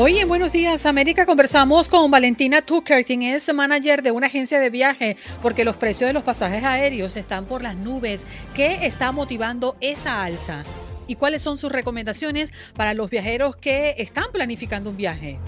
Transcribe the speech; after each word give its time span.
Hoy 0.00 0.16
en 0.18 0.28
Buenos 0.28 0.52
Días 0.52 0.86
América 0.86 1.26
conversamos 1.26 1.88
con 1.88 2.08
Valentina 2.08 2.62
Tucker, 2.62 3.04
quien 3.04 3.24
es 3.24 3.52
manager 3.52 4.00
de 4.00 4.12
una 4.12 4.28
agencia 4.28 4.60
de 4.60 4.70
viaje, 4.70 5.16
porque 5.42 5.64
los 5.64 5.74
precios 5.74 6.06
de 6.06 6.14
los 6.14 6.22
pasajes 6.22 6.62
aéreos 6.62 7.16
están 7.16 7.46
por 7.46 7.64
las 7.64 7.74
nubes. 7.74 8.24
¿Qué 8.54 8.86
está 8.86 9.10
motivando 9.10 9.76
esta 9.80 10.22
alza? 10.22 10.62
¿Y 11.08 11.16
cuáles 11.16 11.42
son 11.42 11.58
sus 11.58 11.72
recomendaciones 11.72 12.52
para 12.76 12.94
los 12.94 13.10
viajeros 13.10 13.56
que 13.56 13.96
están 13.98 14.30
planificando 14.30 14.90
un 14.90 14.96
viaje? 14.96 15.40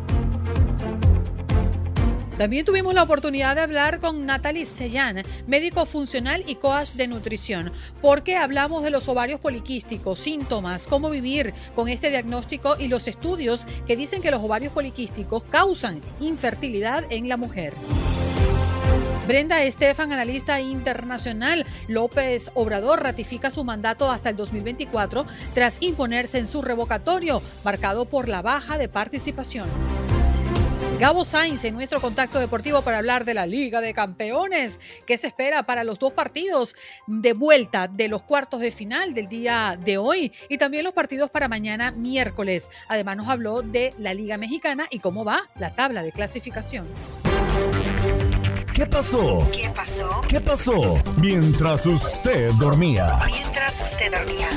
También 2.41 2.65
tuvimos 2.65 2.95
la 2.95 3.03
oportunidad 3.03 3.55
de 3.55 3.61
hablar 3.61 4.01
con 4.01 4.25
Natalie 4.25 4.65
Sellán, 4.65 5.23
médico 5.47 5.85
funcional 5.85 6.43
y 6.47 6.55
coach 6.55 6.93
de 6.93 7.07
nutrición, 7.07 7.71
porque 8.01 8.35
hablamos 8.35 8.83
de 8.83 8.89
los 8.89 9.11
ovarios 9.11 9.41
poliquísticos, 9.41 10.21
síntomas, 10.21 10.87
cómo 10.87 11.11
vivir 11.11 11.53
con 11.75 11.91
este 11.91 12.09
diagnóstico 12.09 12.77
y 12.79 12.89
los 12.89 13.09
estudios 13.09 13.67
que 13.87 13.95
dicen 13.95 14.23
que 14.23 14.31
los 14.31 14.43
ovarios 14.43 14.73
poliquísticos 14.73 15.43
causan 15.51 16.01
infertilidad 16.19 17.05
en 17.11 17.29
la 17.29 17.37
mujer. 17.37 17.75
Brenda 19.29 19.63
Estefan, 19.63 20.11
analista 20.11 20.63
internacional, 20.63 21.67
López 21.89 22.51
Obrador 22.55 23.03
ratifica 23.03 23.51
su 23.51 23.65
mandato 23.65 24.11
hasta 24.11 24.31
el 24.31 24.37
2024 24.37 25.27
tras 25.53 25.77
imponerse 25.83 26.39
en 26.39 26.49
su 26.49 26.63
revocatorio, 26.63 27.43
marcado 27.65 28.07
por 28.07 28.31
la 28.31 28.41
baja 28.41 28.79
de 28.79 28.89
participación. 28.89 29.69
Gabo 31.01 31.25
Sainz 31.25 31.65
en 31.65 31.73
nuestro 31.73 31.99
contacto 31.99 32.39
deportivo 32.39 32.83
para 32.83 32.99
hablar 32.99 33.25
de 33.25 33.33
la 33.33 33.47
Liga 33.47 33.81
de 33.81 33.95
Campeones. 33.95 34.79
¿Qué 35.07 35.17
se 35.17 35.29
espera 35.29 35.63
para 35.63 35.83
los 35.83 35.99
dos 35.99 36.13
partidos 36.13 36.77
de 37.07 37.33
vuelta 37.33 37.89
de 37.89 38.09
los 38.09 38.21
cuartos 38.21 38.61
de 38.61 38.71
final 38.71 39.15
del 39.15 39.27
día 39.27 39.79
de 39.83 39.97
hoy? 39.97 40.31
Y 40.51 40.59
también 40.59 40.85
los 40.85 40.93
partidos 40.93 41.31
para 41.31 41.49
mañana 41.49 41.91
miércoles. 41.91 42.69
Además 42.87 43.17
nos 43.17 43.31
habló 43.31 43.63
de 43.63 43.95
la 43.97 44.13
Liga 44.13 44.37
Mexicana 44.37 44.89
y 44.91 44.99
cómo 44.99 45.25
va 45.25 45.49
la 45.59 45.75
tabla 45.75 46.03
de 46.03 46.13
clasificación. 46.13 46.87
¿Qué 48.75 48.85
pasó? 48.85 49.49
¿Qué 49.51 49.71
pasó? 49.71 50.21
¿Qué 50.29 50.39
pasó? 50.39 51.03
Mientras 51.17 51.87
usted 51.87 52.53
dormía. 52.59 53.21
Mientras 53.27 53.81
usted 53.81 54.13
dormía. 54.13 54.49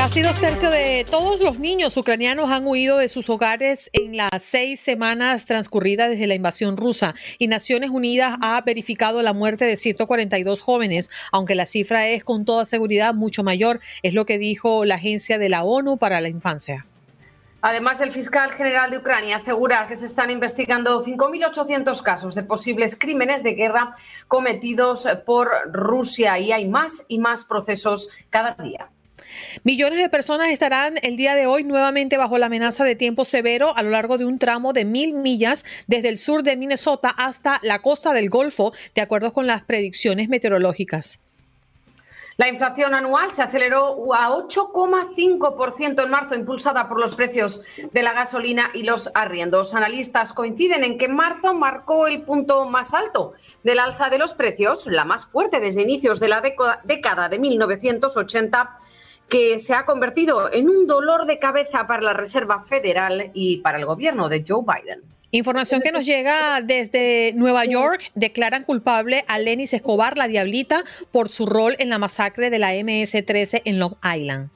Casi 0.00 0.22
dos 0.22 0.40
tercios 0.40 0.72
de 0.72 1.04
todos 1.10 1.42
los 1.42 1.58
niños 1.58 1.94
ucranianos 1.94 2.48
han 2.50 2.66
huido 2.66 2.96
de 2.96 3.10
sus 3.10 3.28
hogares 3.28 3.90
en 3.92 4.16
las 4.16 4.30
seis 4.38 4.80
semanas 4.80 5.44
transcurridas 5.44 6.08
desde 6.08 6.26
la 6.26 6.34
invasión 6.34 6.78
rusa 6.78 7.14
y 7.36 7.48
Naciones 7.48 7.90
Unidas 7.90 8.38
ha 8.40 8.58
verificado 8.62 9.22
la 9.22 9.34
muerte 9.34 9.66
de 9.66 9.76
142 9.76 10.62
jóvenes, 10.62 11.10
aunque 11.32 11.54
la 11.54 11.66
cifra 11.66 12.08
es 12.08 12.24
con 12.24 12.46
toda 12.46 12.64
seguridad 12.64 13.12
mucho 13.12 13.42
mayor, 13.42 13.80
es 14.02 14.14
lo 14.14 14.24
que 14.24 14.38
dijo 14.38 14.86
la 14.86 14.94
Agencia 14.94 15.36
de 15.36 15.50
la 15.50 15.64
ONU 15.64 15.98
para 15.98 16.22
la 16.22 16.28
Infancia. 16.28 16.82
Además, 17.60 18.00
el 18.00 18.10
fiscal 18.10 18.54
general 18.54 18.90
de 18.90 18.96
Ucrania 18.96 19.36
asegura 19.36 19.86
que 19.86 19.96
se 19.96 20.06
están 20.06 20.30
investigando 20.30 21.04
5.800 21.04 22.02
casos 22.02 22.34
de 22.34 22.42
posibles 22.42 22.98
crímenes 22.98 23.42
de 23.42 23.52
guerra 23.52 23.94
cometidos 24.28 25.06
por 25.26 25.50
Rusia 25.70 26.38
y 26.38 26.52
hay 26.52 26.66
más 26.66 27.04
y 27.06 27.18
más 27.18 27.44
procesos 27.44 28.08
cada 28.30 28.54
día. 28.54 28.88
Millones 29.64 29.98
de 29.98 30.08
personas 30.08 30.50
estarán 30.50 30.96
el 31.02 31.16
día 31.16 31.34
de 31.34 31.46
hoy 31.46 31.64
nuevamente 31.64 32.16
bajo 32.16 32.38
la 32.38 32.46
amenaza 32.46 32.84
de 32.84 32.96
tiempo 32.96 33.24
severo 33.24 33.76
a 33.76 33.82
lo 33.82 33.90
largo 33.90 34.18
de 34.18 34.24
un 34.24 34.38
tramo 34.38 34.72
de 34.72 34.84
mil 34.84 35.14
millas 35.14 35.64
desde 35.86 36.08
el 36.08 36.18
sur 36.18 36.42
de 36.42 36.56
Minnesota 36.56 37.10
hasta 37.10 37.60
la 37.62 37.80
costa 37.80 38.12
del 38.12 38.30
Golfo, 38.30 38.72
de 38.94 39.02
acuerdo 39.02 39.32
con 39.32 39.46
las 39.46 39.62
predicciones 39.62 40.28
meteorológicas. 40.28 41.20
La 42.40 42.48
inflación 42.48 42.94
anual 42.94 43.32
se 43.32 43.42
aceleró 43.42 44.14
a 44.14 44.30
8,5% 44.30 46.02
en 46.02 46.10
marzo, 46.10 46.34
impulsada 46.34 46.88
por 46.88 46.98
los 46.98 47.14
precios 47.14 47.60
de 47.92 48.02
la 48.02 48.14
gasolina 48.14 48.70
y 48.72 48.84
los 48.84 49.10
arriendos. 49.14 49.74
Analistas 49.74 50.32
coinciden 50.32 50.82
en 50.82 50.96
que 50.96 51.06
marzo 51.06 51.52
marcó 51.52 52.06
el 52.06 52.22
punto 52.22 52.64
más 52.64 52.94
alto 52.94 53.34
del 53.62 53.78
alza 53.78 54.08
de 54.08 54.16
los 54.16 54.32
precios, 54.32 54.86
la 54.86 55.04
más 55.04 55.26
fuerte 55.26 55.60
desde 55.60 55.82
inicios 55.82 56.18
de 56.18 56.28
la 56.28 56.40
década 56.84 57.28
de 57.28 57.38
1980 57.38 58.74
que 59.30 59.58
se 59.58 59.72
ha 59.72 59.86
convertido 59.86 60.52
en 60.52 60.68
un 60.68 60.86
dolor 60.86 61.24
de 61.24 61.38
cabeza 61.38 61.86
para 61.86 62.02
la 62.02 62.12
Reserva 62.12 62.60
Federal 62.60 63.30
y 63.32 63.58
para 63.58 63.78
el 63.78 63.86
gobierno 63.86 64.28
de 64.28 64.44
Joe 64.46 64.62
Biden. 64.62 65.02
Información 65.30 65.80
que 65.80 65.92
nos 65.92 66.04
llega 66.04 66.60
desde 66.60 67.32
Nueva 67.36 67.64
York. 67.64 68.10
Declaran 68.16 68.64
culpable 68.64 69.24
a 69.28 69.38
Lenis 69.38 69.72
Escobar, 69.72 70.18
la 70.18 70.26
Diablita, 70.26 70.84
por 71.12 71.28
su 71.28 71.46
rol 71.46 71.76
en 71.78 71.88
la 71.88 71.98
masacre 71.98 72.50
de 72.50 72.58
la 72.58 72.74
MS-13 72.74 73.62
en 73.64 73.78
Long 73.78 73.94
Island. 74.02 74.50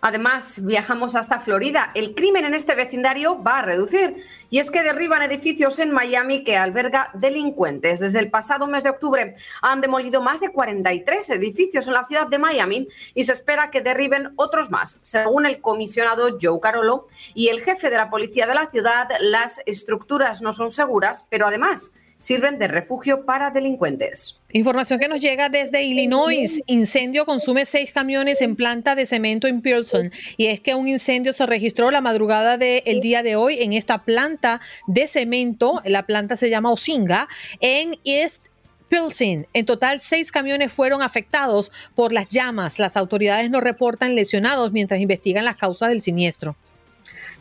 Además, 0.00 0.64
viajamos 0.64 1.16
hasta 1.16 1.40
Florida. 1.40 1.90
El 1.94 2.14
crimen 2.14 2.44
en 2.44 2.54
este 2.54 2.74
vecindario 2.74 3.42
va 3.42 3.58
a 3.58 3.62
reducir. 3.62 4.24
Y 4.50 4.58
es 4.58 4.70
que 4.70 4.82
derriban 4.82 5.22
edificios 5.22 5.78
en 5.78 5.90
Miami 5.90 6.44
que 6.44 6.56
alberga 6.56 7.10
delincuentes. 7.14 8.00
Desde 8.00 8.18
el 8.18 8.30
pasado 8.30 8.66
mes 8.66 8.84
de 8.84 8.90
octubre 8.90 9.34
han 9.62 9.80
demolido 9.80 10.22
más 10.22 10.40
de 10.40 10.50
43 10.50 11.30
edificios 11.30 11.86
en 11.86 11.94
la 11.94 12.06
ciudad 12.06 12.28
de 12.28 12.38
Miami 12.38 12.88
y 13.14 13.24
se 13.24 13.32
espera 13.32 13.70
que 13.70 13.80
derriben 13.80 14.32
otros 14.36 14.70
más. 14.70 15.00
Según 15.02 15.46
el 15.46 15.60
comisionado 15.60 16.38
Joe 16.40 16.60
Carolo 16.60 17.06
y 17.34 17.48
el 17.48 17.62
jefe 17.62 17.90
de 17.90 17.96
la 17.96 18.10
policía 18.10 18.46
de 18.46 18.54
la 18.54 18.70
ciudad, 18.70 19.08
las 19.20 19.60
estructuras 19.66 20.42
no 20.42 20.52
son 20.52 20.70
seguras, 20.70 21.26
pero 21.28 21.46
además 21.46 21.92
sirven 22.18 22.58
de 22.58 22.68
refugio 22.68 23.24
para 23.24 23.50
delincuentes. 23.50 24.36
Información 24.52 24.98
que 24.98 25.08
nos 25.08 25.20
llega 25.20 25.48
desde 25.48 25.82
Illinois. 25.82 26.62
Incendio 26.66 27.24
consume 27.24 27.64
seis 27.64 27.92
camiones 27.92 28.40
en 28.40 28.56
planta 28.56 28.94
de 28.94 29.06
cemento 29.06 29.46
en 29.46 29.62
Pearson. 29.62 30.10
Y 30.36 30.46
es 30.46 30.60
que 30.60 30.74
un 30.74 30.88
incendio 30.88 31.32
se 31.32 31.46
registró 31.46 31.90
la 31.90 32.00
madrugada 32.00 32.58
del 32.58 33.00
día 33.00 33.22
de 33.22 33.36
hoy 33.36 33.62
en 33.62 33.72
esta 33.72 34.04
planta 34.04 34.60
de 34.86 35.06
cemento. 35.06 35.80
La 35.84 36.04
planta 36.04 36.36
se 36.36 36.50
llama 36.50 36.72
Osinga 36.72 37.28
en 37.60 37.98
East 38.04 38.46
Pilsen. 38.88 39.46
En 39.52 39.66
total, 39.66 40.00
seis 40.00 40.32
camiones 40.32 40.72
fueron 40.72 41.02
afectados 41.02 41.70
por 41.94 42.12
las 42.12 42.28
llamas. 42.28 42.78
Las 42.78 42.96
autoridades 42.96 43.50
no 43.50 43.60
reportan 43.60 44.14
lesionados 44.14 44.72
mientras 44.72 45.00
investigan 45.00 45.44
las 45.44 45.56
causas 45.56 45.90
del 45.90 46.02
siniestro. 46.02 46.56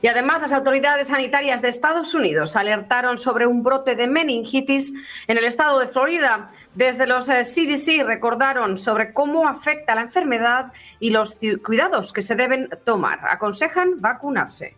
Y 0.02 0.08
además, 0.08 0.42
las 0.42 0.54
autoridades 0.54 1.08
sanitarias 1.08 1.62
de 1.62 1.70
Estados 1.70 2.14
Unidos 2.14 2.56
alertaron 2.56 3.18
sobre 3.18 3.48
un 3.48 3.64
brote 3.64 3.96
de 3.96 4.08
meningitis 4.08 4.94
en 5.28 5.38
el 5.38 5.44
estado 5.44 5.80
de 5.80 5.88
Florida. 5.88 6.50
Desde 6.76 7.08
los 7.08 7.26
CDC 7.26 7.88
eh, 7.88 8.04
recordaron 8.04 8.78
sobre 8.78 9.12
cómo 9.12 9.48
afecta 9.48 9.96
la 9.96 10.02
enfermedad 10.02 10.72
y 11.00 11.10
los 11.10 11.38
cuidados 11.66 12.14
que 12.14 12.22
se 12.22 12.36
deben 12.36 12.70
tomar. 12.86 13.22
Aconsejan 13.28 14.00
vacunarse. 14.00 14.78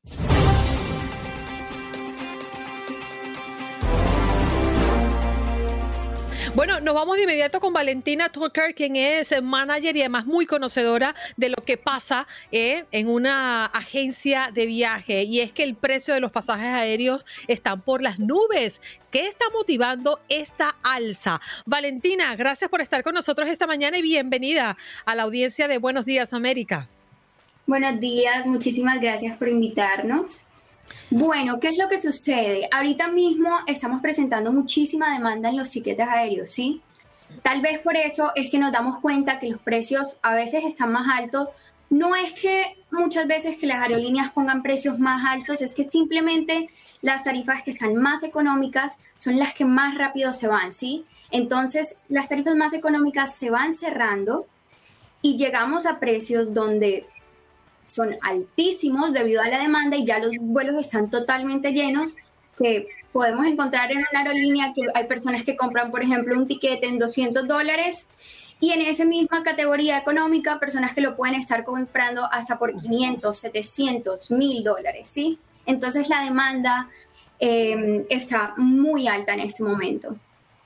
Bueno, 6.55 6.79
nos 6.79 6.95
vamos 6.95 7.15
de 7.15 7.23
inmediato 7.23 7.59
con 7.59 7.73
Valentina 7.73 8.29
Tucker, 8.29 8.73
quien 8.73 8.95
es 8.95 9.33
manager 9.41 9.95
y 9.95 10.01
además 10.01 10.25
muy 10.25 10.47
conocedora 10.47 11.15
de 11.37 11.49
lo 11.49 11.57
que 11.57 11.77
pasa 11.77 12.27
eh, 12.51 12.85
en 12.91 13.07
una 13.07 13.65
agencia 13.65 14.49
de 14.51 14.65
viaje. 14.65 15.23
Y 15.23 15.41
es 15.41 15.51
que 15.51 15.63
el 15.63 15.75
precio 15.75 16.13
de 16.13 16.19
los 16.19 16.31
pasajes 16.31 16.67
aéreos 16.67 17.25
están 17.47 17.81
por 17.81 18.01
las 18.01 18.17
nubes. 18.17 18.81
¿Qué 19.11 19.27
está 19.27 19.45
motivando 19.53 20.19
esta 20.27 20.75
alza? 20.81 21.39
Valentina, 21.65 22.35
gracias 22.35 22.69
por 22.69 22.81
estar 22.81 23.03
con 23.03 23.13
nosotros 23.13 23.47
esta 23.47 23.67
mañana 23.67 23.99
y 23.99 24.01
bienvenida 24.01 24.75
a 25.05 25.15
la 25.15 25.23
audiencia 25.23 25.67
de 25.67 25.77
Buenos 25.77 26.05
Días 26.05 26.33
América. 26.33 26.87
Buenos 27.67 27.99
días, 27.99 28.47
muchísimas 28.47 28.99
gracias 28.99 29.37
por 29.37 29.47
invitarnos. 29.47 30.45
Bueno, 31.11 31.59
¿qué 31.59 31.69
es 31.69 31.77
lo 31.77 31.89
que 31.89 31.99
sucede? 31.99 32.67
Ahorita 32.71 33.07
mismo 33.07 33.49
estamos 33.65 34.01
presentando 34.01 34.51
muchísima 34.51 35.13
demanda 35.13 35.49
en 35.49 35.57
los 35.57 35.71
tiquetes 35.71 36.07
aéreos, 36.07 36.51
¿sí? 36.51 36.81
tal 37.43 37.61
vez 37.61 37.79
por 37.79 37.95
eso 37.95 38.31
es 38.35 38.49
que 38.49 38.59
nos 38.59 38.71
damos 38.71 38.99
cuenta 38.99 39.39
que 39.39 39.49
los 39.49 39.59
precios 39.59 40.17
a 40.21 40.33
veces 40.33 40.63
están 40.65 40.91
más 40.91 41.07
altos. 41.17 41.49
No 41.89 42.15
es 42.15 42.33
que 42.33 42.77
muchas 42.91 43.27
veces 43.27 43.57
que 43.57 43.65
las 43.65 43.81
aerolíneas 43.81 44.31
pongan 44.31 44.61
precios 44.61 44.99
más 44.99 45.23
altos, 45.25 45.61
es 45.61 45.73
que 45.73 45.83
simplemente 45.83 46.69
las 47.01 47.23
tarifas 47.23 47.63
que 47.63 47.71
están 47.71 47.95
más 47.95 48.21
económicas 48.21 48.99
son 49.17 49.39
las 49.39 49.53
que 49.55 49.65
más 49.65 49.97
rápido 49.97 50.33
se 50.33 50.47
van, 50.47 50.71
¿sí? 50.71 51.01
Entonces, 51.31 52.05
las 52.09 52.29
tarifas 52.29 52.55
más 52.55 52.73
económicas 52.73 53.35
se 53.35 53.49
van 53.49 53.73
cerrando 53.73 54.45
y 55.23 55.37
llegamos 55.37 55.87
a 55.87 55.99
precios 55.99 56.53
donde 56.53 57.07
son 57.89 58.09
altísimos 58.21 59.13
debido 59.13 59.41
a 59.41 59.47
la 59.47 59.59
demanda 59.59 59.97
y 59.97 60.05
ya 60.05 60.19
los 60.19 60.33
vuelos 60.39 60.77
están 60.77 61.09
totalmente 61.09 61.71
llenos 61.71 62.15
que 62.57 62.87
podemos 63.11 63.45
encontrar 63.45 63.91
en 63.91 63.99
una 63.99 64.19
aerolínea 64.19 64.73
que 64.75 64.81
hay 64.93 65.07
personas 65.07 65.43
que 65.43 65.55
compran, 65.55 65.91
por 65.91 66.03
ejemplo, 66.03 66.37
un 66.37 66.47
tiquete 66.47 66.87
en 66.87 66.99
200 66.99 67.47
dólares 67.47 68.09
y 68.59 68.71
en 68.71 68.81
esa 68.81 69.05
misma 69.05 69.43
categoría 69.43 69.97
económica, 69.97 70.59
personas 70.59 70.93
que 70.93 71.01
lo 71.01 71.15
pueden 71.15 71.35
estar 71.35 71.63
comprando 71.63 72.25
hasta 72.31 72.59
por 72.59 72.75
500, 72.75 73.37
700, 73.37 74.31
1000 74.31 74.63
dólares, 74.63 75.09
¿sí? 75.09 75.39
Entonces 75.65 76.09
la 76.09 76.23
demanda 76.23 76.89
eh, 77.39 78.05
está 78.09 78.53
muy 78.57 79.07
alta 79.07 79.33
en 79.33 79.39
este 79.39 79.63
momento. 79.63 80.17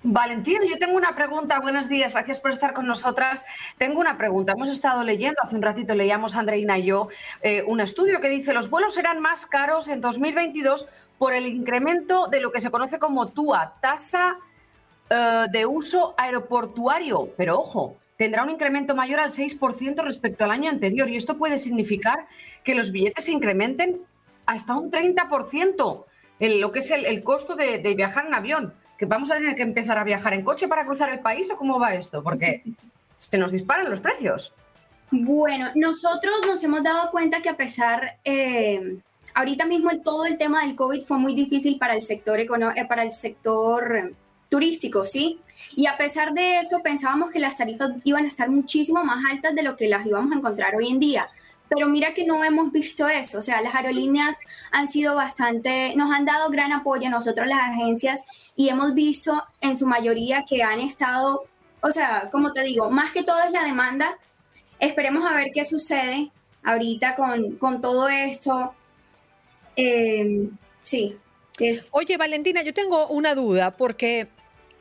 Valentina, 0.03 0.59
yo 0.69 0.77
tengo 0.77 0.97
una 0.97 1.15
pregunta. 1.15 1.61
Buenos 1.61 1.87
días, 1.87 2.11
gracias 2.11 2.37
por 2.41 2.51
estar 2.51 2.73
con 2.73 2.85
nosotras. 2.85 3.45
Tengo 3.77 4.01
una 4.01 4.17
pregunta. 4.17 4.51
Hemos 4.51 4.67
estado 4.67 5.01
leyendo, 5.05 5.41
hace 5.41 5.55
un 5.55 5.61
ratito 5.61 5.95
leíamos 5.95 6.35
Andreina 6.35 6.77
y 6.77 6.87
yo, 6.87 7.07
eh, 7.41 7.63
un 7.65 7.79
estudio 7.79 8.19
que 8.19 8.27
dice 8.27 8.53
los 8.53 8.69
vuelos 8.69 8.95
serán 8.95 9.21
más 9.21 9.45
caros 9.45 9.87
en 9.87 10.01
2022 10.01 10.87
por 11.17 11.33
el 11.33 11.47
incremento 11.47 12.27
de 12.27 12.41
lo 12.41 12.51
que 12.51 12.59
se 12.59 12.69
conoce 12.69 12.99
como 12.99 13.29
TUA, 13.29 13.75
tasa 13.79 14.39
eh, 15.09 15.45
de 15.49 15.65
uso 15.65 16.15
aeroportuario. 16.17 17.29
Pero 17.37 17.57
ojo, 17.57 17.95
tendrá 18.17 18.43
un 18.43 18.49
incremento 18.49 18.95
mayor 18.95 19.21
al 19.21 19.29
6% 19.29 20.03
respecto 20.03 20.43
al 20.43 20.51
año 20.51 20.69
anterior 20.69 21.09
y 21.09 21.15
esto 21.15 21.37
puede 21.37 21.59
significar 21.59 22.27
que 22.65 22.75
los 22.75 22.91
billetes 22.91 23.23
se 23.23 23.31
incrementen 23.31 24.01
hasta 24.45 24.75
un 24.75 24.91
30% 24.91 26.03
en 26.41 26.59
lo 26.59 26.73
que 26.73 26.79
es 26.79 26.91
el, 26.91 27.23
costo 27.23 27.55
de 27.55 27.93
viajar 27.95 28.25
en 28.25 28.33
avión 28.33 28.73
que 28.97 29.05
vamos 29.05 29.31
a 29.31 29.35
tener 29.35 29.55
que 29.55 29.63
empezar 29.63 29.97
a 29.97 30.03
viajar 30.03 30.33
en 30.33 30.43
coche 30.43 30.67
para 30.67 30.85
cruzar 30.85 31.09
el 31.09 31.19
país 31.19 31.49
o 31.51 31.57
cómo 31.57 31.79
va 31.79 31.95
esto? 31.95 32.23
Porque 32.23 32.63
se 33.15 33.37
nos 33.37 33.51
disparan 33.51 33.89
los 33.89 33.99
precios. 33.99 34.53
Bueno, 35.11 35.69
nosotros 35.75 36.33
nos 36.45 36.63
hemos 36.63 36.83
dado 36.83 37.11
cuenta 37.11 37.41
que 37.41 37.49
a 37.49 37.55
pesar, 37.55 38.17
eh, 38.23 38.97
ahorita 39.35 39.65
mismo 39.65 39.91
todo 40.03 40.25
el 40.25 40.39
tema 40.39 40.65
del 40.65 40.75
COVID 40.75 41.03
fue 41.03 41.19
muy 41.19 41.35
difícil 41.35 41.77
para 41.77 41.93
el 41.93 42.01
sector, 42.01 42.39
eh, 42.39 42.47
para 42.87 43.03
el 43.03 43.11
sector 43.11 43.95
eh, 43.95 44.13
turístico, 44.49 45.05
¿sí? 45.05 45.39
Y 45.75 45.85
a 45.85 45.97
pesar 45.97 46.33
de 46.33 46.59
eso, 46.59 46.81
pensábamos 46.81 47.29
que 47.29 47.39
las 47.39 47.57
tarifas 47.57 47.91
iban 48.03 48.25
a 48.25 48.27
estar 48.27 48.49
muchísimo 48.49 49.03
más 49.03 49.23
altas 49.31 49.53
de 49.53 49.61
lo 49.61 49.75
que 49.75 49.87
las 49.87 50.05
íbamos 50.05 50.31
a 50.31 50.35
encontrar 50.35 50.75
hoy 50.75 50.89
en 50.89 50.99
día. 50.99 51.27
Pero 51.73 51.87
mira 51.87 52.13
que 52.13 52.25
no 52.25 52.43
hemos 52.43 52.71
visto 52.71 53.07
eso, 53.07 53.39
o 53.39 53.41
sea, 53.41 53.61
las 53.61 53.73
aerolíneas 53.73 54.37
han 54.71 54.87
sido 54.87 55.15
bastante, 55.15 55.95
nos 55.95 56.11
han 56.11 56.25
dado 56.25 56.49
gran 56.49 56.71
apoyo 56.71 57.07
a 57.07 57.09
nosotros 57.09 57.47
las 57.47 57.61
agencias 57.61 58.25
y 58.55 58.69
hemos 58.69 58.93
visto 58.93 59.43
en 59.61 59.77
su 59.77 59.87
mayoría 59.87 60.45
que 60.47 60.61
han 60.61 60.79
estado, 60.79 61.43
o 61.81 61.91
sea, 61.91 62.29
como 62.31 62.53
te 62.53 62.63
digo, 62.63 62.89
más 62.91 63.11
que 63.11 63.23
todo 63.23 63.41
es 63.41 63.51
la 63.51 63.63
demanda. 63.63 64.17
Esperemos 64.79 65.25
a 65.25 65.33
ver 65.33 65.51
qué 65.53 65.65
sucede 65.65 66.31
ahorita 66.63 67.15
con, 67.15 67.55
con 67.57 67.81
todo 67.81 68.07
esto. 68.07 68.73
Eh, 69.75 70.49
sí. 70.83 71.15
Oye, 71.91 72.17
Valentina, 72.17 72.61
yo 72.61 72.73
tengo 72.73 73.07
una 73.07 73.35
duda 73.35 73.71
porque 73.71 74.27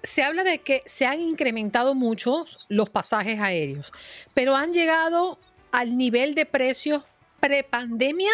se 0.02 0.22
habla 0.22 0.42
de 0.42 0.58
que 0.58 0.82
se 0.86 1.06
han 1.06 1.20
incrementado 1.20 1.94
mucho 1.94 2.46
los 2.68 2.90
pasajes 2.90 3.40
aéreos, 3.40 3.92
pero 4.34 4.56
han 4.56 4.72
llegado 4.72 5.38
al 5.72 5.96
nivel 5.96 6.34
de 6.34 6.46
precios 6.46 7.04
prepandemia 7.40 8.32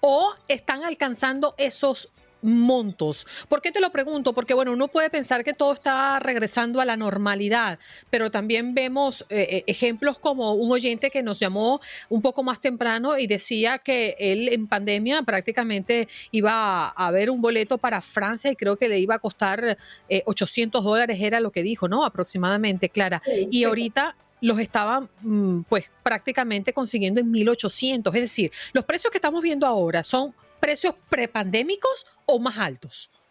o 0.00 0.34
están 0.48 0.84
alcanzando 0.84 1.54
esos 1.56 2.10
montos. 2.42 3.26
¿Por 3.48 3.62
qué 3.62 3.70
te 3.70 3.80
lo 3.80 3.90
pregunto? 3.90 4.32
Porque 4.32 4.52
bueno, 4.52 4.72
uno 4.72 4.88
puede 4.88 5.10
pensar 5.10 5.44
que 5.44 5.52
todo 5.52 5.72
está 5.72 6.18
regresando 6.18 6.80
a 6.80 6.84
la 6.84 6.96
normalidad, 6.96 7.78
pero 8.10 8.30
también 8.30 8.74
vemos 8.74 9.24
eh, 9.30 9.46
eh, 9.48 9.64
ejemplos 9.68 10.18
como 10.18 10.52
un 10.54 10.70
oyente 10.72 11.10
que 11.10 11.22
nos 11.22 11.38
llamó 11.38 11.80
un 12.08 12.20
poco 12.20 12.42
más 12.42 12.60
temprano 12.60 13.16
y 13.16 13.28
decía 13.28 13.78
que 13.78 14.16
él 14.18 14.48
en 14.48 14.66
pandemia 14.66 15.22
prácticamente 15.22 16.08
iba 16.32 16.88
a, 16.88 17.10
ver 17.12 17.30
un 17.30 17.40
boleto 17.40 17.78
para 17.78 18.00
Francia 18.00 18.50
y 18.50 18.56
creo 18.56 18.76
que 18.76 18.88
le 18.88 18.98
iba 18.98 19.14
a 19.14 19.18
costar 19.18 19.78
800 20.26 20.80
eh, 20.80 20.84
dólares, 20.84 21.18
era 21.20 21.40
lo 21.40 21.52
que 21.52 21.62
dijo, 21.62 21.88
¿no? 21.88 22.04
Aproximadamente, 22.04 22.88
Clara. 22.88 23.22
y 23.50 23.64
ahorita 23.64 24.16
los 24.42 24.58
estaban 24.58 25.08
mm, 25.22 25.62
pues 25.62 25.90
prácticamente 26.02 26.74
consiguiendo 26.74 27.20
en 27.20 27.30
1800. 27.30 28.14
Es 28.14 28.20
decir, 28.20 28.50
los 28.74 28.84
precios 28.84 29.10
que 29.10 29.18
estamos 29.18 29.40
viendo 29.40 29.66
ahora 29.66 30.02
son 30.02 30.34
precios 30.60 30.94
prepandémicos 31.08 32.06
o 32.26 32.38
más 32.38 32.58
altos. 32.58 33.22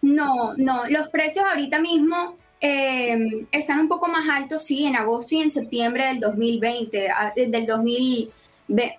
No, 0.00 0.54
no, 0.56 0.88
los 0.88 1.08
precios 1.08 1.44
ahorita 1.44 1.80
mismo 1.80 2.36
em, 2.60 3.46
están 3.50 3.80
un 3.80 3.88
poco 3.88 4.06
más 4.08 4.28
altos, 4.28 4.62
sí, 4.62 4.86
en 4.86 4.96
agosto 4.96 5.34
y 5.34 5.42
en 5.42 5.50
septiembre 5.50 6.06
del 6.06 6.20
2020, 6.20 7.08
del 7.48 7.66
2000, 7.66 8.28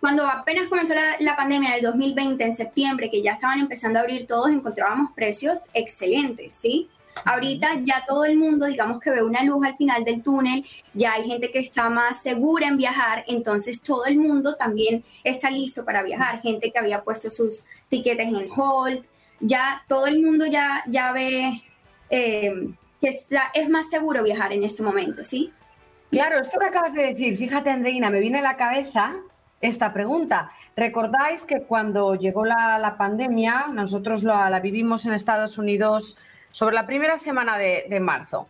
cuando 0.02 0.28
apenas 0.28 0.68
comenzó 0.68 0.94
la, 0.94 1.16
la, 1.20 1.36
pandemia 1.38 1.70
en 1.70 1.76
el 1.76 1.82
2020, 1.84 2.44
en 2.44 2.54
septiembre, 2.54 3.10
que 3.10 3.22
ya 3.22 3.34
estaban 3.34 3.60
empezando 3.60 4.00
a 4.00 4.02
abrir 4.02 4.28
todos, 4.28 4.50
encontrábamos 4.50 5.12
precios 5.16 5.60
excelentes, 5.74 6.56
¿sí? 6.56 6.90
Ahorita 7.26 7.80
ya 7.84 8.04
todo 8.08 8.26
el 8.26 8.38
mundo, 8.38 8.66
digamos 8.66 9.00
que 9.00 9.12
ve 9.12 9.24
una 9.24 9.44
luz 9.44 9.66
al 9.66 9.76
final 9.76 10.04
del 10.04 10.24
túnel, 10.24 10.66
ya 10.94 11.14
hay 11.14 11.28
gente 11.28 11.52
que 11.52 11.60
está 11.60 11.90
más 11.90 12.22
segura 12.22 12.68
en 12.68 12.78
viajar, 12.78 13.24
entonces 13.28 13.82
todo 13.82 14.06
el 14.06 14.18
mundo 14.18 14.56
también 14.56 15.04
está 15.24 15.50
listo 15.50 15.86
para 15.86 16.04
viajar, 16.04 16.42
gente 16.42 16.72
que 16.72 16.80
había 16.80 17.04
puesto 17.04 17.30
sus 17.30 17.66
tiquetes 17.90 18.28
en 18.28 18.50
hold, 18.56 19.04
ya 19.40 19.84
todo 19.88 20.08
el 20.08 20.22
mundo 20.22 20.46
ya, 20.46 20.84
ya 20.88 21.12
ve 21.12 21.62
eh, 22.10 22.54
que 23.02 23.10
es 23.10 23.70
más 23.70 23.90
seguro 23.90 24.24
viajar 24.24 24.52
en 24.54 24.64
este 24.64 24.84
momento, 24.84 25.24
¿sí? 25.24 25.52
Claro, 26.12 26.40
esto 26.40 26.60
que 26.60 26.66
acabas 26.66 26.94
de 26.94 27.14
decir, 27.14 27.38
fíjate 27.38 27.70
Andreina, 27.70 28.10
me 28.10 28.20
viene 28.20 28.40
a 28.40 28.42
la 28.42 28.58
cabeza 28.58 29.16
esta 29.62 29.94
pregunta. 29.94 30.52
¿Recordáis 30.76 31.46
que 31.46 31.64
cuando 31.64 32.16
llegó 32.16 32.46
la, 32.46 32.96
pandemia, 32.98 33.68
nosotros 33.72 34.24
la 34.24 34.60
vivimos 34.60 35.06
en 35.06 35.14
Estados 35.14 35.58
Unidos 35.58 36.18
sobre 36.52 36.76
la 36.76 36.86
primera 36.86 37.18
semana 37.18 37.58
de, 37.58 38.00
marzo, 38.00 38.48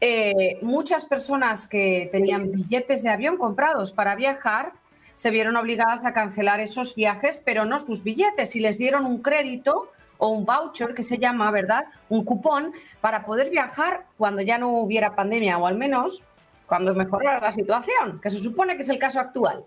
eh, 0.00 0.58
muchas 0.62 1.04
personas 1.04 1.68
que 1.68 2.08
tenían 2.10 2.50
billetes 2.50 3.02
de 3.02 3.10
avión 3.10 3.36
comprados 3.36 3.92
para 3.92 4.14
viajar 4.14 4.72
se 5.14 5.30
vieron 5.30 5.56
obligadas 5.56 6.06
a 6.06 6.14
cancelar 6.14 6.60
esos 6.60 6.94
viajes, 6.94 7.42
pero 7.44 7.66
no 7.66 7.78
sus 7.78 8.02
billetes, 8.02 8.56
y 8.56 8.60
les 8.60 8.78
dieron 8.78 9.04
un 9.04 9.20
crédito 9.20 9.92
o 10.16 10.28
un 10.28 10.46
voucher 10.46 10.94
que 10.94 11.02
se 11.02 11.18
llama, 11.18 11.50
¿verdad? 11.50 11.84
Un 12.08 12.24
cupón 12.24 12.72
para 13.02 13.26
poder 13.26 13.50
viajar 13.50 14.04
cuando 14.16 14.40
ya 14.40 14.56
no 14.56 14.70
hubiera 14.70 15.14
pandemia, 15.14 15.58
o 15.58 15.66
al 15.66 15.76
menos 15.76 16.22
cuando 16.66 16.94
mejorara 16.94 17.40
la 17.40 17.52
situación, 17.52 18.18
que 18.22 18.30
se 18.30 18.38
supone 18.38 18.76
que 18.76 18.82
es 18.82 18.88
el 18.88 18.98
caso 18.98 19.20
actual. 19.20 19.62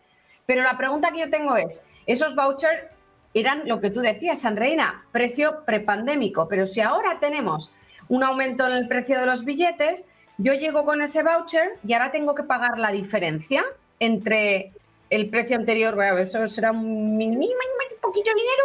Pero 0.48 0.64
la 0.64 0.76
pregunta 0.78 1.12
que 1.12 1.20
yo 1.20 1.30
tengo 1.30 1.56
es, 1.56 1.86
¿esos 2.08 2.36
vouchers 2.36 2.82
eran 3.34 3.68
lo 3.68 3.82
que 3.82 3.90
tú 3.90 4.00
decías, 4.00 4.46
Andreina, 4.46 5.00
precio 5.12 5.64
prepandémico. 5.66 6.48
Pero 6.48 6.66
si 6.66 6.82
ahora 6.82 7.20
tenemos 7.20 7.72
un 8.08 8.24
aumento 8.24 8.68
en 8.68 8.74
el 8.74 8.88
precio 8.88 9.20
de 9.20 9.26
los 9.26 9.46
billetes, 9.46 10.06
yo 10.38 10.54
llego 10.54 10.86
con 10.86 11.02
ese 11.02 11.24
voucher 11.24 11.78
y 11.86 11.94
ahora 11.94 12.12
tengo 12.12 12.36
que 12.36 12.44
pagar 12.44 12.78
la 12.80 12.92
diferencia 12.92 13.64
entre 14.00 14.72
el 15.10 15.30
precio 15.30 15.58
anterior. 15.58 15.96
Bueno, 15.96 16.18
eso 16.18 16.48
será 16.48 16.72
un 16.72 17.18
mínimo, 17.18 17.54
poquito 18.02 18.30
de 18.30 18.36
dinero. 18.36 18.64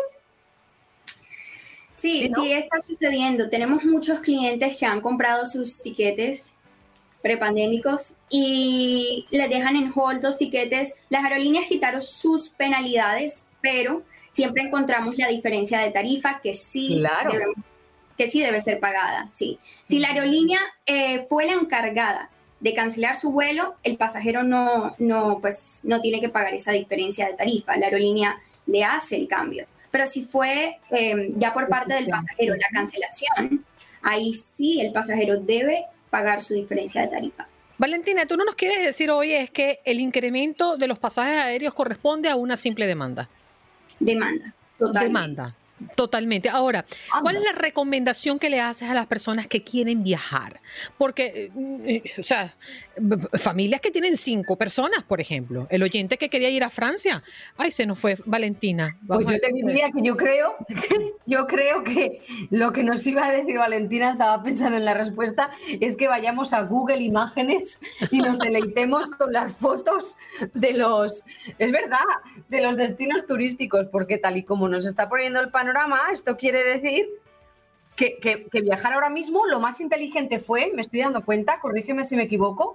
Sí, 1.94 2.30
sí, 2.32 2.52
está 2.52 2.80
sucediendo. 2.80 3.48
Tenemos 3.48 3.84
muchos 3.84 4.20
clientes 4.20 4.76
que 4.76 4.86
han 4.86 5.00
comprado 5.00 5.46
sus 5.46 5.82
tiquetes 5.82 6.54
prepandémicos 7.22 8.14
y 8.30 9.26
les 9.30 9.50
dejan 9.50 9.76
en 9.76 9.90
hold 9.94 10.22
los 10.22 10.38
tiquetes. 10.38 10.94
Las 11.10 11.24
aerolíneas 11.24 11.66
quitaron 11.66 12.00
sus 12.00 12.50
penalidades, 12.50 13.48
pero 13.60 14.02
siempre 14.30 14.62
encontramos 14.62 15.16
la 15.16 15.28
diferencia 15.28 15.80
de 15.80 15.90
tarifa 15.90 16.40
que 16.42 16.54
sí, 16.54 17.02
que 18.16 18.30
sí 18.30 18.40
debe 18.40 18.60
ser 18.60 18.80
pagada. 18.80 19.28
Sí. 19.32 19.58
Si 19.84 19.98
la 19.98 20.08
aerolínea 20.08 20.60
eh, 20.86 21.26
fue 21.28 21.46
la 21.46 21.54
encargada 21.54 22.30
de 22.60 22.74
cancelar 22.74 23.16
su 23.16 23.30
vuelo, 23.30 23.76
el 23.84 23.96
pasajero 23.96 24.42
no, 24.42 24.94
no, 24.98 25.38
pues, 25.40 25.80
no 25.84 26.00
tiene 26.00 26.20
que 26.20 26.28
pagar 26.28 26.54
esa 26.54 26.72
diferencia 26.72 27.26
de 27.26 27.36
tarifa. 27.36 27.76
La 27.76 27.86
aerolínea 27.86 28.36
le 28.66 28.84
hace 28.84 29.16
el 29.16 29.28
cambio. 29.28 29.66
Pero 29.90 30.06
si 30.06 30.24
fue 30.24 30.78
em, 30.90 31.38
ya 31.38 31.54
por 31.54 31.68
parte 31.68 31.94
del 31.94 32.08
pasajero 32.08 32.54
la 32.56 32.68
cancelación, 32.72 33.64
ahí 34.02 34.34
sí 34.34 34.80
el 34.80 34.92
pasajero 34.92 35.38
debe 35.38 35.86
pagar 36.10 36.42
su 36.42 36.54
diferencia 36.54 37.02
de 37.02 37.08
tarifa. 37.08 37.46
Valentina, 37.78 38.26
tú 38.26 38.36
no 38.36 38.44
nos 38.44 38.56
quieres 38.56 38.84
decir 38.84 39.10
hoy 39.10 39.32
es 39.32 39.50
que 39.50 39.78
el 39.84 40.00
incremento 40.00 40.76
de 40.76 40.88
los 40.88 40.98
pasajes 40.98 41.38
aéreos 41.38 41.74
corresponde 41.74 42.28
a 42.28 42.34
una 42.34 42.56
simple 42.56 42.86
demanda 42.86 43.28
demanda. 44.00 44.52
Totalmente. 44.78 45.08
Demanda. 45.08 45.54
Totalmente. 45.94 46.48
Ahora, 46.48 46.84
¿cuál 47.22 47.36
es 47.36 47.42
la 47.42 47.52
recomendación 47.52 48.38
que 48.38 48.50
le 48.50 48.60
haces 48.60 48.88
a 48.88 48.94
las 48.94 49.06
personas 49.06 49.46
que 49.46 49.62
quieren 49.62 50.02
viajar? 50.02 50.60
Porque, 50.96 51.50
eh, 51.86 52.02
o 52.18 52.22
sea, 52.22 52.54
familias 53.38 53.80
que 53.80 53.90
tienen 53.90 54.16
cinco 54.16 54.56
personas, 54.56 55.04
por 55.04 55.20
ejemplo. 55.20 55.66
El 55.70 55.82
oyente 55.82 56.18
que 56.18 56.28
quería 56.28 56.50
ir 56.50 56.64
a 56.64 56.70
Francia. 56.70 57.22
Ay, 57.56 57.70
se 57.70 57.86
nos 57.86 57.98
fue 57.98 58.16
Valentina. 58.24 58.96
pues 59.06 59.28
yo 59.28 59.36
te 59.38 59.52
diría 59.52 59.90
que 59.94 60.02
yo 60.02 60.16
creo, 60.16 60.56
yo 61.26 61.46
creo 61.46 61.84
que 61.84 62.22
lo 62.50 62.72
que 62.72 62.82
nos 62.82 63.06
iba 63.06 63.26
a 63.26 63.32
decir 63.32 63.58
Valentina, 63.58 64.10
estaba 64.10 64.42
pensando 64.42 64.76
en 64.76 64.84
la 64.84 64.94
respuesta, 64.94 65.50
es 65.80 65.96
que 65.96 66.08
vayamos 66.08 66.52
a 66.52 66.62
Google 66.62 67.02
Imágenes 67.02 67.80
y 68.10 68.18
nos 68.18 68.38
deleitemos 68.38 69.06
con 69.18 69.32
las 69.32 69.52
fotos 69.52 70.16
de 70.54 70.72
los, 70.72 71.24
es 71.58 71.72
verdad, 71.72 71.98
de 72.48 72.60
los 72.60 72.76
destinos 72.76 73.26
turísticos, 73.26 73.86
porque 73.90 74.18
tal 74.18 74.36
y 74.36 74.44
como 74.44 74.68
nos 74.68 74.86
está 74.86 75.08
poniendo 75.08 75.40
el 75.40 75.50
panorama, 75.68 76.10
esto 76.12 76.36
quiere 76.36 76.64
decir 76.64 77.06
que, 77.96 78.46
viajar 78.62 78.92
ahora 78.92 79.10
mismo, 79.10 79.46
lo 79.46 79.60
más 79.60 79.80
inteligente 79.80 80.38
fue, 80.38 80.70
me 80.74 80.82
estoy 80.82 81.00
dando 81.00 81.24
cuenta, 81.24 81.58
corrígeme 81.60 82.04
si 82.04 82.16
me 82.16 82.22
equivoco, 82.22 82.74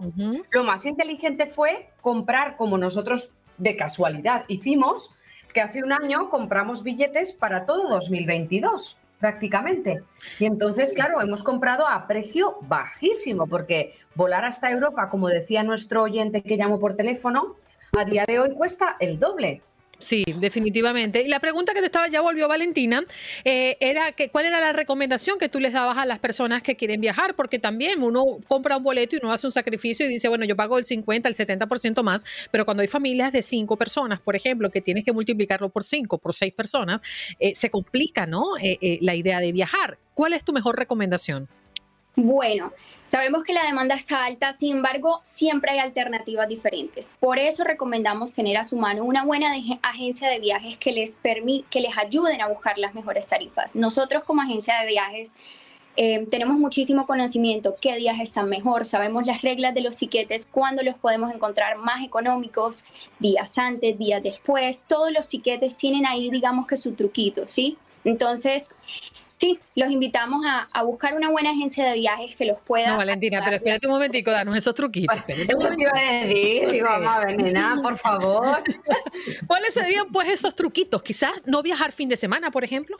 lo 0.51 0.63
más 0.63 0.85
inteligente 0.85 1.47
fue 1.47 1.89
comprar 2.01 2.57
como 2.57 2.77
nosotros 2.77 3.33
de 3.57 3.75
casualidad 3.77 4.43
hicimos, 4.47 5.11
que 5.53 5.61
hace 5.61 5.83
un 5.83 5.93
año 5.93 6.29
compramos 6.29 6.83
billetes 6.83 7.31
para 7.31 7.65
todo 7.65 7.87
2022 7.87 8.97
prácticamente. 9.19 10.03
Y 10.39 10.45
entonces, 10.45 10.93
claro, 10.93 11.21
hemos 11.21 11.43
comprado 11.43 11.87
a 11.87 12.07
precio 12.07 12.57
bajísimo, 12.61 13.47
porque 13.47 13.93
volar 14.15 14.43
hasta 14.43 14.69
Europa, 14.69 15.09
como 15.09 15.29
decía 15.29 15.63
nuestro 15.63 16.03
oyente 16.03 16.43
que 16.43 16.57
llamó 16.57 16.77
por 16.77 16.97
teléfono, 16.97 17.55
a 17.97 18.03
día 18.03 18.25
de 18.27 18.39
hoy 18.39 18.53
cuesta 18.53 18.97
el 18.99 19.19
doble. 19.19 19.61
Sí, 19.99 20.25
definitivamente. 20.39 21.21
Y 21.21 21.27
la 21.27 21.39
pregunta 21.39 21.73
que 21.73 21.79
te 21.79 21.85
estaba, 21.85 22.07
ya 22.09 22.19
volvió 22.19 22.47
Valentina, 22.47 23.03
eh, 23.45 23.77
era 23.79 24.11
que 24.11 24.29
cuál 24.29 24.45
era 24.45 24.59
la 24.59 24.73
recomendación 24.73 25.37
que 25.37 25.47
tú 25.47 25.59
les 25.59 25.71
dabas 25.71 25.97
a 25.97 26.05
las 26.05 26.19
personas 26.19 26.61
que 26.61 26.75
quieren 26.75 26.99
viajar, 26.99 27.35
porque 27.35 27.57
también 27.57 28.03
uno 28.03 28.25
compra 28.47 28.77
un 28.77 28.83
boleto 28.83 29.15
y 29.15 29.19
uno 29.21 29.31
hace 29.31 29.47
un 29.47 29.51
sacrificio 29.51 30.05
y 30.05 30.09
dice, 30.09 30.27
bueno, 30.27 30.45
yo 30.45 30.55
pago 30.55 30.77
el 30.77 30.85
50, 30.85 31.29
el 31.29 31.35
70% 31.35 32.03
más, 32.03 32.25
pero 32.51 32.65
cuando 32.65 32.81
hay 32.81 32.87
familias 32.87 33.31
de 33.31 33.43
cinco 33.43 33.77
personas, 33.77 34.19
por 34.19 34.35
ejemplo, 34.35 34.69
que 34.69 34.81
tienes 34.81 35.05
que 35.05 35.13
multiplicarlo 35.13 35.69
por 35.69 35.85
cinco, 35.85 36.17
por 36.17 36.33
seis 36.33 36.53
personas, 36.53 37.01
eh, 37.39 37.55
se 37.55 37.69
complica, 37.69 38.25
¿no? 38.25 38.57
Eh, 38.61 38.97
la 39.01 39.15
idea 39.15 39.39
de 39.39 39.51
viajar. 39.51 39.97
¿Cuál 40.13 40.33
es 40.33 40.43
tu 40.43 40.51
mejor 40.53 40.77
recomendación? 40.77 41.47
Bueno, 42.15 42.71
sabemos 43.05 43.43
que 43.43 43.53
la 43.53 43.65
demanda 43.65 43.95
está 43.95 44.25
alta, 44.25 44.53
sin 44.53 44.77
embargo, 44.77 45.19
siempre 45.23 45.71
hay 45.71 45.79
alternativas 45.79 46.47
diferentes. 46.47 47.15
Por 47.19 47.39
eso 47.39 47.63
recomendamos 47.63 48.33
tener 48.33 48.55
a 48.57 48.63
su 48.63 48.77
mano 48.77 49.03
una 49.03 49.25
buena 49.25 49.51
agencia 49.81 50.29
de 50.29 50.39
viajes 50.39 50.77
que 50.77 50.91
les, 50.91 51.17
que 51.17 51.81
les 51.81 51.97
ayuden 51.97 52.39
a 52.41 52.47
buscar 52.47 52.77
las 52.77 52.93
mejores 52.93 53.25
tarifas. 53.25 53.75
Nosotros 53.75 54.25
como 54.25 54.43
agencia 54.43 54.79
de 54.79 54.87
viajes 54.87 55.31
eh, 55.95 56.25
tenemos 56.29 56.57
muchísimo 56.57 57.05
conocimiento, 57.05 57.75
qué 57.79 57.95
días 57.95 58.19
están 58.19 58.49
mejor, 58.49 58.85
sabemos 58.85 59.27
las 59.27 59.43
reglas 59.43 59.75
de 59.75 59.81
los 59.81 59.95
tiquetes, 59.95 60.45
cuándo 60.45 60.81
los 60.81 60.95
podemos 60.95 61.33
encontrar 61.33 61.77
más 61.77 62.03
económicos, 62.03 62.85
días 63.19 63.57
antes, 63.59 63.97
días 63.99 64.21
después, 64.23 64.85
todos 64.87 65.11
los 65.11 65.27
tiquetes 65.27 65.77
tienen 65.77 66.07
ahí, 66.07 66.31
digamos 66.31 66.65
que 66.65 66.77
su 66.77 66.93
truquito, 66.93 67.47
¿sí? 67.47 67.77
Entonces, 68.03 68.73
sí, 69.43 69.59
los 69.75 69.91
invitamos 69.91 70.45
a, 70.45 70.83
buscar 70.83 71.15
una 71.15 71.29
buena 71.29 71.51
agencia 71.51 71.85
de 71.85 71.99
viajes 71.99 72.35
que 72.35 72.45
los 72.45 72.59
pueda. 72.61 72.91
No, 72.91 72.97
Valentina, 72.97 73.41
pero 73.43 73.57
espérate 73.57 73.87
un 73.87 73.93
momentico, 73.93 74.31
danos 74.31 74.55
esos 74.55 74.73
truquitos. 74.73 75.17
Eso 75.27 75.69
te 75.69 75.81
iba 75.81 75.91
a 75.93 76.25
decir, 76.25 76.71
digo, 76.71 76.87
vamos 76.89 77.81
por 77.81 77.97
favor. 77.97 78.63
¿Cuáles 79.47 79.73
serían 79.73 80.07
pues 80.11 80.29
esos 80.29 80.55
truquitos? 80.55 81.03
Quizás 81.03 81.33
no 81.45 81.61
viajar 81.61 81.91
fin 81.91 82.09
de 82.09 82.17
semana, 82.17 82.51
por 82.51 82.63
ejemplo. 82.63 82.97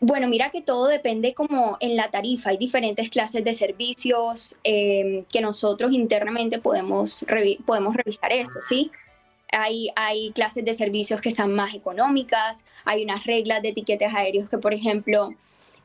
Bueno, 0.00 0.28
mira 0.28 0.50
que 0.50 0.60
todo 0.60 0.86
depende 0.86 1.34
como 1.34 1.76
en 1.80 1.96
la 1.96 2.10
tarifa. 2.10 2.50
Hay 2.50 2.58
diferentes 2.58 3.08
clases 3.08 3.44
de 3.44 3.54
servicios 3.54 4.58
eh, 4.64 5.24
que 5.32 5.40
nosotros 5.40 5.92
internamente 5.92 6.58
podemos, 6.58 7.24
podemos 7.64 7.96
revisar 7.96 8.32
eso, 8.32 8.60
¿sí? 8.60 8.90
Hay, 9.52 10.32
clases 10.34 10.64
de 10.64 10.72
servicios 10.74 11.20
que 11.20 11.28
están 11.28 11.52
más 11.52 11.74
económicas, 11.74 12.64
hay 12.84 13.04
unas 13.04 13.24
reglas 13.24 13.62
de 13.62 13.68
etiquetes 13.68 14.12
aéreos 14.12 14.48
que, 14.48 14.58
por 14.58 14.74
ejemplo, 14.74 15.30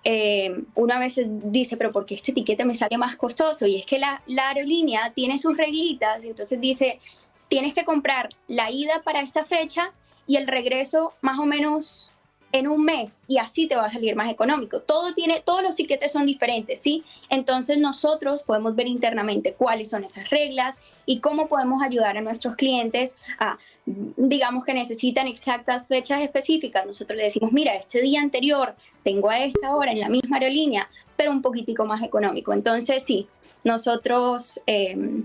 eh, 0.03 0.63
una 0.75 0.97
vez 0.97 1.21
dice, 1.27 1.77
pero 1.77 1.91
¿por 1.91 2.05
qué 2.05 2.15
este 2.15 2.31
etiquete 2.31 2.65
me 2.65 2.73
sale 2.73 2.97
más 2.97 3.15
costoso? 3.15 3.67
Y 3.67 3.75
es 3.77 3.85
que 3.85 3.99
la, 3.99 4.23
la, 4.25 4.49
aerolínea 4.49 5.13
tiene 5.13 5.37
sus 5.37 5.55
reglitas, 5.55 6.23
entonces 6.23 6.59
dice, 6.59 6.99
tienes 7.47 7.73
que 7.73 7.85
comprar 7.85 8.29
la 8.47 8.71
ida 8.71 9.03
para 9.03 9.21
esta 9.21 9.45
fecha 9.45 9.91
y 10.25 10.37
el 10.37 10.47
regreso 10.47 11.13
más 11.21 11.37
o 11.39 11.45
menos 11.45 12.11
en 12.51 12.67
un 12.67 12.83
mes 12.83 13.23
y 13.27 13.37
así 13.37 13.67
te 13.67 13.75
va 13.75 13.85
a 13.85 13.91
salir 13.91 14.15
más 14.15 14.31
económico. 14.31 14.81
Todo 14.81 15.13
tiene, 15.13 15.41
todos 15.41 15.61
los 15.61 15.75
tiquetes 15.75 16.11
son 16.11 16.25
diferentes, 16.25 16.79
¿sí? 16.79 17.03
Entonces 17.29 17.77
nosotros 17.77 18.43
podemos 18.43 18.75
ver 18.75 18.87
internamente 18.87 19.53
cuáles 19.53 19.89
son 19.89 20.03
esas 20.03 20.29
reglas 20.29 20.79
y 21.05 21.19
cómo 21.19 21.47
podemos 21.47 21.83
ayudar 21.83 22.17
a 22.17 22.21
nuestros 22.21 22.55
clientes 22.55 23.17
a, 23.39 23.57
digamos 23.85 24.65
que 24.65 24.73
necesitan 24.73 25.27
exactas 25.27 25.87
fechas 25.87 26.21
específicas. 26.21 26.85
Nosotros 26.85 27.17
le 27.17 27.23
decimos, 27.23 27.53
mira, 27.53 27.75
este 27.75 28.01
día 28.01 28.21
anterior 28.21 28.75
tengo 29.03 29.29
a 29.29 29.39
esta 29.39 29.75
hora 29.75 29.91
en 29.91 29.99
la 29.99 30.09
misma 30.09 30.37
aerolínea, 30.37 30.89
pero 31.15 31.31
un 31.31 31.41
poquitico 31.41 31.85
más 31.85 32.03
económico. 32.03 32.53
Entonces 32.53 33.03
sí, 33.03 33.25
nosotros... 33.63 34.59
Eh, 34.67 35.23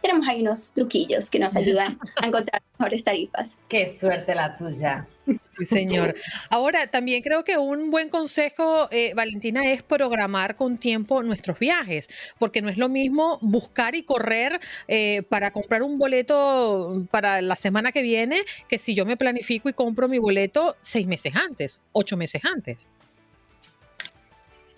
tenemos 0.00 0.26
ahí 0.28 0.42
unos 0.42 0.72
truquillos 0.72 1.30
que 1.30 1.38
nos 1.38 1.56
ayudan 1.56 1.98
a 2.20 2.26
encontrar 2.26 2.62
mejores 2.78 3.04
tarifas. 3.04 3.56
Qué 3.68 3.86
suerte 3.86 4.34
la 4.34 4.56
tuya. 4.56 5.06
Sí, 5.50 5.64
señor. 5.64 6.14
Ahora, 6.50 6.86
también 6.86 7.22
creo 7.22 7.44
que 7.44 7.58
un 7.58 7.90
buen 7.90 8.08
consejo, 8.08 8.88
eh, 8.90 9.12
Valentina, 9.14 9.70
es 9.70 9.82
programar 9.82 10.56
con 10.56 10.78
tiempo 10.78 11.22
nuestros 11.22 11.58
viajes, 11.58 12.08
porque 12.38 12.62
no 12.62 12.68
es 12.68 12.76
lo 12.76 12.88
mismo 12.88 13.38
buscar 13.40 13.94
y 13.94 14.02
correr 14.02 14.60
eh, 14.86 15.22
para 15.28 15.50
comprar 15.50 15.82
un 15.82 15.98
boleto 15.98 17.06
para 17.10 17.42
la 17.42 17.56
semana 17.56 17.92
que 17.92 18.02
viene, 18.02 18.42
que 18.68 18.78
si 18.78 18.94
yo 18.94 19.04
me 19.04 19.16
planifico 19.16 19.68
y 19.68 19.72
compro 19.72 20.08
mi 20.08 20.18
boleto 20.18 20.76
seis 20.80 21.06
meses 21.06 21.34
antes, 21.34 21.82
ocho 21.92 22.16
meses 22.16 22.42
antes. 22.44 22.88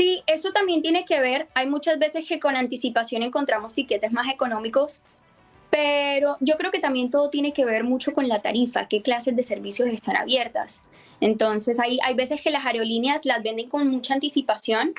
Sí, 0.00 0.22
eso 0.26 0.50
también 0.52 0.80
tiene 0.80 1.04
que 1.04 1.20
ver. 1.20 1.46
Hay 1.52 1.68
muchas 1.68 1.98
veces 1.98 2.26
que 2.26 2.40
con 2.40 2.56
anticipación 2.56 3.22
encontramos 3.22 3.74
tiquetes 3.74 4.12
más 4.12 4.32
económicos, 4.32 5.02
pero 5.68 6.38
yo 6.40 6.56
creo 6.56 6.70
que 6.70 6.78
también 6.78 7.10
todo 7.10 7.28
tiene 7.28 7.52
que 7.52 7.66
ver 7.66 7.84
mucho 7.84 8.14
con 8.14 8.26
la 8.26 8.38
tarifa, 8.38 8.88
qué 8.88 9.02
clases 9.02 9.36
de 9.36 9.42
servicios 9.42 9.90
están 9.90 10.16
abiertas. 10.16 10.80
Entonces, 11.20 11.78
hay, 11.78 11.98
hay 12.02 12.14
veces 12.14 12.40
que 12.40 12.50
las 12.50 12.64
aerolíneas 12.64 13.26
las 13.26 13.42
venden 13.42 13.68
con 13.68 13.88
mucha 13.88 14.14
anticipación 14.14 14.92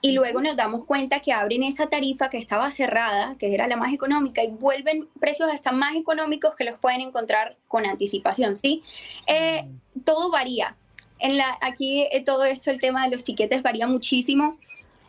y 0.00 0.12
luego 0.12 0.40
nos 0.40 0.54
damos 0.54 0.84
cuenta 0.84 1.18
que 1.18 1.32
abren 1.32 1.64
esa 1.64 1.88
tarifa 1.88 2.30
que 2.30 2.38
estaba 2.38 2.70
cerrada, 2.70 3.34
que 3.40 3.52
era 3.52 3.66
la 3.66 3.76
más 3.76 3.92
económica, 3.92 4.44
y 4.44 4.52
vuelven 4.52 5.08
precios 5.18 5.50
hasta 5.52 5.72
más 5.72 5.96
económicos 5.96 6.54
que 6.54 6.62
los 6.62 6.78
pueden 6.78 7.00
encontrar 7.00 7.56
con 7.66 7.84
anticipación, 7.84 8.54
¿sí? 8.54 8.84
Eh, 9.26 9.66
todo 10.04 10.30
varía. 10.30 10.76
En 11.18 11.36
la, 11.36 11.58
aquí 11.60 12.06
eh, 12.12 12.22
todo 12.24 12.44
esto, 12.44 12.70
el 12.70 12.80
tema 12.80 13.04
de 13.04 13.14
los 13.16 13.24
tiquetes 13.24 13.62
varía 13.62 13.86
muchísimo. 13.86 14.52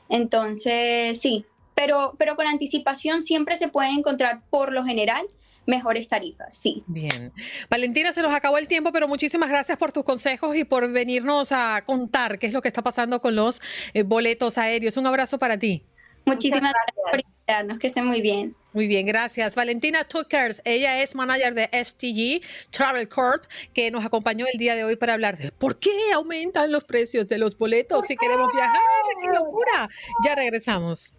Entonces, 0.10 1.20
sí, 1.20 1.46
pero, 1.76 2.16
pero 2.18 2.36
con 2.36 2.48
anticipación 2.48 3.22
siempre 3.22 3.58
se 3.58 3.68
puede 3.68 3.90
encontrar 3.90 4.42
por 4.50 4.72
lo 4.72 4.84
general 4.84 5.28
mejores 5.68 6.08
tarifas, 6.08 6.56
sí. 6.56 6.84
Bien. 6.88 7.32
Valentina, 7.70 8.14
se 8.14 8.22
nos 8.22 8.34
acabó 8.34 8.58
el 8.58 8.68
tiempo, 8.68 8.92
pero 8.92 9.08
muchísimas 9.08 9.50
gracias 9.50 9.78
por 9.78 9.92
tus 9.92 10.04
consejos 10.04 10.56
y 10.56 10.64
por 10.64 10.90
venirnos 10.90 11.52
a 11.52 11.84
contar 11.86 12.40
qué 12.40 12.48
es 12.48 12.54
lo 12.54 12.62
que 12.62 12.70
está 12.70 12.82
pasando 12.82 13.20
con 13.20 13.36
los 13.36 13.62
eh, 13.94 14.04
boletos 14.04 14.58
aéreos. 14.58 14.98
Un 14.98 15.08
abrazo 15.08 15.38
para 15.38 15.58
ti. 15.58 15.84
Muchísimas 16.28 16.74
gracias. 16.74 16.96
por 17.10 17.20
invitarnos, 17.20 17.80
que 17.80 17.88
estén 17.88 18.06
muy 18.06 18.22
bien. 18.22 18.56
Muy 18.74 18.88
bien, 18.88 19.08
gracias. 19.08 19.56
Valentina 19.56 20.04
Tuckers, 20.08 20.62
ella 20.64 21.02
es 21.02 21.16
manager 21.16 21.56
de 21.56 21.70
STG 21.84 22.42
Travel 22.70 23.10
Corp, 23.10 23.46
que 23.74 23.90
nos 23.90 24.06
acompañó 24.06 24.46
el 24.52 24.60
día 24.60 24.76
de 24.76 24.84
hoy 24.84 24.96
para 24.96 25.14
hablar 25.14 25.38
de 25.38 25.52
por 25.52 25.80
qué 25.80 25.92
aumentan 26.14 26.72
los 26.72 26.84
precios 26.84 27.28
de 27.28 27.40
los 27.40 27.58
boletos 27.58 28.06
si 28.06 28.16
queremos 28.16 28.52
viajar. 28.54 28.78
¡Qué 29.22 29.36
locura! 29.36 29.90
Ya 30.24 30.36
regresamos. 30.36 31.14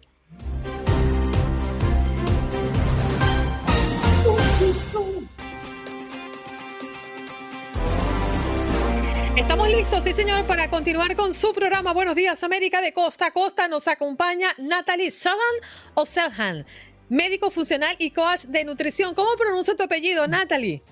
Estamos 9.49 9.67
listos, 9.67 10.03
sí 10.03 10.13
señor, 10.13 10.45
para 10.45 10.69
continuar 10.69 11.15
con 11.15 11.33
su 11.33 11.53
programa. 11.53 11.91
Buenos 11.91 12.13
días, 12.13 12.43
América 12.43 12.81
de 12.81 12.93
Costa 12.93 13.25
a 13.25 13.31
Costa. 13.31 13.67
Nos 13.67 13.87
acompaña 13.87 14.49
Natalie 14.59 15.09
Selhan 15.09 15.39
o 15.95 16.05
Selhan, 16.05 16.67
médico 17.09 17.49
funcional 17.49 17.95
y 17.97 18.11
coach 18.11 18.43
de 18.43 18.63
nutrición. 18.63 19.15
¿Cómo 19.15 19.35
pronuncia 19.37 19.75
tu 19.75 19.81
apellido, 19.81 20.27
Natalie? 20.27 20.83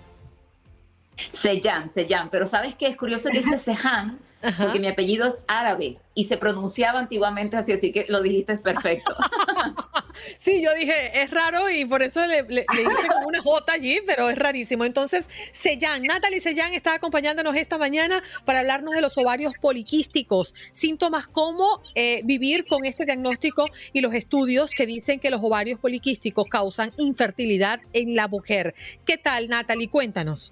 Sejan, 1.30 1.88
Sejan, 1.88 2.32
pero 2.32 2.48
¿sabes 2.48 2.74
qué? 2.74 2.88
Es 2.88 2.98
curioso 2.98 3.30
que 3.30 3.38
este 3.38 3.60
Sejan, 3.60 4.18
porque 4.42 4.80
mi 4.80 4.88
apellido 4.88 5.26
es 5.26 5.44
árabe 5.48 5.98
y 6.14 6.26
se 6.26 6.38
pronunciaba 6.38 7.00
antiguamente 7.00 7.58
así, 7.58 7.72
así 7.74 7.92
que 7.92 8.06
lo 8.10 8.22
dijiste 8.22 8.58
perfecto. 8.58 9.16
Sí, 10.38 10.62
yo 10.62 10.74
dije, 10.74 11.22
es 11.22 11.32
raro 11.32 11.70
y 11.70 11.86
por 11.86 12.02
eso 12.04 12.26
le, 12.26 12.44
le, 12.44 12.62
hice 12.62 13.08
como 13.08 13.28
una 13.28 13.42
J 13.42 13.72
allí, 13.72 14.00
pero 14.06 14.30
es 14.30 14.38
rarísimo. 14.38 14.84
Entonces, 14.84 15.30
Sellán, 15.52 16.04
Natalie 16.04 16.40
Sellán 16.40 16.74
está 16.74 16.94
acompañándonos 16.94 17.56
esta 17.56 17.78
mañana 17.78 18.24
para 18.46 18.60
hablarnos 18.60 18.94
de 18.94 19.02
los 19.02 19.18
ovarios 19.18 19.54
poliquísticos, 19.62 20.54
síntomas 20.72 21.28
como 21.28 21.82
eh, 21.96 22.22
vivir 22.24 22.66
con 22.66 22.86
este 22.86 23.06
diagnóstico 23.06 23.68
y 23.94 24.02
los 24.02 24.14
estudios 24.14 24.72
que 24.72 24.86
dicen 24.86 25.20
que 25.20 25.30
los 25.30 25.42
ovarios 25.44 25.80
poliquísticos 25.80 26.48
causan 26.50 26.92
infertilidad 26.98 27.80
en 27.94 28.16
la 28.16 28.28
mujer. 28.28 28.76
¿Qué 29.06 29.18
tal, 29.18 29.50
Natalie? 29.50 29.90
Cuéntanos. 29.90 30.52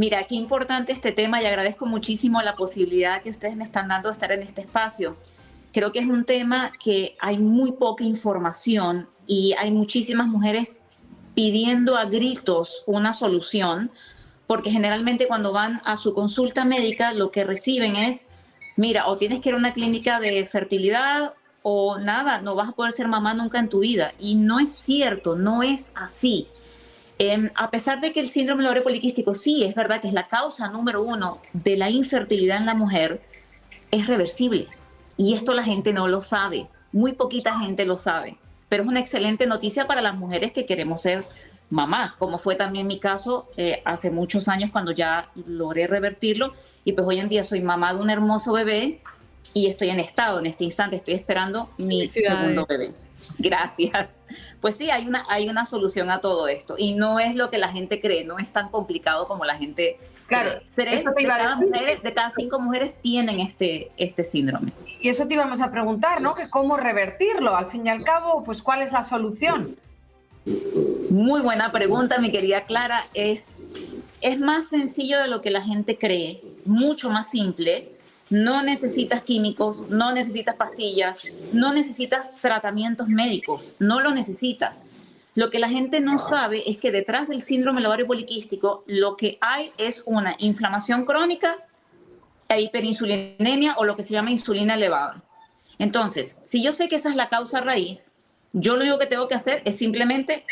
Mira, 0.00 0.24
qué 0.24 0.34
importante 0.34 0.92
este 0.92 1.12
tema 1.12 1.42
y 1.42 1.44
agradezco 1.44 1.84
muchísimo 1.84 2.40
la 2.40 2.56
posibilidad 2.56 3.20
que 3.20 3.28
ustedes 3.28 3.54
me 3.54 3.64
están 3.64 3.88
dando 3.88 4.08
de 4.08 4.14
estar 4.14 4.32
en 4.32 4.40
este 4.40 4.62
espacio. 4.62 5.18
Creo 5.74 5.92
que 5.92 5.98
es 5.98 6.06
un 6.06 6.24
tema 6.24 6.72
que 6.82 7.18
hay 7.20 7.36
muy 7.36 7.72
poca 7.72 8.02
información 8.02 9.10
y 9.26 9.52
hay 9.58 9.70
muchísimas 9.70 10.28
mujeres 10.28 10.80
pidiendo 11.34 11.98
a 11.98 12.06
gritos 12.06 12.82
una 12.86 13.12
solución, 13.12 13.90
porque 14.46 14.70
generalmente 14.70 15.28
cuando 15.28 15.52
van 15.52 15.82
a 15.84 15.98
su 15.98 16.14
consulta 16.14 16.64
médica 16.64 17.12
lo 17.12 17.30
que 17.30 17.44
reciben 17.44 17.94
es, 17.96 18.24
mira, 18.76 19.06
o 19.06 19.18
tienes 19.18 19.40
que 19.40 19.50
ir 19.50 19.54
a 19.54 19.58
una 19.58 19.74
clínica 19.74 20.18
de 20.18 20.46
fertilidad 20.46 21.34
o 21.60 21.98
nada, 21.98 22.40
no 22.40 22.54
vas 22.54 22.70
a 22.70 22.72
poder 22.72 22.92
ser 22.92 23.06
mamá 23.06 23.34
nunca 23.34 23.58
en 23.58 23.68
tu 23.68 23.80
vida. 23.80 24.12
Y 24.18 24.36
no 24.36 24.60
es 24.60 24.70
cierto, 24.70 25.36
no 25.36 25.62
es 25.62 25.92
así. 25.94 26.48
Em, 27.22 27.50
a 27.54 27.70
pesar 27.70 28.00
de 28.00 28.14
que 28.14 28.20
el 28.20 28.30
síndrome 28.30 28.64
ovario 28.64 28.82
poliquístico 28.82 29.32
sí 29.32 29.62
es 29.62 29.74
verdad 29.74 30.00
que 30.00 30.08
es 30.08 30.14
la 30.14 30.26
causa 30.26 30.70
número 30.70 31.02
uno 31.02 31.42
de 31.52 31.76
la 31.76 31.90
infertilidad 31.90 32.56
en 32.56 32.64
la 32.64 32.72
mujer, 32.72 33.20
es 33.90 34.06
reversible. 34.06 34.68
Y 35.18 35.34
esto 35.34 35.52
la 35.52 35.62
gente 35.62 35.92
no 35.92 36.08
lo 36.08 36.22
sabe. 36.22 36.66
Muy 36.92 37.12
poquita 37.12 37.58
gente 37.58 37.84
lo 37.84 37.98
sabe. 37.98 38.38
Pero 38.70 38.84
es 38.84 38.88
una 38.88 39.00
excelente 39.00 39.46
noticia 39.46 39.86
para 39.86 40.00
las 40.00 40.16
mujeres 40.16 40.52
que 40.52 40.64
queremos 40.64 41.02
ser 41.02 41.26
mamás, 41.68 42.14
como 42.14 42.38
fue 42.38 42.54
también 42.54 42.86
mi 42.86 42.98
caso 42.98 43.50
eh, 43.58 43.82
hace 43.84 44.10
muchos 44.10 44.48
años 44.48 44.70
cuando 44.70 44.90
ya 44.90 45.30
logré 45.46 45.86
revertirlo. 45.86 46.54
Y 46.86 46.94
pues 46.94 47.06
hoy 47.06 47.20
en 47.20 47.28
día 47.28 47.44
soy 47.44 47.60
mamá 47.60 47.92
de 47.92 48.00
un 48.00 48.08
hermoso 48.08 48.54
bebé 48.54 49.02
y 49.52 49.66
estoy 49.66 49.90
en 49.90 50.00
estado 50.00 50.38
en 50.38 50.46
este 50.46 50.64
instante, 50.64 50.96
estoy 50.96 51.12
esperando 51.12 51.68
mi 51.76 52.08
segundo 52.08 52.64
bebé. 52.66 52.94
Gracias. 53.38 54.22
Pues 54.60 54.76
sí, 54.76 54.90
hay 54.90 55.06
una, 55.06 55.24
hay 55.28 55.48
una 55.48 55.64
solución 55.64 56.10
a 56.10 56.20
todo 56.20 56.48
esto 56.48 56.74
y 56.78 56.94
no 56.94 57.18
es 57.18 57.34
lo 57.34 57.50
que 57.50 57.58
la 57.58 57.68
gente 57.68 58.00
cree, 58.00 58.24
no 58.24 58.38
es 58.38 58.52
tan 58.52 58.68
complicado 58.68 59.26
como 59.26 59.44
la 59.44 59.56
gente 59.56 59.98
Claro, 60.30 60.60
pero 60.76 60.92
de, 60.92 61.24
cada 61.26 61.56
de 61.56 62.14
cada 62.14 62.30
cinco 62.30 62.60
mujeres 62.60 62.94
tienen 63.02 63.40
este, 63.40 63.90
este 63.96 64.22
síndrome. 64.22 64.72
Y 65.00 65.08
eso 65.08 65.26
te 65.26 65.34
íbamos 65.34 65.60
a 65.60 65.72
preguntar, 65.72 66.20
¿no? 66.20 66.36
Que 66.36 66.48
cómo 66.48 66.76
revertirlo. 66.76 67.56
Al 67.56 67.68
fin 67.68 67.84
y 67.84 67.90
al 67.90 68.04
cabo, 68.04 68.44
pues 68.44 68.62
¿cuál 68.62 68.80
es 68.80 68.92
la 68.92 69.02
solución? 69.02 69.74
Muy 71.10 71.40
buena 71.40 71.72
pregunta, 71.72 72.18
mi 72.18 72.30
querida 72.30 72.60
Clara. 72.60 73.04
Es, 73.12 73.46
es 74.20 74.38
más 74.38 74.68
sencillo 74.68 75.18
de 75.18 75.26
lo 75.26 75.42
que 75.42 75.50
la 75.50 75.62
gente 75.62 75.98
cree, 75.98 76.40
mucho 76.64 77.10
más 77.10 77.28
simple 77.28 77.88
no 78.30 78.62
necesitas 78.62 79.22
químicos, 79.24 79.88
no 79.88 80.12
necesitas 80.12 80.54
pastillas, 80.54 81.26
no 81.52 81.74
necesitas 81.74 82.32
tratamientos 82.40 83.08
médicos, 83.08 83.72
no 83.80 84.00
lo 84.00 84.12
necesitas. 84.12 84.84
Lo 85.34 85.50
que 85.50 85.58
la 85.58 85.68
gente 85.68 86.00
no 86.00 86.18
sabe 86.18 86.68
es 86.70 86.78
que 86.78 86.92
detrás 86.92 87.28
del 87.28 87.40
síndrome 87.40 87.84
ovario 87.86 88.06
poliquístico 88.06 88.84
lo 88.86 89.16
que 89.16 89.38
hay 89.40 89.72
es 89.78 90.02
una 90.06 90.34
inflamación 90.38 91.04
crónica 91.04 91.56
e 92.48 92.60
hiperinsulinemia 92.60 93.74
o 93.76 93.84
lo 93.84 93.96
que 93.96 94.02
se 94.02 94.12
llama 94.12 94.30
insulina 94.30 94.74
elevada. 94.74 95.22
Entonces, 95.78 96.36
si 96.40 96.62
yo 96.62 96.72
sé 96.72 96.88
que 96.88 96.96
esa 96.96 97.10
es 97.10 97.16
la 97.16 97.28
causa 97.28 97.60
raíz, 97.60 98.12
yo 98.52 98.76
lo 98.76 98.82
único 98.82 98.98
que 98.98 99.06
tengo 99.06 99.28
que 99.28 99.34
hacer 99.34 99.62
es 99.64 99.76
simplemente 99.76 100.44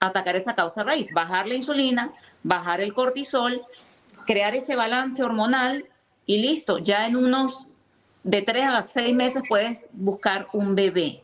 atacar 0.00 0.36
esa 0.36 0.54
causa 0.54 0.84
raíz, 0.84 1.08
bajar 1.12 1.46
la 1.46 1.54
insulina, 1.54 2.12
bajar 2.42 2.80
el 2.80 2.92
cortisol, 2.92 3.62
crear 4.26 4.54
ese 4.54 4.76
balance 4.76 5.22
hormonal 5.22 5.84
y 6.28 6.36
listo, 6.36 6.76
ya 6.76 7.06
en 7.06 7.16
unos 7.16 7.66
de 8.22 8.42
tres 8.42 8.64
a 8.64 8.82
seis 8.82 9.14
meses 9.14 9.42
puedes 9.48 9.88
buscar 9.92 10.46
un 10.52 10.74
bebé. 10.74 11.22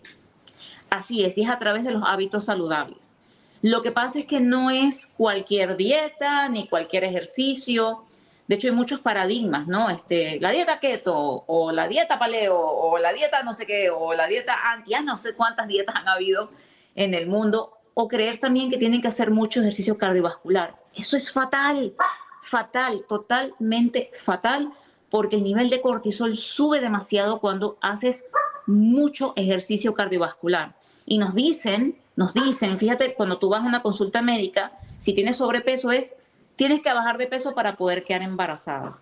Así 0.89 1.23
es, 1.23 1.37
y 1.37 1.43
es 1.43 1.51
a 1.51 1.59
través 1.59 1.85
de 1.85 1.91
los 1.91 2.03
hábitos 2.07 2.47
saludables. 2.47 3.15
Lo 3.61 3.83
que 3.83 3.93
pasa 3.93 4.21
es 4.21 4.25
que 4.25 4.41
no 4.41 4.71
es 4.71 5.07
cualquier 5.19 5.77
dieta 5.77 6.49
ni 6.49 6.69
cualquier 6.69 7.05
ejercicio. 7.05 8.07
De 8.49 8.55
hecho, 8.55 8.69
hay 8.69 8.73
muchos 8.73 9.01
paradigmas, 9.01 9.67
¿no? 9.67 9.91
Este, 9.91 10.41
la 10.41 10.53
dieta 10.53 10.81
keto 10.81 11.45
o 11.47 11.71
la 11.71 11.87
dieta 11.87 12.19
paleo 12.19 12.59
o 12.59 12.97
la 12.97 13.13
dieta 13.13 13.43
no 13.43 13.53
sé 13.53 13.67
qué 13.67 13.91
o 13.91 14.15
la 14.15 14.27
dieta 14.27 14.73
anti, 14.73 14.93
ya 14.93 15.03
no 15.03 15.19
sé 15.19 15.35
cuántas 15.35 15.69
dietas 15.69 15.97
han 15.97 16.09
habido 16.09 16.51
en 16.95 17.13
el 17.13 17.27
mundo. 17.27 17.77
O 17.93 18.09
creer 18.09 18.41
también 18.41 18.71
que 18.71 18.79
tienen 18.79 19.03
que 19.03 19.09
hacer 19.09 19.31
mucho 19.31 19.61
ejercicio 19.61 19.99
cardiovascular. 19.99 20.77
Eso 20.95 21.19
es 21.19 21.31
fatal, 21.31 21.95
fatal, 22.43 23.05
totalmente 23.07 24.11
fatal 24.15 24.73
porque 25.15 25.37
el 25.37 25.45
nivel 25.45 25.71
de 25.71 25.81
cortisol 25.81 26.37
sube 26.37 26.81
demasiado 26.81 27.39
cuando 27.39 27.79
haces 27.81 28.25
mucho 28.67 29.33
ejercicio 29.37 29.93
cardiovascular. 29.93 30.75
Y 31.07 31.19
nos 31.19 31.37
dicen, 31.37 31.97
nos 32.17 32.35
dicen, 32.35 32.81
fíjate, 32.81 33.15
cuando 33.15 33.39
tú 33.39 33.49
vas 33.49 33.63
a 33.63 33.67
una 33.67 33.81
consulta 33.81 34.23
médica, 34.23 34.73
si 34.99 35.13
tienes 35.13 35.37
sobrepeso 35.37 35.93
es, 35.93 36.17
tienes 36.57 36.81
que 36.81 36.93
bajar 36.93 37.17
de 37.17 37.29
peso 37.29 37.55
para 37.55 37.77
poder 37.77 38.03
quedar 38.03 38.23
embarazada. 38.23 38.99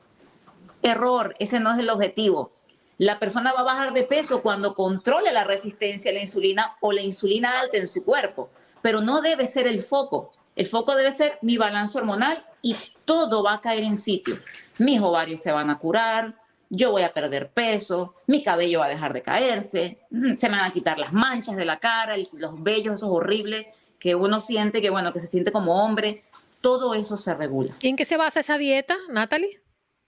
Error, 0.82 1.34
ese 1.38 1.60
no 1.60 1.72
es 1.72 1.78
el 1.78 1.88
objetivo. 1.88 2.52
La 2.98 3.18
persona 3.18 3.54
va 3.54 3.60
a 3.60 3.72
bajar 3.72 3.94
de 3.94 4.02
peso 4.02 4.42
cuando 4.42 4.74
controle 4.74 5.32
la 5.32 5.44
resistencia 5.44 6.10
a 6.10 6.14
la 6.14 6.20
insulina 6.20 6.76
o 6.82 6.92
la 6.92 7.00
insulina 7.00 7.58
alta 7.58 7.78
en 7.78 7.86
su 7.86 8.04
cuerpo, 8.04 8.50
pero 8.82 9.00
no 9.00 9.22
debe 9.22 9.46
ser 9.46 9.66
el 9.66 9.82
foco. 9.82 10.30
El 10.54 10.66
foco 10.66 10.94
debe 10.94 11.12
ser 11.12 11.38
mi 11.40 11.56
balance 11.56 11.96
hormonal 11.96 12.44
y 12.60 12.76
todo 13.04 13.42
va 13.42 13.54
a 13.54 13.60
caer 13.60 13.84
en 13.84 13.96
sitio. 13.96 14.36
Mis 14.78 15.00
ovarios 15.00 15.40
se 15.40 15.50
van 15.50 15.70
a 15.70 15.78
curar, 15.78 16.34
yo 16.68 16.90
voy 16.90 17.02
a 17.02 17.12
perder 17.12 17.50
peso, 17.50 18.14
mi 18.26 18.42
cabello 18.42 18.80
va 18.80 18.86
a 18.86 18.90
dejar 18.90 19.12
de 19.12 19.22
caerse, 19.22 19.98
mm, 20.10 20.36
se 20.36 20.48
me 20.48 20.56
van 20.56 20.66
a 20.66 20.72
quitar 20.72 20.98
las 20.98 21.12
manchas 21.12 21.56
de 21.56 21.64
la 21.64 21.78
cara, 21.78 22.16
los 22.32 22.62
vellos 22.62 22.94
esos 22.94 23.10
horribles 23.10 23.66
que 23.98 24.14
uno 24.14 24.40
siente 24.40 24.82
que, 24.82 24.90
bueno, 24.90 25.12
que 25.12 25.20
se 25.20 25.26
siente 25.26 25.52
como 25.52 25.84
hombre. 25.84 26.24
Todo 26.60 26.94
eso 26.94 27.16
se 27.16 27.34
regula. 27.34 27.74
¿Y 27.80 27.88
en 27.88 27.96
qué 27.96 28.04
se 28.04 28.16
basa 28.16 28.40
esa 28.40 28.58
dieta, 28.58 28.96
Natalie? 29.08 29.60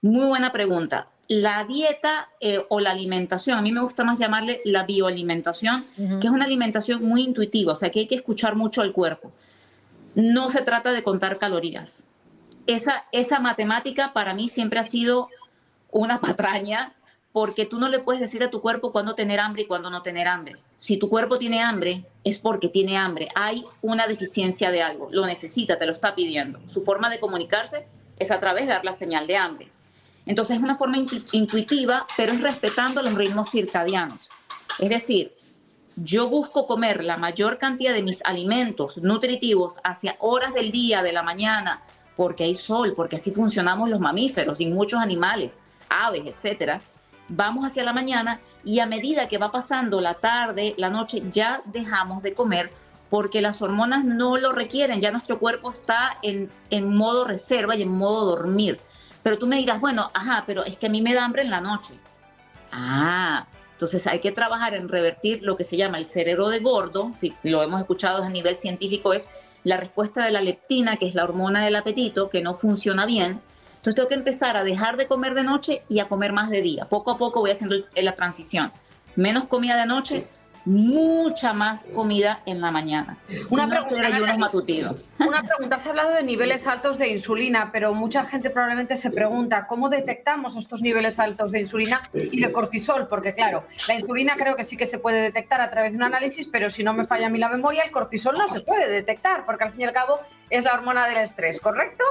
Muy 0.03 0.27
buena 0.27 0.53
pregunta. 0.53 1.09
La 1.29 1.65
dieta 1.65 2.29
eh, 2.41 2.61
o 2.69 2.81
la 2.81 2.91
alimentación, 2.91 3.57
a 3.57 3.63
mí 3.63 3.73
me 3.73 3.81
gusta 3.81 4.05
más 4.05 4.19
llamarle 4.19 4.61
la 4.65 4.83
bioalimentación, 4.83 5.87
que 5.97 6.27
es 6.27 6.31
una 6.33 6.45
alimentación 6.45 7.05
muy 7.05 7.23
intuitiva, 7.23 7.73
o 7.73 7.77
sea 7.77 7.91
que 7.91 8.01
hay 8.01 8.07
que 8.07 8.17
escuchar 8.17 8.57
mucho 8.57 8.83
al 8.83 8.93
cuerpo 8.93 9.33
no 10.15 10.51
se 10.51 10.63
trata 10.63 10.93
de 10.93 11.03
contar 11.03 11.39
calorías. 11.39 12.09
Esa, 12.67 13.05
esa 13.13 13.41
matemática 13.41 14.13
para 14.13 14.35
mí 14.35 14.49
siempre 14.49 14.79
ha 14.79 14.85
sido 14.85 15.29
una 15.91 16.21
patraña 16.21 16.95
porque 17.33 17.67
tú 17.67 17.81
no 17.81 17.89
le 17.89 17.99
puedes 17.99 18.21
decir 18.21 18.45
a 18.45 18.51
tu 18.51 18.61
cuerpo 18.61 18.93
cuándo 18.93 19.17
tener 19.17 19.41
hambre 19.41 19.63
y 19.63 19.67
cuándo 19.67 19.91
no 19.91 20.03
tener 20.03 20.29
hambre. 20.29 20.57
Si 20.79 20.99
tu 20.99 21.09
cuerpo 21.09 21.39
tiene 21.39 21.63
hambre, 21.63 22.05
es 22.23 22.39
porque 22.39 22.69
tiene 22.69 22.97
hambre. 22.97 23.29
Hay 23.35 23.65
una 23.83 24.07
deficiencia 24.07 24.71
de 24.71 24.83
algo, 24.83 25.09
lo 25.11 25.27
necesita, 25.27 25.79
te 25.79 25.87
lo 25.87 25.93
está 25.93 26.15
pidiendo. 26.15 26.61
Su 26.69 26.83
forma 26.83 27.11
de 27.11 27.19
comunicarse 27.19 27.87
es 28.19 28.31
a 28.31 28.39
través 28.39 28.67
de 28.67 28.73
dar 28.73 28.85
la 28.85 28.93
señal 28.93 29.27
de 29.27 29.37
hambre. 29.37 29.73
Entonces 30.27 30.57
es 30.57 30.63
una 30.63 30.77
forma 30.77 30.99
intuitiva, 31.33 32.07
pero 32.17 32.33
es 32.33 32.41
respetando 32.41 33.03
los 33.03 33.15
ritmos 33.15 33.51
circadianos. 33.51 34.29
Es 34.79 34.89
decir, 34.89 35.31
yo 35.97 36.29
busco 36.29 36.67
comer 36.67 37.05
la 37.05 37.17
mayor 37.17 37.59
cantidad 37.59 37.95
de 37.95 38.03
mis 38.03 38.25
alimentos 38.25 38.99
nutritivos 38.99 39.79
hacia 39.85 40.17
horas 40.19 40.55
del 40.55 40.73
día, 40.73 41.03
de 41.03 41.13
la 41.13 41.23
mañana, 41.23 41.83
porque 42.17 42.45
hay 42.45 42.55
sol, 42.55 42.95
porque 42.97 43.17
así 43.17 43.31
funcionamos 43.31 43.91
los 43.91 44.01
mamíferos 44.01 44.61
y 44.61 44.67
muchos 44.67 45.01
animales, 45.01 45.63
aves, 45.89 46.27
etcétera. 46.27 46.81
Vamos 47.29 47.67
hacia 47.67 47.85
la 47.85 47.93
mañana 47.93 48.41
y 48.65 48.81
a 48.81 48.87
medida 48.87 49.29
que 49.29 49.39
va 49.39 49.51
pasando 49.51 50.01
la 50.01 50.15
tarde, 50.15 50.75
la 50.77 50.91
noche, 50.91 51.23
ya 51.27 51.63
dejamos 51.67 52.23
de 52.23 52.35
comer 52.35 52.71
porque 53.09 53.41
las 53.41 53.63
hormonas 53.63 54.05
no 54.05 54.37
lo 54.37 54.53
requieren, 54.53 55.01
ya 55.01 55.13
nuestro 55.13 55.39
cuerpo 55.39 55.71
está 55.71 56.19
en, 56.23 56.51
en 56.71 56.97
modo 56.97 57.25
reserva 57.25 57.77
y 57.77 57.83
en 57.83 57.91
modo 57.91 58.37
dormir. 58.37 58.81
Pero 59.23 59.39
tú 59.39 59.47
me 59.47 59.57
dirás, 59.57 59.81
bueno, 59.81 60.11
ajá, 60.13 60.45
pero 60.47 60.65
es 60.65 60.77
que 60.77 60.87
a 60.87 60.91
mí 60.91 61.01
me 61.01 61.15
da 61.15 61.25
hambre 61.25 61.43
en 61.43 61.51
la 61.51 61.61
noche. 61.61 61.95
Ah, 62.73 63.47
entonces 63.75 64.07
hay 64.07 64.21
que 64.21 64.33
trabajar 64.33 64.75
en 64.75 64.89
revertir 64.89 65.43
lo 65.43 65.57
que 65.57 65.65
se 65.65 65.77
llama 65.77 65.99
el 65.99 66.07
cerebro 66.07 66.49
de 66.49 66.61
gordo, 66.61 67.11
si 67.15 67.35
lo 67.43 67.63
hemos 67.63 67.81
escuchado 67.81 68.23
a 68.23 68.29
nivel 68.29 68.57
científico, 68.57 69.13
es 69.13 69.27
la 69.65 69.77
respuesta 69.77 70.25
de 70.25 70.31
la 70.31 70.43
leptina, 70.43 70.97
que 70.97 71.09
es 71.09 71.15
la 71.15 71.25
hormona 71.25 71.65
del 71.65 71.75
apetito, 71.75 72.31
que 72.31 72.41
no 72.41 72.55
funciona 72.55 73.05
bien. 73.05 73.41
Entonces 73.77 73.97
tengo 73.97 74.09
que 74.09 74.15
empezar 74.15 74.57
a 74.57 74.65
dejar 74.65 74.97
de 74.97 75.09
comer 75.09 75.35
de 75.35 75.43
noche 75.43 75.83
y 75.89 75.99
a 75.99 76.07
comer 76.07 76.33
más 76.33 76.51
de 76.51 76.63
día. 76.63 76.87
Poco 76.89 77.11
a 77.11 77.19
poco 77.19 77.41
voy 77.41 77.51
haciendo 77.51 77.77
la 77.97 78.15
transición. 78.15 78.73
Menos 79.17 79.45
comida 79.45 79.77
de 79.77 79.87
noche, 79.87 80.25
mucha 80.65 81.53
más 81.53 81.89
comida 81.91 82.41
en 82.47 82.61
la 82.61 82.71
mañana. 82.71 83.19
Una 83.51 83.65
no 83.65 83.71
pregunta, 83.71 83.97
hacer 83.97 84.07
ayunos 84.07 84.21
Natalie. 84.21 84.41
matutinos. 84.41 85.11
Una 85.19 85.43
pregunta, 85.43 85.77
has 85.77 85.87
hablado 85.87 86.11
de 86.13 86.23
niveles 86.23 86.67
altos 86.67 86.99
de 86.99 87.09
insulina, 87.09 87.71
pero 87.73 87.93
mucha 87.95 88.25
gente 88.25 88.51
probablemente 88.51 88.97
se 88.97 89.11
pregunta 89.11 89.67
cómo 89.67 89.89
detectamos 89.89 90.57
estos 90.57 90.81
niveles 90.83 91.19
altos 91.19 91.53
de 91.53 91.61
insulina 91.61 92.01
y 92.15 92.41
de 92.41 92.53
cortisol, 92.53 93.09
porque 93.09 93.35
claro, 93.35 93.65
la 93.89 93.95
insulina 93.95 94.35
creo 94.37 94.55
que 94.55 94.65
sí 94.65 94.77
que 94.77 94.87
se 94.87 94.99
puede 94.99 95.21
detectar 95.21 95.61
a 95.61 95.71
través 95.71 95.93
de 95.93 95.99
un 95.99 96.05
análisis, 96.05 96.49
pero 96.49 96.71
si 96.71 96.83
no 96.83 96.93
me 96.93 97.05
falla 97.05 97.27
a 97.27 97.31
mí 97.31 97.39
la 97.39 97.49
memoria, 97.49 97.83
el 97.83 97.91
cortisol 97.91 98.37
no 98.39 98.49
se 98.49 98.61
puede 98.61 98.89
detectar, 98.91 99.45
porque 99.45 99.65
al 99.65 99.73
fin 99.73 99.83
y 99.83 99.85
al 99.85 99.93
cabo 99.93 100.19
es 100.51 100.65
la 100.65 100.75
hormona 100.75 101.07
del 101.07 101.19
estrés, 101.19 101.61
¿correcto? 101.61 102.05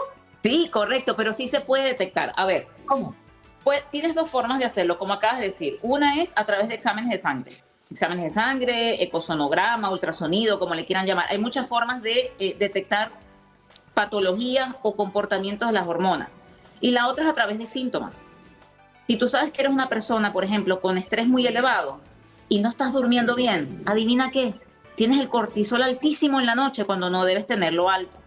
Sí, 0.43 0.69
correcto, 0.71 1.15
pero 1.15 1.33
sí 1.33 1.47
se 1.47 1.61
puede 1.61 1.85
detectar. 1.85 2.33
A 2.35 2.45
ver, 2.45 2.67
¿Cómo? 2.85 3.15
Pues 3.63 3.81
tienes 3.91 4.13
dos 4.13 4.29
formas 4.29 4.59
de 4.59 4.65
hacerlo, 4.65 4.97
como 4.97 5.13
acabas 5.13 5.39
de 5.39 5.45
decir. 5.45 5.79
Una 5.81 6.21
es 6.21 6.33
a 6.35 6.45
través 6.45 6.67
de 6.67 6.75
exámenes 6.75 7.09
de 7.09 7.17
sangre. 7.17 7.53
Exámenes 7.91 8.23
de 8.23 8.29
sangre, 8.29 9.03
ecosonograma, 9.03 9.91
ultrasonido, 9.91 10.59
como 10.59 10.73
le 10.73 10.85
quieran 10.85 11.05
llamar. 11.05 11.25
Hay 11.29 11.37
muchas 11.37 11.67
formas 11.67 12.01
de 12.01 12.33
eh, 12.39 12.55
detectar 12.57 13.11
patologías 13.93 14.75
o 14.81 14.95
comportamientos 14.95 15.67
de 15.67 15.73
las 15.73 15.87
hormonas. 15.87 16.41
Y 16.81 16.91
la 16.91 17.07
otra 17.07 17.25
es 17.25 17.29
a 17.29 17.35
través 17.35 17.59
de 17.59 17.65
síntomas. 17.65 18.25
Si 19.07 19.17
tú 19.17 19.27
sabes 19.27 19.51
que 19.51 19.61
eres 19.61 19.73
una 19.73 19.89
persona, 19.89 20.33
por 20.33 20.43
ejemplo, 20.43 20.81
con 20.81 20.97
estrés 20.97 21.27
muy 21.27 21.45
elevado 21.45 21.99
y 22.49 22.59
no 22.59 22.69
estás 22.69 22.93
durmiendo 22.93 23.35
bien, 23.35 23.83
adivina 23.85 24.31
qué, 24.31 24.53
tienes 24.95 25.19
el 25.19 25.29
cortisol 25.29 25.83
altísimo 25.83 26.39
en 26.39 26.45
la 26.45 26.55
noche 26.55 26.85
cuando 26.85 27.09
no 27.09 27.25
debes 27.25 27.45
tenerlo 27.45 27.89
alto. 27.89 28.17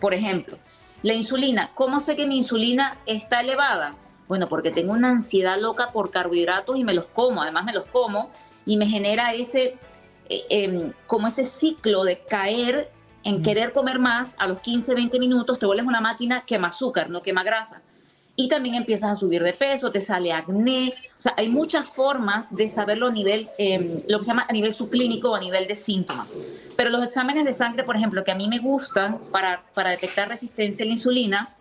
Por 0.00 0.14
ejemplo, 0.14 0.58
la 1.02 1.14
insulina. 1.14 1.70
¿Cómo 1.74 2.00
sé 2.00 2.16
que 2.16 2.26
mi 2.26 2.38
insulina 2.38 2.98
está 3.06 3.40
elevada? 3.40 3.94
Bueno, 4.28 4.48
porque 4.48 4.70
tengo 4.70 4.92
una 4.92 5.10
ansiedad 5.10 5.58
loca 5.58 5.90
por 5.92 6.10
carbohidratos 6.10 6.76
y 6.76 6.84
me 6.84 6.94
los 6.94 7.06
como, 7.06 7.42
además 7.42 7.64
me 7.64 7.72
los 7.72 7.84
como 7.86 8.32
y 8.66 8.76
me 8.76 8.86
genera 8.86 9.32
ese, 9.34 9.76
eh, 10.28 10.44
em, 10.50 10.92
como 11.06 11.28
ese 11.28 11.44
ciclo 11.44 12.04
de 12.04 12.18
caer 12.20 12.90
en 13.24 13.42
querer 13.42 13.72
comer 13.72 13.98
más, 13.98 14.34
a 14.38 14.46
los 14.46 14.60
15, 14.60 14.94
20 14.94 15.18
minutos 15.18 15.58
te 15.58 15.66
vuelves 15.66 15.86
una 15.86 16.00
máquina 16.00 16.42
quema 16.46 16.68
azúcar, 16.68 17.08
no 17.10 17.22
quema 17.22 17.44
grasa. 17.44 17.82
Y 18.34 18.48
también 18.48 18.74
empiezas 18.74 19.10
a 19.10 19.16
subir 19.16 19.42
de 19.42 19.52
peso, 19.52 19.92
te 19.92 20.00
sale 20.00 20.32
acné. 20.32 20.90
O 21.18 21.22
sea, 21.22 21.34
hay 21.36 21.50
muchas 21.50 21.86
formas 21.86 22.54
de 22.56 22.66
saberlo 22.66 23.08
a 23.08 23.12
nivel, 23.12 23.50
em, 23.58 23.98
lo 24.08 24.18
que 24.18 24.24
se 24.24 24.30
llama 24.30 24.46
a 24.48 24.52
nivel 24.52 24.72
subclínico 24.72 25.30
o 25.30 25.34
a 25.34 25.40
nivel 25.40 25.68
de 25.68 25.76
síntomas. 25.76 26.38
Pero 26.74 26.88
los 26.88 27.04
exámenes 27.04 27.44
de 27.44 27.52
sangre, 27.52 27.84
por 27.84 27.94
ejemplo, 27.94 28.24
que 28.24 28.32
a 28.32 28.34
mí 28.34 28.48
me 28.48 28.58
gustan 28.58 29.18
para, 29.30 29.62
para 29.74 29.90
detectar 29.90 30.28
resistencia 30.28 30.84
a 30.84 30.86
la 30.86 30.92
insulina, 30.92 31.54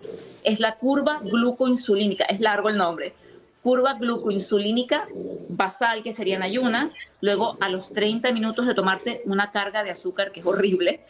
es 0.43 0.61
la 0.61 0.75
curva 0.75 1.19
glucoinsulínica, 1.21 2.23
es 2.25 2.39
largo 2.39 2.69
el 2.69 2.77
nombre. 2.77 3.13
Curva 3.63 3.93
glucoinsulínica 3.93 5.07
basal, 5.49 6.01
que 6.03 6.13
serían 6.13 6.41
ayunas, 6.41 6.95
luego 7.21 7.57
a 7.61 7.69
los 7.69 7.89
30 7.89 8.31
minutos 8.31 8.65
de 8.65 8.73
tomarte 8.73 9.21
una 9.25 9.51
carga 9.51 9.83
de 9.83 9.91
azúcar, 9.91 10.31
que 10.31 10.39
es 10.39 10.45
horrible, 10.45 11.01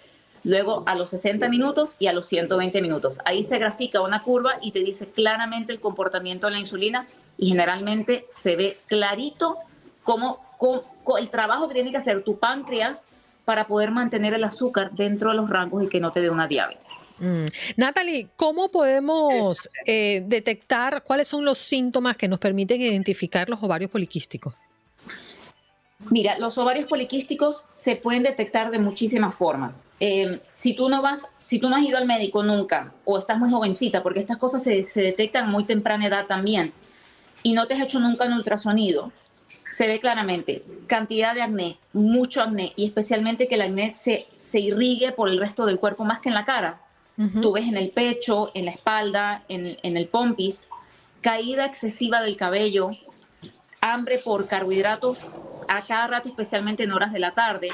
luego 0.43 0.83
a 0.85 0.95
los 0.95 1.11
60 1.11 1.47
minutos 1.49 1.95
y 1.99 2.07
a 2.07 2.13
los 2.13 2.25
120 2.27 2.81
minutos. 2.81 3.19
Ahí 3.25 3.43
se 3.43 3.57
grafica 3.57 4.01
una 4.01 4.21
curva 4.21 4.55
y 4.61 4.71
te 4.71 4.79
dice 4.79 5.07
claramente 5.09 5.71
el 5.71 5.79
comportamiento 5.79 6.47
de 6.47 6.53
la 6.53 6.59
insulina 6.59 7.05
y 7.37 7.47
generalmente 7.49 8.25
se 8.31 8.55
ve 8.57 8.77
clarito 8.87 9.57
cómo, 10.03 10.37
cómo- 10.57 10.81
el 11.17 11.29
trabajo 11.29 11.67
que 11.67 11.73
tiene 11.75 11.91
que 11.91 11.97
hacer 11.97 12.23
tu 12.23 12.37
páncreas 12.37 13.07
para 13.45 13.67
poder 13.67 13.91
mantener 13.91 14.33
el 14.33 14.43
azúcar 14.43 14.91
dentro 14.91 15.31
de 15.31 15.35
los 15.35 15.49
rangos 15.49 15.83
y 15.83 15.87
que 15.87 15.99
no 15.99 16.11
te 16.11 16.21
dé 16.21 16.29
una 16.29 16.47
diabetes. 16.47 17.07
Mm. 17.19 17.47
Natalie, 17.77 18.29
¿cómo 18.35 18.69
podemos 18.69 19.69
eh, 19.85 20.23
detectar 20.25 21.03
cuáles 21.03 21.27
son 21.27 21.43
los 21.43 21.57
síntomas 21.57 22.17
que 22.17 22.27
nos 22.27 22.39
permiten 22.39 22.81
identificar 22.81 23.49
los 23.49 23.61
ovarios 23.63 23.91
poliquísticos? 23.91 24.53
Mira, 26.09 26.37
los 26.39 26.57
ovarios 26.57 26.87
poliquísticos 26.87 27.63
se 27.67 27.95
pueden 27.95 28.23
detectar 28.23 28.71
de 28.71 28.79
muchísimas 28.79 29.35
formas. 29.35 29.87
Eh, 29.99 30.41
si 30.51 30.73
tú 30.73 30.89
no 30.89 31.01
vas, 31.01 31.27
si 31.41 31.59
tú 31.59 31.69
no 31.69 31.75
has 31.75 31.83
ido 31.83 31.97
al 31.97 32.07
médico 32.07 32.41
nunca 32.41 32.91
o 33.05 33.19
estás 33.19 33.37
muy 33.37 33.51
jovencita, 33.51 34.01
porque 34.01 34.19
estas 34.19 34.37
cosas 34.37 34.63
se, 34.63 34.81
se 34.81 35.01
detectan 35.01 35.45
a 35.45 35.49
muy 35.49 35.63
temprana 35.63 36.07
edad 36.07 36.25
también, 36.25 36.71
y 37.43 37.53
no 37.53 37.67
te 37.67 37.75
has 37.75 37.81
hecho 37.81 37.99
nunca 37.99 38.25
un 38.25 38.33
ultrasonido, 38.33 39.11
se 39.71 39.87
ve 39.87 40.01
claramente 40.01 40.65
cantidad 40.85 41.33
de 41.33 41.41
acné, 41.41 41.77
mucho 41.93 42.41
acné, 42.41 42.73
y 42.75 42.85
especialmente 42.85 43.47
que 43.47 43.55
el 43.55 43.61
acné 43.61 43.91
se, 43.91 44.27
se 44.33 44.59
irrigue 44.59 45.13
por 45.13 45.29
el 45.29 45.39
resto 45.39 45.65
del 45.65 45.79
cuerpo 45.79 46.03
más 46.03 46.19
que 46.19 46.27
en 46.27 46.35
la 46.35 46.45
cara. 46.45 46.81
Tú 47.39 47.51
ves 47.51 47.67
en 47.67 47.77
el 47.77 47.91
pecho, 47.91 48.49
en 48.55 48.65
la 48.65 48.71
espalda, 48.71 49.43
en, 49.47 49.77
en 49.83 49.95
el 49.95 50.07
pompis, 50.07 50.67
caída 51.21 51.65
excesiva 51.65 52.19
del 52.21 52.35
cabello, 52.35 52.91
hambre 53.79 54.17
por 54.17 54.47
carbohidratos 54.47 55.27
a 55.67 55.85
cada 55.85 56.07
rato, 56.07 56.29
especialmente 56.29 56.83
en 56.83 56.91
horas 56.91 57.13
de 57.13 57.19
la 57.19 57.31
tarde, 57.31 57.69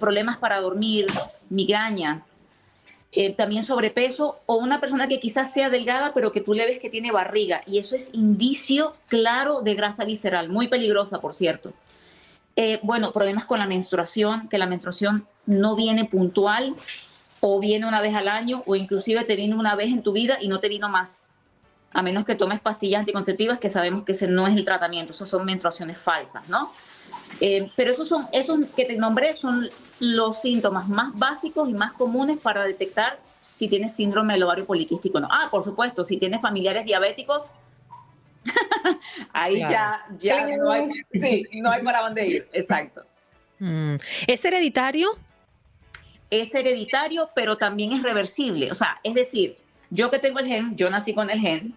problemas 0.00 0.38
para 0.38 0.60
dormir, 0.60 1.06
migrañas, 1.50 2.32
también 3.36 3.62
sobrepeso 3.62 4.40
o 4.46 4.56
una 4.56 4.78
persona 4.80 5.08
que 5.08 5.20
quizás 5.20 5.52
sea 5.52 5.70
delgada 5.70 6.12
pero 6.12 6.32
que 6.32 6.42
tú 6.42 6.52
le 6.52 6.66
ves 6.66 6.78
que 6.78 6.90
tiene 6.90 7.12
barriga 7.12 7.62
y 7.64 7.78
eso 7.78 7.96
es 7.96 8.12
indicio 8.12 8.94
claro 9.08 9.62
de 9.62 9.74
grasa 9.74 10.04
visceral, 10.04 10.50
muy 10.50 10.68
peligrosa 10.68 11.20
por 11.20 11.32
cierto. 11.32 11.72
Eh, 12.56 12.78
bueno, 12.82 13.12
problemas 13.12 13.44
con 13.44 13.58
la 13.58 13.66
menstruación, 13.66 14.48
que 14.48 14.58
la 14.58 14.66
menstruación 14.66 15.26
no 15.44 15.76
viene 15.76 16.06
puntual 16.06 16.74
o 17.40 17.60
viene 17.60 17.86
una 17.86 18.00
vez 18.00 18.14
al 18.14 18.28
año 18.28 18.62
o 18.66 18.76
inclusive 18.76 19.24
te 19.24 19.36
viene 19.36 19.54
una 19.54 19.74
vez 19.74 19.88
en 19.88 20.02
tu 20.02 20.12
vida 20.12 20.38
y 20.40 20.48
no 20.48 20.58
te 20.58 20.68
vino 20.68 20.88
más 20.88 21.28
a 21.96 22.02
menos 22.02 22.26
que 22.26 22.34
tomes 22.34 22.60
pastillas 22.60 23.00
anticonceptivas, 23.00 23.58
que 23.58 23.70
sabemos 23.70 24.04
que 24.04 24.12
ese 24.12 24.28
no 24.28 24.46
es 24.46 24.54
el 24.54 24.66
tratamiento, 24.66 25.14
esas 25.14 25.30
son 25.30 25.46
menstruaciones 25.46 25.98
falsas, 25.98 26.46
¿no? 26.50 26.70
Eh, 27.40 27.66
pero 27.74 27.90
esos 27.90 28.06
son, 28.06 28.26
esos 28.34 28.66
que 28.66 28.84
te 28.84 28.98
nombré 28.98 29.34
son 29.34 29.70
los 29.98 30.42
síntomas 30.42 30.88
más 30.88 31.18
básicos 31.18 31.70
y 31.70 31.72
más 31.72 31.92
comunes 31.94 32.36
para 32.36 32.64
detectar 32.64 33.18
si 33.56 33.66
tienes 33.66 33.94
síndrome 33.94 34.34
del 34.34 34.42
ovario 34.42 34.66
poliquístico 34.66 35.16
o 35.16 35.20
no. 35.22 35.28
Ah, 35.30 35.48
por 35.50 35.64
supuesto, 35.64 36.04
si 36.04 36.18
tienes 36.18 36.42
familiares 36.42 36.84
diabéticos, 36.84 37.50
ahí 39.32 39.56
Claro. 39.56 39.72
ya, 40.20 40.46
ya 40.50 40.56
no 40.58 40.70
hay, 40.70 40.90
sí, 41.14 41.44
no 41.54 41.70
hay 41.70 41.82
para 41.82 42.02
dónde 42.02 42.26
ir, 42.26 42.48
exacto. 42.52 43.04
Mm. 43.58 43.94
¿Es 44.26 44.44
hereditario? 44.44 45.16
es 46.28 46.54
hereditario, 46.54 47.30
pero 47.34 47.56
también 47.56 47.92
es 47.92 48.02
reversible. 48.02 48.70
O 48.70 48.74
sea, 48.74 49.00
es 49.04 49.14
decir, 49.14 49.54
yo 49.90 50.10
que 50.10 50.18
tengo 50.18 50.40
el 50.40 50.46
gen, 50.46 50.76
yo 50.76 50.90
nací 50.90 51.14
con 51.14 51.30
el 51.30 51.38
gen, 51.38 51.74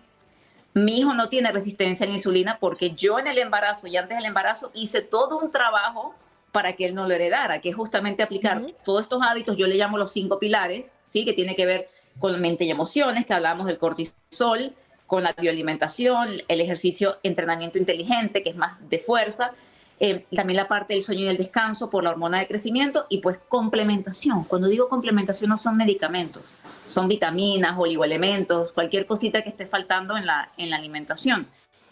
mi 0.74 1.00
hijo 1.00 1.14
no 1.14 1.30
tiene 1.30 1.52
resistencia 1.52 2.06
a 2.06 2.10
la 2.10 2.16
insulina 2.16 2.58
porque 2.60 2.92
yo 2.92 3.20
en 3.20 3.28
el 3.28 3.38
embarazo 3.38 3.88
y 3.88 3.98
antes 3.98 4.18
del 4.18 4.26
embarazo 4.26 4.72
hice 4.74 5.02
todo 5.02 5.40
un 5.40 5.52
trabajo 5.52 6.16
para 6.52 6.74
que 6.74 6.86
él 6.86 6.96
no 6.96 7.08
lo 7.08 7.14
heredara, 7.14 7.62
que 7.62 7.70
es 7.70 7.76
justamente 7.76 8.24
aplicar 8.24 8.62
todos 8.84 9.04
estos 9.04 9.22
hábitos, 9.22 9.56
yo 9.56 9.68
le 9.68 9.76
llamo 9.76 9.98
los 9.98 10.12
cinco 10.12 10.40
pilares, 10.40 10.96
¿sí? 11.06 11.26
que 11.26 11.34
tiene 11.34 11.56
que 11.56 11.66
ver 11.66 11.90
con 12.20 12.40
mente 12.40 12.66
y 12.66 12.72
emociones, 12.72 13.26
que 13.26 13.34
hablamos 13.34 13.68
del 13.68 13.78
cortisol, 13.78 14.74
con 15.06 15.24
la 15.24 15.34
bioalimentación, 15.34 16.42
el 16.48 16.62
ejercicio, 16.62 17.18
entrenamiento 17.24 17.78
inteligente, 17.78 18.44
que 18.44 18.52
es 18.52 18.56
más 18.56 18.78
de 18.90 19.00
fuerza, 19.00 19.54
eh, 20.00 20.26
también 20.34 20.58
la 20.58 20.68
parte 20.68 20.94
del 20.94 21.04
sueño 21.04 21.24
y 21.24 21.26
del 21.26 21.38
descanso 21.38 21.90
por 21.90 22.04
la 22.04 22.12
hormona 22.12 22.40
de 22.40 22.48
crecimiento 22.48 23.06
y 23.10 23.18
pues 23.18 23.38
complementación. 23.50 24.46
Cuando 24.46 24.68
digo 24.68 24.88
complementación 24.88 25.50
no 25.50 25.58
son 25.58 25.76
medicamentos, 25.76 26.44
son 26.88 27.08
vitaminas, 27.08 27.78
oligoelementos, 27.78 28.72
cualquier 28.72 29.06
cosita 29.06 29.42
que 29.42 29.50
esté 29.50 29.66
faltando 29.66 30.16
en 30.18 30.26
la, 30.26 30.52
en 30.58 30.70
la 30.70 30.78
alimentación. 30.78 31.48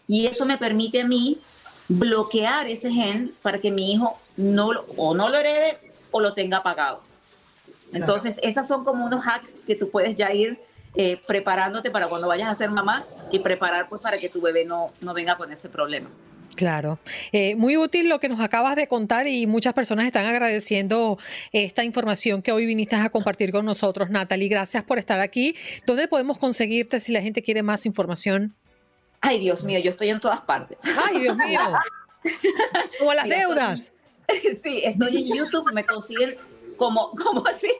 Y 0.07 0.27
eso 0.27 0.45
me 0.45 0.57
permite 0.57 1.01
a 1.01 1.05
mí 1.05 1.37
bloquear 1.89 2.67
ese 2.67 2.91
gen 2.91 3.31
para 3.41 3.59
que 3.59 3.71
mi 3.71 3.91
hijo 3.91 4.17
no 4.37 4.69
o 4.95 5.13
no 5.13 5.27
lo 5.27 5.37
herede 5.37 5.77
o 6.11 6.21
lo 6.21 6.33
tenga 6.33 6.57
apagado. 6.57 7.01
Entonces, 7.93 8.37
esas 8.41 8.67
son 8.67 8.85
como 8.85 9.05
unos 9.05 9.25
hacks 9.25 9.61
que 9.65 9.75
tú 9.75 9.89
puedes 9.89 10.15
ya 10.15 10.33
ir 10.33 10.59
eh, 10.95 11.21
preparándote 11.27 11.91
para 11.91 12.07
cuando 12.07 12.27
vayas 12.27 12.49
a 12.49 12.55
ser 12.55 12.71
mamá 12.71 13.03
y 13.31 13.39
preparar 13.39 13.87
pues 13.89 14.01
para 14.01 14.17
que 14.17 14.29
tu 14.29 14.41
bebé 14.41 14.65
no, 14.65 14.91
no 15.01 15.13
venga 15.13 15.37
con 15.37 15.51
ese 15.51 15.69
problema. 15.69 16.09
Claro, 16.57 16.99
Eh, 17.31 17.55
muy 17.55 17.77
útil 17.77 18.09
lo 18.09 18.19
que 18.19 18.27
nos 18.27 18.39
acabas 18.41 18.75
de 18.75 18.87
contar 18.87 19.27
y 19.27 19.45
muchas 19.47 19.73
personas 19.73 20.05
están 20.07 20.25
agradeciendo 20.25 21.17
esta 21.53 21.83
información 21.83 22.41
que 22.41 22.51
hoy 22.51 22.65
viniste 22.65 22.95
a 22.95 23.09
compartir 23.09 23.51
con 23.51 23.63
nosotros, 23.65 24.09
Natalie. 24.09 24.49
Gracias 24.49 24.83
por 24.83 24.97
estar 24.97 25.19
aquí. 25.19 25.55
¿Dónde 25.85 26.07
podemos 26.07 26.37
conseguirte 26.39 26.99
si 26.99 27.13
la 27.13 27.21
gente 27.21 27.41
quiere 27.43 27.61
más 27.63 27.85
información? 27.85 28.55
Ay, 29.21 29.39
Dios 29.39 29.63
mío, 29.63 29.79
yo 29.79 29.91
estoy 29.91 30.09
en 30.09 30.19
todas 30.19 30.41
partes. 30.41 30.79
Ay, 31.07 31.19
Dios 31.19 31.37
mío. 31.37 31.59
Como 32.99 33.13
las 33.13 33.25
Mira, 33.25 33.37
estoy- 33.37 33.55
deudas. 33.55 33.93
Sí, 34.63 34.81
estoy 34.83 35.15
en 35.29 35.37
YouTube, 35.37 35.71
me 35.73 35.85
consiguen 35.85 36.35
como, 36.77 37.11
como 37.11 37.45
así. 37.47 37.67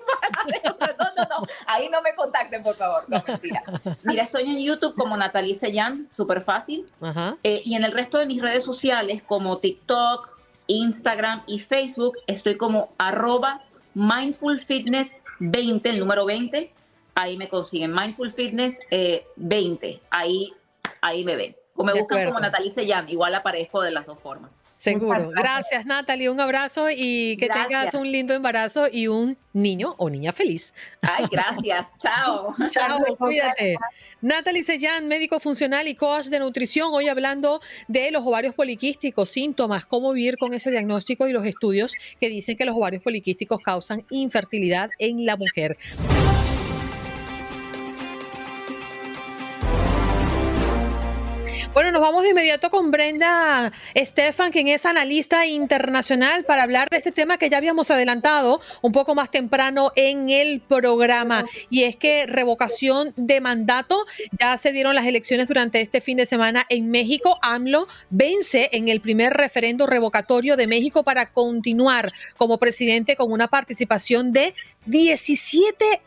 No, 0.64 1.06
no, 1.16 1.24
no, 1.30 1.48
ahí 1.66 1.90
no 1.90 2.02
me 2.02 2.16
contacten, 2.16 2.64
por 2.64 2.76
favor. 2.76 3.04
No, 3.08 3.24
mentira. 3.28 3.62
Mira, 4.04 4.24
estoy 4.24 4.50
en 4.50 4.64
YouTube 4.64 4.96
como 4.96 5.18
Natalie 5.18 5.54
Sellán, 5.54 6.08
súper 6.12 6.42
fácil. 6.42 6.90
Ajá. 7.02 7.38
Eh, 7.44 7.62
y 7.66 7.76
en 7.76 7.84
el 7.84 7.92
resto 7.92 8.18
de 8.18 8.26
mis 8.26 8.42
redes 8.42 8.64
sociales 8.64 9.22
como 9.24 9.58
TikTok, 9.58 10.30
Instagram 10.68 11.44
y 11.48 11.60
Facebook 11.60 12.18
estoy 12.28 12.56
como 12.56 12.94
arroba 12.98 13.62
Mindful 13.94 14.60
Fitness 14.60 15.18
20, 15.40 15.90
el 15.90 16.00
número 16.00 16.26
20. 16.26 16.72
Ahí 17.16 17.38
me 17.38 17.50
consiguen 17.50 17.94
Mindful 17.94 18.32
Fitness 18.32 18.80
eh, 18.92 19.26
20. 19.38 20.02
Ahí, 20.10 20.54
ahí 21.02 21.24
me 21.24 21.36
ven. 21.36 21.56
O 21.76 21.84
me 21.84 21.94
De 21.94 22.00
buscan 22.00 22.26
como. 22.26 22.40
Natalie 22.40 22.70
Sellán, 22.70 23.10
igual 23.10 23.34
aparezco 23.36 23.82
de 23.82 23.92
las 23.92 24.06
dos 24.06 24.20
formas. 24.20 24.52
Seguro. 24.78 25.30
Gracias, 25.32 25.86
Natalie. 25.86 26.30
Un 26.30 26.40
abrazo 26.40 26.88
y 26.96 27.36
que 27.38 27.50
tengas 27.50 27.96
un 27.96 28.10
lindo 28.10 28.34
embarazo 28.34 28.88
y 28.92 29.08
un 29.08 29.36
niño 29.54 29.96
o 29.98 30.10
niña 30.10 30.32
feliz. 30.32 30.72
Ay, 31.02 31.26
gracias. 31.32 31.88
Chao. 31.98 32.56
Chao, 32.70 33.00
cuídate. 33.18 33.76
Natalie 34.22 34.64
Sellán, 34.64 35.08
médico 35.08 35.40
funcional 35.40 35.88
y 35.88 35.96
coach 35.96 36.26
de 36.26 36.40
nutrición, 36.40 36.90
hoy 36.94 37.08
hablando 37.08 37.60
de 37.88 38.12
los 38.12 38.26
ovarios 38.26 38.56
poliquísticos, 38.56 39.30
síntomas, 39.30 39.86
cómo 39.86 40.14
vivir 40.14 40.38
con 40.38 40.54
ese 40.54 40.70
diagnóstico 40.70 41.28
y 41.28 41.34
los 41.34 41.46
estudios 41.46 41.94
que 42.20 42.30
dicen 42.30 42.56
que 42.56 42.66
los 42.66 42.76
ovarios 42.76 43.04
poliquísticos 43.04 43.62
causan 43.64 44.04
infertilidad 44.10 44.90
en 45.00 45.26
la 45.26 45.38
mujer. 45.38 45.78
Bueno, 51.78 51.92
nos 51.92 52.02
vamos 52.02 52.24
de 52.24 52.32
inmediato 52.32 52.72
con 52.72 52.90
Brenda 52.90 53.72
Estefan, 53.94 54.52
quien 54.52 54.68
es 54.68 54.88
analista 54.88 55.46
internacional, 55.46 56.44
para 56.44 56.64
hablar 56.64 56.90
de 56.90 56.98
este 56.98 57.12
tema 57.12 57.38
que 57.38 57.52
ya 57.52 57.58
habíamos 57.58 57.92
adelantado 57.92 58.62
un 58.82 58.92
poco 58.92 59.14
más 59.14 59.30
temprano 59.30 59.92
en 59.96 60.32
el 60.32 60.60
programa. 60.60 61.46
Y 61.70 61.84
es 61.84 61.96
que 61.96 62.26
revocación 62.26 63.14
de 63.16 63.42
mandato, 63.42 64.08
ya 64.40 64.58
se 64.58 64.72
dieron 64.72 64.96
las 64.96 65.06
elecciones 65.06 65.48
durante 65.48 65.80
este 65.80 66.02
fin 66.02 66.18
de 66.18 66.26
semana 66.26 66.66
en 66.68 66.90
México. 66.90 67.38
AMLO 67.44 67.88
vence 68.10 68.70
en 68.72 68.88
el 68.88 69.00
primer 69.00 69.34
referendo 69.34 69.86
revocatorio 69.86 70.58
de 70.58 70.66
México 70.66 71.04
para 71.04 71.32
continuar 71.32 72.12
como 72.38 72.58
presidente 72.58 73.16
con 73.16 73.32
una 73.32 73.50
participación 73.50 74.32
de 74.32 74.56
17 74.88 76.02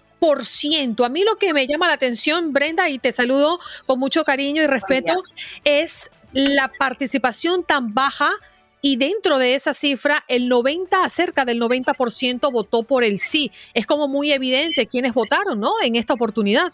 a 1.05 1.09
mí 1.09 1.25
lo 1.25 1.37
que 1.37 1.53
me 1.53 1.67
llama 1.67 1.89
la 1.89 1.95
atención, 1.95 2.53
Brenda, 2.53 2.89
y 2.89 2.99
te 2.99 3.13
saludo 3.13 3.59
con 3.87 3.99
mucho 3.99 4.25
cariño 4.25 4.63
y 4.63 4.67
respeto, 4.67 5.23
es 5.65 6.11
la 6.33 6.71
participación 6.79 7.65
tan 7.65 7.95
baja 7.95 8.31
y 8.83 8.97
dentro 8.97 9.39
de 9.39 9.55
esa 9.55 9.75
cifra, 9.75 10.25
el 10.29 10.49
90, 10.49 11.09
cerca 11.11 11.45
del 11.45 11.61
90% 11.61 12.51
votó 12.53 12.83
por 12.83 13.05
el 13.05 13.19
sí. 13.19 13.51
Es 13.75 13.87
como 13.87 14.09
muy 14.09 14.33
evidente 14.33 14.87
quienes 14.87 15.13
votaron, 15.13 15.61
¿no? 15.61 15.73
En 15.83 15.97
esta 15.97 16.15
oportunidad. 16.15 16.73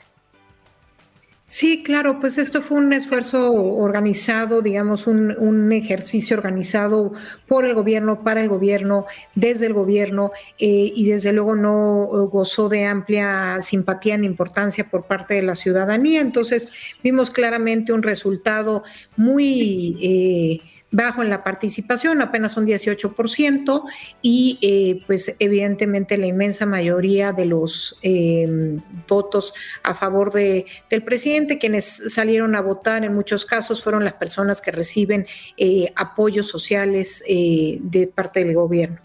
Sí, 1.49 1.85
claro, 1.85 2.19
pues 2.19 2.39
esto 2.39 2.61
fue 2.61 2.79
un 2.79 2.93
esfuerzo 2.93 3.53
organizado, 3.53 4.63
digamos, 4.63 5.07
un, 5.07 5.73
ejercicio 5.73 6.37
organizado 6.37 7.13
por 7.47 7.65
el 7.65 7.75
gobierno, 7.75 8.25
para 8.25 8.41
el 8.41 8.49
gobierno, 8.49 9.07
desde 9.37 9.67
el 9.67 9.73
gobierno, 9.73 10.33
eh, 10.59 10.93
y 10.93 11.09
desde 11.09 11.33
luego 11.33 11.55
no 11.55 12.07
gozó 12.31 12.69
de 12.69 12.85
amplia 12.87 13.63
simpatía 13.63 14.19
ni 14.19 14.27
importancia 14.27 14.91
por 14.91 15.07
parte 15.07 15.35
de 15.35 15.43
la 15.43 15.55
ciudadanía. 15.55 16.21
Entonces, 16.21 16.73
vimos 17.05 17.31
claramente 17.31 17.93
un 17.93 18.03
resultado 18.03 18.83
muy... 19.17 19.97
Eh, 20.03 20.76
bajo 20.97 21.23
en 21.23 21.29
la 21.29 21.45
participación, 21.45 22.23
apenas 22.23 22.57
un 22.57 22.67
18%, 22.67 23.83
y 24.23 24.59
eh, 24.63 25.03
pues 25.07 25.37
evidentemente 25.39 26.17
la 26.17 26.27
inmensa 26.27 26.65
mayoría 26.65 27.35
de 27.35 27.45
los 27.45 27.99
em, 28.01 28.81
votos 29.07 29.53
a 29.83 29.95
favor 29.95 30.33
de, 30.33 30.65
del 30.89 31.05
presidente, 31.05 31.59
quienes 31.59 32.15
salieron 32.15 32.57
a 32.57 32.63
votar 32.63 33.05
en 33.05 33.15
muchos 33.15 33.45
casos 33.45 33.83
fueron 33.83 34.05
las 34.05 34.15
personas 34.15 34.63
que 34.63 34.71
reciben 34.71 35.27
eh, 35.59 35.93
apoyos 35.97 36.49
sociales 36.49 37.23
eh, 37.29 37.79
de 37.83 38.07
parte 38.07 38.43
del 38.43 38.55
gobierno. 38.55 39.01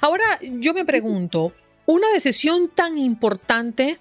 Ahora 0.00 0.24
yo 0.40 0.72
me 0.72 0.84
pregunto, 0.84 1.52
una 1.86 2.10
decisión 2.12 2.70
tan 2.74 2.96
importante 2.96 3.98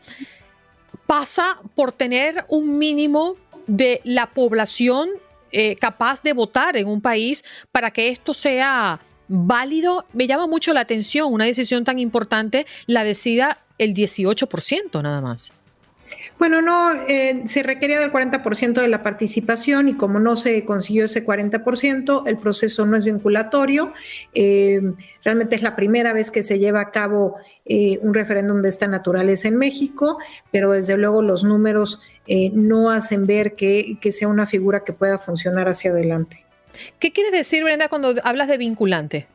pasa 1.08 1.58
por 1.74 1.92
tener 1.92 2.46
un 2.50 2.78
mínimo 2.78 3.36
de 3.68 4.02
la 4.04 4.28
población 4.28 5.10
eh, 5.58 5.78
capaz 5.78 6.22
de 6.22 6.34
votar 6.34 6.76
en 6.76 6.86
un 6.86 7.00
país 7.00 7.46
para 7.72 7.90
que 7.90 8.10
esto 8.10 8.34
sea 8.34 9.00
válido. 9.30 10.04
Me 10.12 10.28
llama 10.28 10.48
mucho 10.48 10.74
la 10.74 10.82
atención 10.82 11.32
una 11.32 11.46
decisión 11.46 11.86
tan 11.86 11.98
importante, 11.98 12.66
la 12.88 13.06
decida 13.06 13.60
el 13.78 13.94
18% 13.94 15.02
nada 15.02 15.22
más. 15.22 15.54
Bueno, 16.38 16.62
no, 16.62 16.94
eh, 17.08 17.44
se 17.48 17.64
requería 17.64 18.00
del 18.00 18.12
40% 18.12 18.82
de 18.82 18.88
la 18.88 19.02
participación 19.02 19.88
y 19.88 19.96
como 19.96 20.20
no 20.20 20.36
se 20.36 20.66
consiguió 20.66 21.06
ese 21.06 21.26
40%, 21.26 22.24
el 22.28 22.38
proceso 22.38 22.86
no 22.86 22.98
es 22.98 23.06
vinculatorio. 23.06 23.94
Eh, 24.34 24.82
realmente 25.24 25.56
es 25.56 25.62
la 25.62 25.76
primera 25.76 26.12
vez 26.12 26.32
que 26.32 26.44
se 26.44 26.60
lleva 26.60 26.82
a 26.82 26.92
cabo 26.92 27.38
eh, 27.66 28.00
un 28.02 28.14
referéndum 28.14 28.62
de 28.62 28.70
esta 28.70 28.88
naturaleza 28.88 29.48
en 29.48 29.56
México, 29.56 30.20
pero 30.52 30.72
desde 30.72 30.98
luego 30.98 31.22
los 31.22 31.44
números 31.44 32.02
no 32.54 32.90
hacen 32.90 33.28
ver 33.28 33.54
que, 33.54 33.98
que 34.02 34.12
sea 34.12 34.28
una 34.28 34.48
figura 34.48 34.84
que 34.84 34.94
pueda 34.94 35.20
funcionar 35.20 35.70
hacia 35.70 35.92
adelante. 35.92 36.44
¿Qué 37.00 37.12
quiere 37.14 37.30
decir, 37.30 37.64
Brenda, 37.64 37.88
cuando 37.88 38.16
hablas 38.24 38.48
de 38.48 38.58
vinculante? 38.58 39.28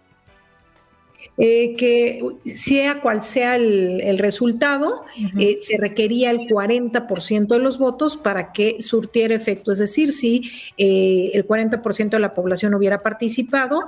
Eh, 1.42 1.74
que 1.76 2.20
sea 2.44 3.00
cual 3.00 3.22
sea 3.22 3.56
el, 3.56 4.18
resultado, 4.18 5.04
eh, 5.38 5.56
se 5.58 5.78
requería 5.78 6.30
el 6.30 6.40
40% 6.40 7.46
de 7.46 7.58
los 7.58 7.78
votos 7.78 8.18
para 8.18 8.52
que 8.52 8.82
surtiera 8.82 9.34
efecto. 9.34 9.72
Es 9.72 9.78
decir, 9.78 10.12
si 10.12 10.50
eh, 10.76 11.30
el 11.32 11.46
40% 11.46 12.10
de 12.10 12.18
la 12.18 12.34
población 12.34 12.74
hubiera 12.74 13.02
participado, 13.02 13.86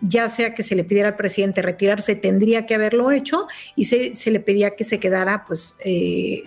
ya 0.00 0.28
sea 0.28 0.54
que 0.54 0.62
se 0.62 0.76
le 0.76 0.84
pidiera 0.84 1.08
al 1.08 1.16
presidente 1.16 1.60
retirarse, 1.60 2.14
tendría 2.14 2.66
que 2.66 2.76
haberlo 2.76 3.10
hecho 3.10 3.48
y 3.74 3.84
se, 3.84 4.14
se 4.14 4.30
le 4.30 4.38
pedía 4.38 4.76
que 4.76 4.84
se 4.84 5.00
quedara, 5.00 5.44
pues 5.44 5.74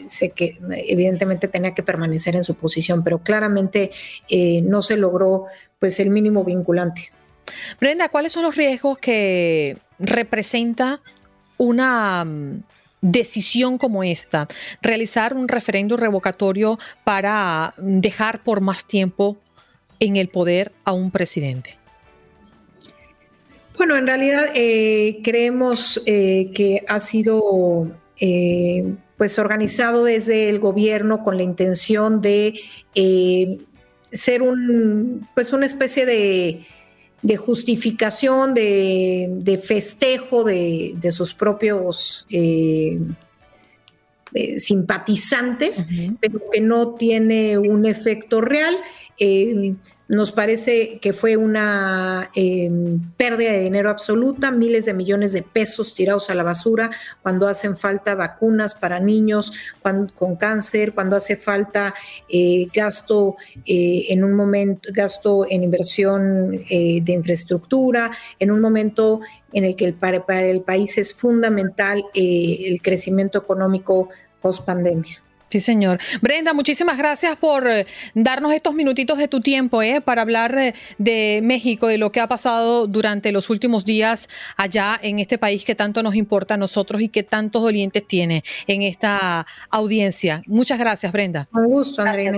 sé 0.08 0.30
que 0.30 0.58
evidentemente 0.88 1.50
tenía 1.50 1.74
que 1.74 1.84
permanecer 1.84 2.38
en 2.38 2.46
su 2.46 2.56
posición, 2.56 3.04
pero 3.04 3.20
claramente 3.20 3.92
no 4.64 4.82
se 4.82 4.96
logró 4.96 5.48
pues 5.80 6.00
el 6.00 6.12
mínimo 6.12 6.46
vinculante. 6.46 7.12
Brenda, 7.80 8.10
¿cuáles 8.10 8.34
son 8.34 8.44
los 8.44 8.56
riesgos 8.56 8.98
que 8.98 9.78
representa 10.00 11.02
una 11.58 12.26
mm, 12.26 12.64
decisión 13.02 13.78
como 13.78 14.04
esta, 14.04 14.48
realizar 14.82 15.34
un 15.34 15.48
referendo 15.48 15.98
revocatorio 15.98 16.80
para 17.04 17.74
mm, 17.78 18.00
dejar 18.00 18.44
por 18.44 18.62
más 18.62 18.86
tiempo 18.86 19.38
en 20.00 20.18
el 20.18 20.30
poder 20.30 20.72
a 20.84 20.94
un 20.94 21.12
presidente? 21.12 21.78
Bueno, 23.78 23.96
en 23.96 24.06
realidad 24.06 24.46
eh, 24.54 25.20
creemos 25.24 26.02
eh, 26.06 26.52
que 26.54 26.84
ha 26.88 27.00
sido 27.00 27.92
eh, 28.20 28.96
pues 29.18 29.40
organizado 29.40 30.04
desde 30.04 30.50
el 30.50 30.60
gobierno 30.60 31.24
con 31.24 31.38
la 31.38 31.44
intención 31.44 32.22
de 32.22 32.60
ser 34.12 34.44
un 34.44 35.28
pues 35.34 35.54
una 35.54 35.66
especie 35.66 36.06
de 36.06 36.68
de 37.24 37.38
justificación, 37.38 38.54
de, 38.54 39.62
festejo 39.64 40.44
de, 40.44 41.12
sus 41.12 41.34
propios 41.34 42.26
eh, 42.30 43.00
eh, 44.34 44.60
simpatizantes, 44.60 45.88
pero 46.20 46.42
que 46.52 46.60
no 46.60 46.96
tiene 46.96 47.58
un 47.58 47.86
efecto 47.86 48.42
real. 48.42 48.76
Eh, 49.18 49.74
nos 50.08 50.32
parece 50.32 51.00
que 51.00 51.14
fue 51.14 51.38
una 51.38 52.30
em, 52.36 53.00
pérdida 53.16 53.54
de 53.54 53.62
dinero 53.62 53.90
absoluta, 53.90 54.52
miles 54.52 54.86
de 54.86 54.94
millones 54.94 55.32
de 55.32 55.44
pesos 55.44 55.94
tirados 55.94 56.30
a 56.30 56.36
la 56.36 56.44
basura 56.44 56.92
cuando 57.22 57.48
hacen 57.48 57.78
falta 57.78 58.14
vacunas 58.14 58.74
para 58.74 59.00
niños 59.00 59.54
con 59.82 60.36
cáncer, 60.36 60.94
cuando 60.94 61.16
hace 61.16 61.36
falta 61.38 61.94
eh, 62.28 62.68
gasto 62.74 63.38
eh, 63.66 64.06
en 64.10 64.24
un 64.24 64.34
momento, 64.34 64.90
gasto 64.94 65.46
en 65.50 65.64
inversión 65.64 66.64
eh, 66.70 67.00
de 67.02 67.14
infraestructura, 67.14 68.12
en 68.40 68.52
un 68.52 68.60
momento 68.60 69.22
en 69.54 69.64
el 69.64 69.76
que 69.76 69.94
para 69.94 70.46
el 70.46 70.62
país 70.62 70.98
es 70.98 71.14
fundamental 71.14 72.04
el 72.14 72.82
crecimiento 72.82 73.38
económico 73.38 74.10
post 74.42 74.66
pandemia. 74.66 75.24
Sí, 75.54 75.60
señor. 75.60 76.00
Brenda, 76.20 76.52
muchísimas 76.56 76.98
gracias 76.98 77.38
por 77.38 77.68
eh, 77.68 77.86
darnos 78.16 78.56
estos 78.56 78.74
minutitos 78.74 79.20
de 79.20 79.28
tu 79.28 79.40
tiempo 79.40 79.84
eh, 79.84 80.02
para 80.02 80.24
hablar 80.24 80.58
eh, 80.58 80.74
de 80.98 81.42
México, 81.44 81.86
de 81.86 82.00
lo 82.00 82.12
que 82.12 82.22
ha 82.22 82.28
pasado 82.28 82.88
durante 82.88 83.32
los 83.32 83.52
últimos 83.52 83.86
días 83.86 84.30
allá 84.58 85.00
en 85.00 85.20
este 85.20 85.38
país 85.38 85.64
que 85.64 85.76
tanto 85.76 86.02
nos 86.02 86.16
importa 86.16 86.56
a 86.56 86.58
nosotros 86.58 87.04
y 87.04 87.08
que 87.08 87.22
tantos 87.22 87.62
dolientes 87.62 88.08
tiene 88.08 88.44
en 88.66 88.82
esta 88.82 89.46
audiencia. 89.70 90.42
Muchas 90.48 90.80
gracias, 90.80 91.12
Brenda. 91.12 91.48
Un 91.52 91.68
gusto, 91.68 92.02
Andrea. 92.02 92.32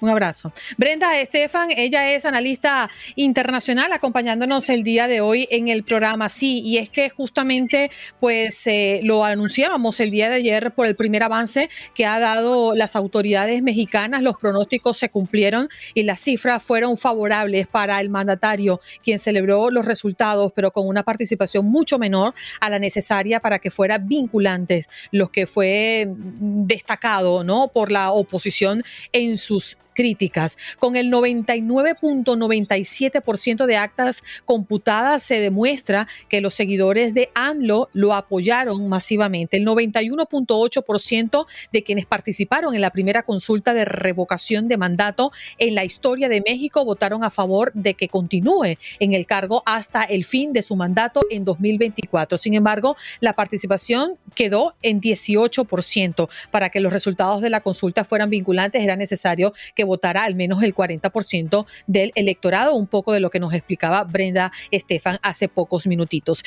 Un 0.00 0.10
abrazo. 0.10 0.52
Brenda 0.76 1.18
Estefan, 1.18 1.70
ella 1.70 2.12
es 2.12 2.24
analista 2.24 2.90
internacional 3.14 3.92
acompañándonos 3.92 4.68
el 4.68 4.82
día 4.82 5.06
de 5.06 5.20
hoy 5.20 5.46
en 5.50 5.68
el 5.68 5.84
programa. 5.84 6.28
Sí, 6.28 6.60
y 6.64 6.78
es 6.78 6.90
que 6.90 7.10
justamente 7.10 7.90
pues 8.18 8.66
eh, 8.66 9.00
lo 9.04 9.24
anunciábamos 9.24 10.00
el 10.00 10.10
día 10.10 10.28
de 10.28 10.36
ayer 10.36 10.72
por 10.72 10.86
el 10.86 10.96
primer 10.96 11.22
avance 11.22 11.68
que 11.94 12.06
ha 12.06 12.18
dado 12.18 12.74
las 12.74 12.96
autoridades 12.96 13.62
mexicanas. 13.62 14.22
Los 14.22 14.36
pronósticos 14.36 14.98
se 14.98 15.10
cumplieron 15.10 15.68
y 15.94 16.02
las 16.02 16.20
cifras 16.20 16.62
fueron 16.62 16.96
favorables 16.96 17.66
para 17.68 18.00
el 18.00 18.10
mandatario, 18.10 18.80
quien 19.02 19.18
celebró 19.18 19.70
los 19.70 19.84
resultados, 19.84 20.52
pero 20.54 20.72
con 20.72 20.88
una 20.88 21.04
participación 21.04 21.66
mucho 21.66 21.98
menor 21.98 22.34
a 22.60 22.68
la 22.68 22.78
necesaria 22.78 23.40
para 23.40 23.58
que 23.60 23.70
fuera 23.70 23.98
vinculantes, 23.98 24.88
los 25.12 25.30
que 25.30 25.46
fue 25.46 26.08
destacado 26.08 27.44
¿no? 27.44 27.68
por 27.68 27.92
la 27.92 28.10
oposición 28.10 28.82
en 29.12 29.38
sus 29.38 29.78
críticas. 29.94 30.58
Con 30.78 30.96
el 30.96 31.10
99.97% 31.10 33.66
de 33.66 33.76
actas 33.76 34.22
computadas 34.44 35.22
se 35.22 35.40
demuestra 35.40 36.06
que 36.28 36.40
los 36.40 36.54
seguidores 36.54 37.14
de 37.14 37.30
AMLO 37.34 37.88
lo 37.92 38.12
apoyaron 38.12 38.88
masivamente. 38.88 39.56
El 39.56 39.66
91.8% 39.66 41.46
de 41.72 41.82
quienes 41.82 42.06
participaron 42.06 42.74
en 42.74 42.80
la 42.80 42.90
primera 42.90 43.22
consulta 43.22 43.74
de 43.74 43.84
revocación 43.84 44.68
de 44.68 44.76
mandato 44.76 45.32
en 45.58 45.74
la 45.74 45.84
historia 45.84 46.28
de 46.28 46.42
México 46.46 46.84
votaron 46.84 47.24
a 47.24 47.30
favor 47.30 47.72
de 47.74 47.94
que 47.94 48.08
continúe 48.08 48.76
en 48.98 49.14
el 49.14 49.26
cargo 49.26 49.62
hasta 49.66 50.02
el 50.02 50.24
fin 50.24 50.52
de 50.52 50.62
su 50.62 50.76
mandato 50.76 51.20
en 51.30 51.44
2024. 51.44 52.38
Sin 52.38 52.54
embargo, 52.54 52.96
la 53.20 53.34
participación 53.34 54.16
quedó 54.34 54.74
en 54.82 55.00
18%. 55.00 56.28
Para 56.50 56.70
que 56.70 56.80
los 56.80 56.92
resultados 56.92 57.40
de 57.40 57.50
la 57.50 57.60
consulta 57.60 58.04
fueran 58.04 58.30
vinculantes 58.30 58.82
era 58.82 58.96
necesario 58.96 59.54
que 59.74 59.83
votara 59.84 60.24
al 60.24 60.34
menos 60.34 60.62
el 60.62 60.74
40% 60.74 61.66
del 61.86 62.12
electorado, 62.14 62.74
un 62.74 62.86
poco 62.86 63.12
de 63.12 63.20
lo 63.20 63.30
que 63.30 63.40
nos 63.40 63.54
explicaba 63.54 64.04
Brenda 64.04 64.52
Estefan 64.70 65.18
hace 65.22 65.48
pocos 65.48 65.86
minutitos. 65.86 66.42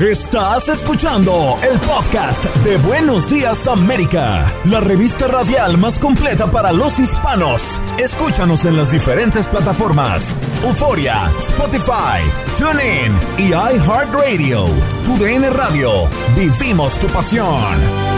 Estás 0.00 0.68
escuchando 0.68 1.58
el 1.68 1.76
podcast 1.80 2.44
de 2.62 2.76
Buenos 2.76 3.28
Días 3.28 3.66
América, 3.66 4.54
la 4.64 4.78
revista 4.78 5.26
radial 5.26 5.76
más 5.76 5.98
completa 5.98 6.48
para 6.48 6.70
los 6.72 7.00
hispanos. 7.00 7.82
Escúchanos 7.98 8.64
en 8.64 8.76
las 8.76 8.92
diferentes 8.92 9.48
plataformas: 9.48 10.36
Euforia, 10.62 11.32
Spotify, 11.40 12.22
TuneIn 12.56 13.12
y 13.38 13.48
iHeartRadio. 13.48 14.66
Tu 15.04 15.18
DN 15.18 15.50
Radio. 15.50 16.08
Vivimos 16.36 16.96
tu 17.00 17.08
pasión. 17.08 18.17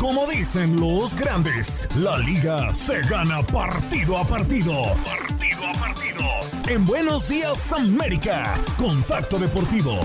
Como 0.00 0.26
dicen 0.26 0.80
los 0.80 1.14
grandes, 1.14 1.86
la 1.96 2.18
liga 2.18 2.74
se 2.74 3.00
gana 3.02 3.42
partido 3.42 4.18
a 4.18 4.24
partido. 4.26 4.82
Partido 5.04 5.68
a 5.68 5.72
partido. 5.78 6.24
En 6.68 6.84
Buenos 6.84 7.28
Días 7.28 7.72
América, 7.72 8.54
Contacto 8.76 9.38
Deportivo. 9.38 9.98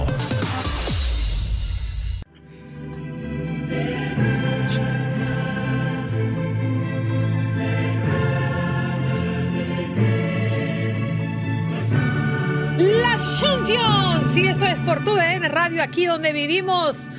La 12.77 13.17
Champions, 13.17 14.37
y 14.37 14.47
eso 14.47 14.65
es 14.65 14.77
por 14.81 15.03
tu 15.03 15.15
DN 15.15 15.49
Radio, 15.49 15.81
aquí 15.81 16.05
donde 16.05 16.31
vivimos 16.31 17.09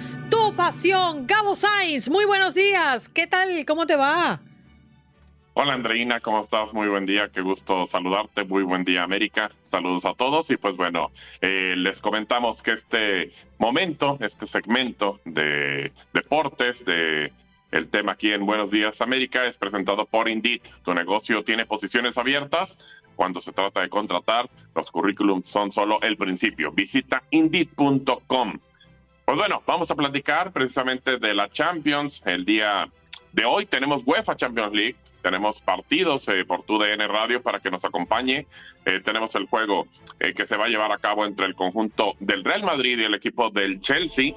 pasión. 0.52 1.26
Gabo 1.26 1.54
Sainz, 1.54 2.08
muy 2.08 2.24
buenos 2.24 2.54
días. 2.54 3.08
¿Qué 3.08 3.26
tal? 3.26 3.64
¿Cómo 3.66 3.86
te 3.86 3.96
va? 3.96 4.40
Hola 5.54 5.74
Andreina, 5.74 6.20
¿cómo 6.20 6.40
estás? 6.40 6.72
Muy 6.72 6.88
buen 6.88 7.06
día, 7.06 7.28
qué 7.28 7.40
gusto 7.40 7.86
saludarte. 7.86 8.44
Muy 8.44 8.62
buen 8.62 8.84
día 8.84 9.02
América. 9.02 9.50
Saludos 9.62 10.04
a 10.04 10.14
todos 10.14 10.50
y 10.50 10.56
pues 10.56 10.76
bueno, 10.76 11.10
eh, 11.40 11.74
les 11.76 12.00
comentamos 12.00 12.62
que 12.62 12.72
este 12.72 13.32
momento, 13.58 14.16
este 14.20 14.46
segmento 14.46 15.20
de 15.24 15.92
deportes, 16.12 16.84
de 16.84 17.32
el 17.72 17.88
tema 17.88 18.12
aquí 18.12 18.32
en 18.32 18.46
Buenos 18.46 18.70
Días 18.70 19.00
América 19.00 19.44
es 19.44 19.56
presentado 19.56 20.06
por 20.06 20.28
Indeed. 20.28 20.62
Tu 20.84 20.94
negocio 20.94 21.44
tiene 21.44 21.66
posiciones 21.66 22.18
abiertas. 22.18 22.84
Cuando 23.14 23.40
se 23.40 23.52
trata 23.52 23.82
de 23.82 23.88
contratar, 23.88 24.48
los 24.74 24.90
currículums 24.90 25.46
son 25.46 25.70
solo 25.70 26.00
el 26.02 26.16
principio. 26.16 26.72
Visita 26.72 27.22
indeed.com. 27.30 28.58
Pues 29.30 29.38
bueno, 29.38 29.62
vamos 29.64 29.88
a 29.92 29.94
platicar 29.94 30.50
precisamente 30.50 31.18
de 31.18 31.34
la 31.34 31.48
Champions. 31.48 32.20
El 32.26 32.44
día 32.44 32.90
de 33.30 33.44
hoy 33.44 33.64
tenemos 33.64 34.02
UEFA 34.04 34.34
Champions 34.34 34.72
League, 34.72 34.96
tenemos 35.22 35.60
partidos 35.60 36.26
eh, 36.26 36.44
por 36.44 36.64
tu 36.64 36.80
DN 36.80 37.06
Radio 37.06 37.40
para 37.40 37.60
que 37.60 37.70
nos 37.70 37.84
acompañe. 37.84 38.48
Eh, 38.84 38.98
tenemos 39.04 39.32
el 39.36 39.46
juego 39.46 39.86
eh, 40.18 40.34
que 40.34 40.46
se 40.46 40.56
va 40.56 40.64
a 40.64 40.68
llevar 40.68 40.90
a 40.90 40.98
cabo 40.98 41.24
entre 41.24 41.46
el 41.46 41.54
conjunto 41.54 42.16
del 42.18 42.42
Real 42.42 42.64
Madrid 42.64 42.98
y 42.98 43.04
el 43.04 43.14
equipo 43.14 43.50
del 43.50 43.78
Chelsea. 43.78 44.34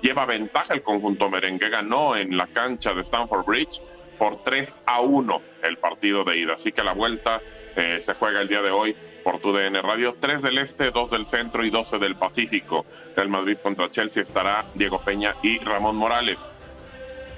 Lleva 0.00 0.26
ventaja 0.26 0.74
el 0.74 0.82
conjunto 0.82 1.28
merengue, 1.28 1.68
ganó 1.68 2.14
en 2.14 2.36
la 2.36 2.46
cancha 2.46 2.94
de 2.94 3.00
Stamford 3.00 3.46
Bridge 3.46 3.82
por 4.16 4.44
3 4.44 4.78
a 4.86 5.00
1 5.00 5.42
el 5.64 5.76
partido 5.78 6.22
de 6.22 6.38
ida. 6.38 6.54
Así 6.54 6.70
que 6.70 6.84
la 6.84 6.92
vuelta 6.92 7.42
se 7.74 8.14
juega 8.14 8.40
el 8.42 8.48
día 8.48 8.62
de 8.62 8.70
hoy 8.70 8.96
por 9.26 9.40
tu 9.40 9.52
DN 9.52 9.82
Radio. 9.82 10.14
3 10.20 10.40
del 10.40 10.58
Este, 10.58 10.92
2 10.92 11.10
del 11.10 11.26
Centro 11.26 11.64
y 11.66 11.70
12 11.70 11.98
del 11.98 12.14
Pacífico. 12.14 12.86
El 13.16 13.28
Madrid 13.28 13.58
contra 13.60 13.90
Chelsea 13.90 14.22
estará 14.22 14.64
Diego 14.74 15.00
Peña 15.00 15.34
y 15.42 15.58
Ramón 15.58 15.96
Morales. 15.96 16.48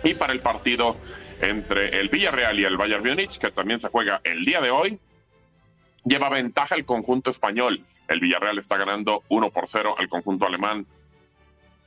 Y 0.04 0.12
para 0.12 0.34
el 0.34 0.40
partido 0.40 0.98
entre 1.40 1.98
el 1.98 2.10
Villarreal 2.10 2.60
y 2.60 2.64
el 2.64 2.76
Bayern 2.76 3.02
Múnich, 3.02 3.38
que 3.38 3.50
también 3.50 3.80
se 3.80 3.88
juega 3.88 4.20
el 4.22 4.44
día 4.44 4.60
de 4.60 4.70
hoy, 4.70 5.00
lleva 6.04 6.28
ventaja 6.28 6.74
el 6.74 6.84
conjunto 6.84 7.30
español. 7.30 7.82
El 8.06 8.20
Villarreal 8.20 8.58
está 8.58 8.76
ganando 8.76 9.22
1 9.30 9.50
por 9.50 9.66
0 9.66 9.94
al 9.98 10.10
conjunto 10.10 10.44
alemán, 10.44 10.84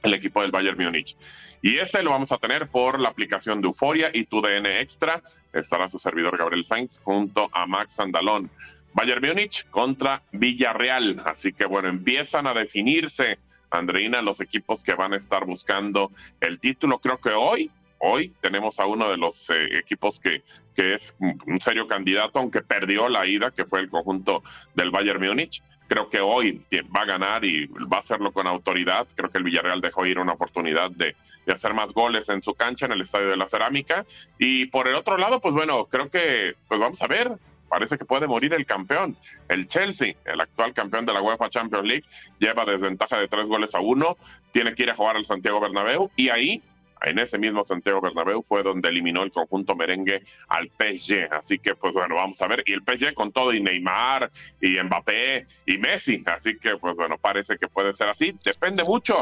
el 0.01 0.15
equipo 0.15 0.41
del 0.41 0.49
Bayern 0.49 0.83
Múnich. 0.83 1.15
Y 1.61 1.77
ese 1.77 2.01
lo 2.01 2.09
vamos 2.09 2.31
a 2.31 2.39
tener 2.39 2.69
por 2.69 2.99
la 2.99 3.09
aplicación 3.09 3.61
de 3.61 3.67
Euforia 3.67 4.09
y 4.11 4.25
tu 4.25 4.43
Extra. 4.47 5.21
Estará 5.53 5.87
su 5.89 5.99
servidor 5.99 6.39
Gabriel 6.39 6.63
Sainz 6.63 6.99
junto 7.03 7.51
a 7.53 7.67
Max 7.67 7.99
Andalón. 7.99 8.49
Bayern 8.93 9.25
Múnich 9.25 9.67
contra 9.69 10.21
Villarreal. 10.31 11.21
Así 11.25 11.53
que 11.53 11.65
bueno, 11.65 11.87
empiezan 11.87 12.47
a 12.47 12.53
definirse, 12.53 13.39
Andreina, 13.69 14.21
los 14.21 14.41
equipos 14.41 14.83
que 14.83 14.93
van 14.93 15.13
a 15.13 15.17
estar 15.17 15.45
buscando 15.45 16.11
el 16.39 16.59
título. 16.59 16.99
Creo 16.99 17.19
que 17.19 17.29
hoy, 17.29 17.71
hoy 17.99 18.33
tenemos 18.41 18.79
a 18.79 18.85
uno 18.85 19.09
de 19.09 19.17
los 19.17 19.49
eh, 19.49 19.77
equipos 19.77 20.19
que, 20.19 20.43
que 20.75 20.95
es 20.95 21.15
un 21.19 21.61
serio 21.61 21.87
candidato, 21.87 22.39
aunque 22.39 22.61
perdió 22.61 23.07
la 23.09 23.25
ida, 23.25 23.51
que 23.51 23.65
fue 23.65 23.79
el 23.79 23.89
conjunto 23.89 24.43
del 24.73 24.91
Bayern 24.91 25.25
Múnich. 25.25 25.63
Creo 25.87 26.09
que 26.09 26.21
hoy 26.21 26.65
va 26.95 27.01
a 27.01 27.05
ganar 27.05 27.43
y 27.43 27.67
va 27.67 27.97
a 27.97 27.99
hacerlo 27.99 28.31
con 28.31 28.47
autoridad. 28.47 29.07
Creo 29.13 29.29
que 29.29 29.37
el 29.37 29.43
Villarreal 29.43 29.81
dejó 29.81 30.05
ir 30.05 30.19
una 30.19 30.33
oportunidad 30.33 30.89
de, 30.91 31.17
de 31.45 31.53
hacer 31.53 31.73
más 31.73 31.93
goles 31.93 32.29
en 32.29 32.41
su 32.41 32.53
cancha 32.53 32.85
en 32.85 32.93
el 32.93 33.01
Estadio 33.01 33.27
de 33.27 33.35
la 33.35 33.47
Cerámica. 33.47 34.05
Y 34.37 34.67
por 34.67 34.87
el 34.87 34.95
otro 34.95 35.17
lado, 35.17 35.41
pues 35.41 35.53
bueno, 35.53 35.85
creo 35.87 36.09
que 36.09 36.55
pues 36.69 36.79
vamos 36.79 37.01
a 37.01 37.07
ver 37.07 37.37
parece 37.71 37.97
que 37.97 38.03
puede 38.03 38.27
morir 38.27 38.53
el 38.53 38.65
campeón. 38.65 39.15
El 39.47 39.65
Chelsea, 39.65 40.15
el 40.25 40.41
actual 40.41 40.73
campeón 40.73 41.05
de 41.05 41.13
la 41.13 41.21
UEFA 41.21 41.47
Champions 41.47 41.87
League, 41.87 42.03
lleva 42.37 42.65
desventaja 42.65 43.17
de 43.17 43.29
tres 43.29 43.47
goles 43.47 43.73
a 43.73 43.79
uno, 43.79 44.17
tiene 44.51 44.75
que 44.75 44.83
ir 44.83 44.91
a 44.91 44.95
jugar 44.95 45.15
al 45.15 45.23
Santiago 45.23 45.61
Bernabéu 45.61 46.11
y 46.17 46.27
ahí, 46.27 46.61
en 47.01 47.17
ese 47.17 47.37
mismo 47.37 47.63
Santiago 47.63 48.01
Bernabéu, 48.01 48.43
fue 48.43 48.61
donde 48.61 48.89
eliminó 48.89 49.23
el 49.23 49.31
conjunto 49.31 49.73
merengue 49.73 50.21
al 50.49 50.69
PSG. 50.77 51.29
Así 51.31 51.59
que, 51.59 51.73
pues 51.75 51.93
bueno, 51.93 52.15
vamos 52.15 52.41
a 52.41 52.47
ver. 52.47 52.61
Y 52.65 52.73
el 52.73 52.81
PSG 52.81 53.13
con 53.13 53.31
todo, 53.31 53.53
y 53.53 53.61
Neymar, 53.61 54.29
y 54.59 54.77
Mbappé, 54.77 55.45
y 55.65 55.77
Messi. 55.77 56.21
Así 56.25 56.57
que, 56.59 56.75
pues 56.75 56.97
bueno, 56.97 57.17
parece 57.17 57.57
que 57.57 57.69
puede 57.69 57.93
ser 57.93 58.09
así. 58.09 58.37
Depende 58.43 58.83
mucho 58.83 59.15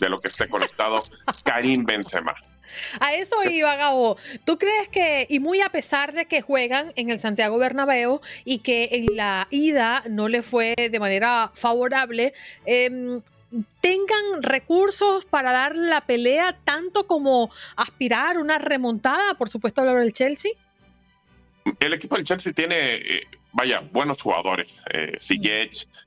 de 0.00 0.08
lo 0.08 0.18
que 0.18 0.28
esté 0.28 0.48
conectado 0.48 1.00
Karim 1.44 1.84
Benzema. 1.84 2.36
A 3.00 3.14
eso 3.14 3.36
iba, 3.48 3.76
Gabo. 3.76 4.16
¿Tú 4.44 4.58
crees 4.58 4.88
que, 4.88 5.26
y 5.28 5.40
muy 5.40 5.60
a 5.60 5.70
pesar 5.70 6.12
de 6.12 6.26
que 6.26 6.42
juegan 6.42 6.92
en 6.96 7.10
el 7.10 7.18
Santiago 7.18 7.58
Bernabéu 7.58 8.20
y 8.44 8.58
que 8.58 8.88
en 8.92 9.16
la 9.16 9.48
ida 9.50 10.02
no 10.08 10.28
le 10.28 10.42
fue 10.42 10.74
de 10.76 11.00
manera 11.00 11.50
favorable, 11.54 12.34
em, 12.64 13.20
tengan 13.80 14.42
recursos 14.42 15.24
para 15.24 15.52
dar 15.52 15.76
la 15.76 16.02
pelea 16.02 16.58
tanto 16.64 17.06
como 17.06 17.50
aspirar 17.76 18.38
una 18.38 18.58
remontada, 18.58 19.34
por 19.34 19.48
supuesto, 19.48 19.80
hablar 19.80 19.98
del 19.98 20.12
Chelsea? 20.12 20.52
El 21.80 21.92
equipo 21.94 22.16
del 22.16 22.24
Chelsea 22.24 22.52
tiene, 22.52 22.94
eh, 22.94 23.26
vaya, 23.52 23.80
buenos 23.92 24.20
jugadores. 24.22 24.82
Eh, 24.92 25.18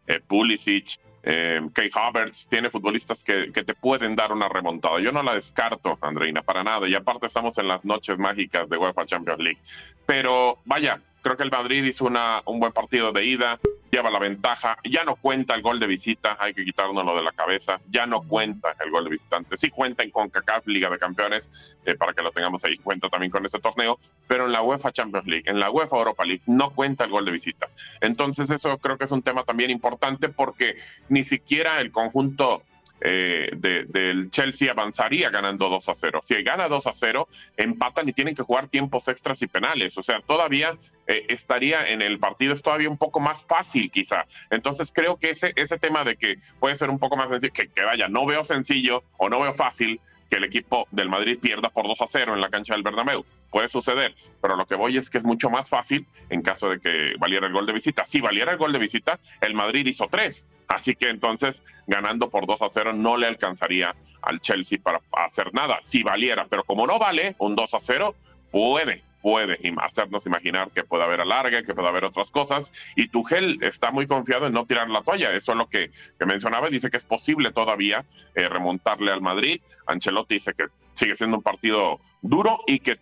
eh 0.08 0.19
Pulisic, 0.28 1.00
eh, 1.23 1.62
Kay 1.73 1.89
Havertz 1.93 2.47
tiene 2.47 2.69
futbolistas 2.69 3.23
que, 3.23 3.51
que, 3.51 3.63
te 3.63 3.73
pueden 3.73 4.15
dar 4.15 4.32
una 4.32 4.47
remontada. 4.47 4.99
Yo 4.99 5.12
no 5.12 5.23
la 5.23 5.36
descarto, 5.36 5.97
Andreina, 6.01 6.41
para 6.41 6.63
nada. 6.63 6.88
Y 6.88 6.95
aparte 6.95 7.28
estamos 7.28 7.57
en 7.57 7.67
las 7.67 7.84
noches 7.86 8.17
mágicas 8.20 8.70
de 8.70 8.78
UEFA 8.78 9.05
Champions 9.05 9.39
League. 9.39 9.59
Pero 10.05 10.59
vaya, 10.65 11.01
creo 11.22 11.38
que 11.38 11.43
el 11.43 11.51
Madrid 11.51 11.84
hizo 11.84 12.05
una, 12.05 12.41
un 12.45 12.59
buen 12.59 12.72
partido 12.72 13.11
de 13.11 13.26
ida. 13.26 13.59
lleva 13.91 14.11
la 14.11 14.20
ventaja, 14.20 14.78
ya 14.84 15.03
no 15.03 15.15
cuenta 15.15 15.55
el 15.55 15.63
gol 15.63 15.80
de 15.80 15.88
visita, 15.88 16.38
hay 16.39 16.53
que 16.53 16.63
quitárnoslo 16.63 17.15
de 17.15 17.24
la 17.24 17.32
cabeza, 17.32 17.82
ya 17.89 18.05
no 18.05 18.22
cuenta 18.22 18.76
el 18.86 18.91
gol 18.91 19.05
de 19.05 19.09
visitante, 19.09 19.57
sí 19.57 19.72
cuenta 19.72 20.03
en 20.03 20.11
CONCACAF 20.11 20.67
Liga 20.67 20.91
de 20.91 20.99
Campeones, 20.99 21.76
eh, 21.86 21.95
para 21.95 22.13
que 22.13 22.22
lo 22.22 22.32
tengamos 22.32 22.63
ahí 22.63 22.78
cuenta 22.78 23.09
también 23.09 23.32
con 23.32 23.43
este 23.45 23.59
torneo, 23.59 23.97
pero 24.28 24.45
en 24.45 24.51
la 24.51 24.61
UEFA 24.61 24.91
Champions 24.91 25.26
League, 25.26 25.49
en 25.49 25.59
la 25.59 25.72
UEFA 25.72 25.97
Europa 25.97 26.24
League, 26.24 26.43
no 26.45 26.70
cuenta 26.70 27.05
el 27.05 27.09
gol 27.09 27.26
de 27.26 27.32
visita. 27.32 27.67
Entonces 27.99 28.51
eso 28.51 28.78
creo 28.78 28.97
que 28.97 29.05
es 29.05 29.11
un 29.11 29.24
tema 29.24 29.43
también 29.43 29.72
importante 29.72 30.30
porque 30.30 30.76
ni 31.09 31.24
siquiera 31.24 31.82
el 31.82 31.91
conjunto 31.91 32.61
eh, 33.02 33.50
del 33.54 34.30
Chelsea 34.30 34.72
avanzaría 34.72 35.30
ganando 35.30 35.70
2 35.70 35.89
a 35.89 35.95
0. 35.95 36.20
Si 36.24 36.41
gana 36.43 36.68
2 36.68 36.88
a 36.88 36.93
0, 36.93 37.28
empatan 37.58 38.10
y 38.10 38.14
tienen 38.14 38.36
que 38.36 38.43
jugar 38.43 38.68
tiempos 38.68 39.08
extras 39.08 39.41
y 39.41 39.47
penales. 39.47 39.97
O 39.97 40.04
sea, 40.04 40.22
todavía 40.22 40.78
eh, 41.08 41.26
estaría 41.30 41.89
en 41.89 42.02
el 42.02 42.20
partido, 42.20 42.54
es 42.54 42.62
todavía 42.62 42.89
un 42.89 42.97
poco 42.97 43.20
más 43.20 43.45
fácil 43.45 43.89
quizá. 43.91 44.26
Entonces 44.50 44.91
creo 44.93 45.18
que 45.18 45.32
ese, 45.32 45.54
ese 45.56 45.78
tema 45.78 46.04
de 46.04 46.16
que 46.16 46.38
puede 46.60 46.76
ser 46.76 46.89
un 46.89 47.00
poco 47.00 47.16
más 47.16 47.30
sencillo, 47.30 47.54
que, 47.54 47.68
que 47.68 47.84
vaya, 47.84 48.08
no 48.08 48.26
veo 48.26 48.43
sencillo 48.43 49.04
o 49.18 49.30
no 49.30 49.39
veo 49.39 49.54
fácil 49.54 50.00
que 50.30 50.38
el 50.38 50.43
equipo 50.43 50.88
del 50.91 51.10
Madrid 51.10 51.39
pierda 51.41 51.70
por 51.70 51.88
2 51.88 52.02
a 52.02 52.08
0 52.08 52.34
en 52.36 52.41
la 52.41 52.50
cancha 52.50 52.74
del 52.74 52.84
Bernabéu. 52.84 53.26
Puede 53.50 53.68
suceder, 53.68 54.16
pero 54.41 54.56
lo 54.56 54.66
que 54.66 54.76
voy 54.76 54.95
es 54.97 55.10
que 55.10 55.18
es 55.18 55.26
mucho 55.26 55.50
más 55.50 55.70
fácil 55.70 56.06
en 56.30 56.41
caso 56.41 56.70
de 56.70 56.80
que 56.80 57.16
valiera 57.18 57.47
el 57.47 57.54
gol 57.54 57.66
de 57.66 57.74
visita. 57.74 58.06
Si 58.06 58.22
valiera 58.22 58.52
el 58.52 58.58
gol 58.58 58.72
de 58.72 58.80
visita, 58.80 59.20
el 59.41 59.56
Madrid 59.56 59.86
hizo 59.88 60.08
3. 60.08 60.47
Así 60.70 60.95
que 60.95 61.09
entonces, 61.09 61.63
ganando 61.88 62.30
por 62.30 62.45
2 62.45 62.61
a 62.61 62.70
0, 62.70 62.93
no 62.93 63.17
le 63.17 63.28
alcanzaría 63.28 63.95
al 64.22 64.39
Chelsea 64.39 64.80
para 64.82 65.01
hacer 65.11 65.53
nada. 65.53 65.80
Si 65.82 66.03
valiera, 66.03 66.45
pero 66.47 66.63
como 66.63 66.88
no 66.88 66.99
vale 66.99 67.36
un 67.39 67.55
2 67.55 67.74
a 67.74 67.80
0, 67.80 68.15
puede 68.51 69.03
puede 69.22 69.59
hacernos 69.82 70.26
imaginar 70.26 70.72
que 70.72 70.84
puede 70.84 71.03
haber 71.03 71.22
alargue, 71.22 71.63
que 71.63 71.74
puede 71.74 71.88
haber 71.88 72.05
otras 72.05 72.32
cosas. 72.32 72.72
Y 72.95 73.09
Tuchel 73.09 73.59
está 73.61 73.91
muy 73.91 74.07
confiado 74.07 74.47
en 74.47 74.53
no 74.53 74.65
tirar 74.65 74.89
la 74.89 75.01
toalla. 75.01 75.34
Eso 75.34 75.51
es 75.51 75.57
lo 75.57 75.67
que, 75.67 75.91
mencionaba. 76.26 76.70
Dice 76.70 76.89
que 76.89 76.97
es 76.97 77.05
posible 77.05 77.51
todavía 77.51 78.05
eh, 78.36 78.47
remontarle 78.47 79.11
al 79.11 79.22
Madrid. 79.22 79.61
Ancelotti 79.88 80.36
dice 80.36 80.53
que 80.53 80.67
sigue 80.93 81.15
siendo 81.15 81.38
un 81.38 81.43
partido 81.43 81.99
duro 82.22 82.61
y 82.67 82.80
que 82.80 82.97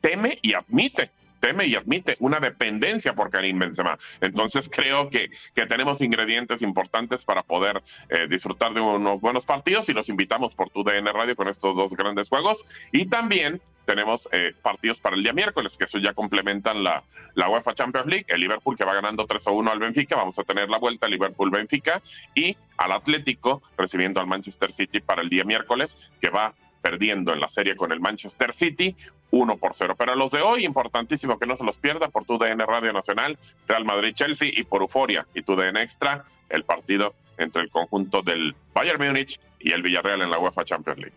teme 0.00 0.38
y 0.42 0.54
admite 0.54 1.10
teme 1.40 1.66
y 1.66 1.74
admite 1.74 2.16
una 2.20 2.38
dependencia 2.38 3.14
por 3.14 3.30
Karim 3.30 3.58
Benzema. 3.58 3.98
Entonces 4.20 4.70
creo 4.72 5.10
que, 5.10 5.30
que 5.54 5.66
tenemos 5.66 6.00
ingredientes 6.00 6.62
importantes 6.62 7.24
para 7.24 7.42
poder 7.42 7.82
eh, 8.08 8.26
disfrutar 8.28 8.74
de 8.74 8.80
unos 8.80 9.20
buenos 9.20 9.46
partidos 9.46 9.88
y 9.88 9.92
los 9.92 10.08
invitamos 10.08 10.54
por 10.54 10.70
tu 10.70 10.84
DN 10.84 11.10
Radio 11.12 11.34
con 11.34 11.48
estos 11.48 11.74
dos 11.74 11.94
grandes 11.94 12.28
juegos. 12.28 12.62
Y 12.92 13.06
también 13.06 13.60
tenemos 13.84 14.28
eh, 14.30 14.54
partidos 14.62 15.00
para 15.00 15.16
el 15.16 15.22
día 15.22 15.32
miércoles, 15.32 15.76
que 15.76 15.84
eso 15.84 15.98
ya 15.98 16.12
complementan 16.12 16.84
la, 16.84 17.02
la 17.34 17.48
UEFA 17.48 17.74
Champions 17.74 18.06
League. 18.06 18.26
El 18.28 18.40
Liverpool 18.40 18.76
que 18.76 18.84
va 18.84 18.94
ganando 18.94 19.26
3 19.26 19.48
a 19.48 19.50
1 19.50 19.70
al 19.70 19.78
Benfica, 19.78 20.16
vamos 20.16 20.38
a 20.38 20.44
tener 20.44 20.68
la 20.68 20.78
vuelta 20.78 21.08
Liverpool-Benfica 21.08 22.00
y 22.34 22.56
al 22.76 22.92
Atlético 22.92 23.62
recibiendo 23.76 24.20
al 24.20 24.26
Manchester 24.26 24.72
City 24.72 25.00
para 25.00 25.22
el 25.22 25.28
día 25.28 25.44
miércoles, 25.44 26.08
que 26.20 26.30
va 26.30 26.54
perdiendo 26.80 27.32
en 27.32 27.40
la 27.40 27.48
serie 27.48 27.76
con 27.76 27.92
el 27.92 28.00
Manchester 28.00 28.52
City 28.52 28.96
1 29.30 29.56
por 29.58 29.72
0. 29.74 29.94
Pero 29.98 30.14
los 30.16 30.30
de 30.32 30.40
hoy, 30.40 30.64
importantísimo 30.64 31.38
que 31.38 31.46
no 31.46 31.56
se 31.56 31.64
los 31.64 31.78
pierda 31.78 32.08
por 32.08 32.24
tu 32.24 32.38
DN 32.38 32.64
Radio 32.66 32.92
Nacional, 32.92 33.38
Real 33.66 33.84
Madrid-Chelsea 33.84 34.50
y 34.52 34.64
por 34.64 34.82
Euforia 34.82 35.26
y 35.34 35.42
tu 35.42 35.56
DN 35.56 35.80
Extra, 35.80 36.24
el 36.48 36.64
partido 36.64 37.14
entre 37.38 37.62
el 37.62 37.70
conjunto 37.70 38.22
del 38.22 38.54
Bayern 38.74 39.04
Múnich 39.04 39.40
y 39.58 39.72
el 39.72 39.82
Villarreal 39.82 40.22
en 40.22 40.30
la 40.30 40.38
UEFA 40.38 40.64
Champions 40.64 41.00
League. 41.00 41.14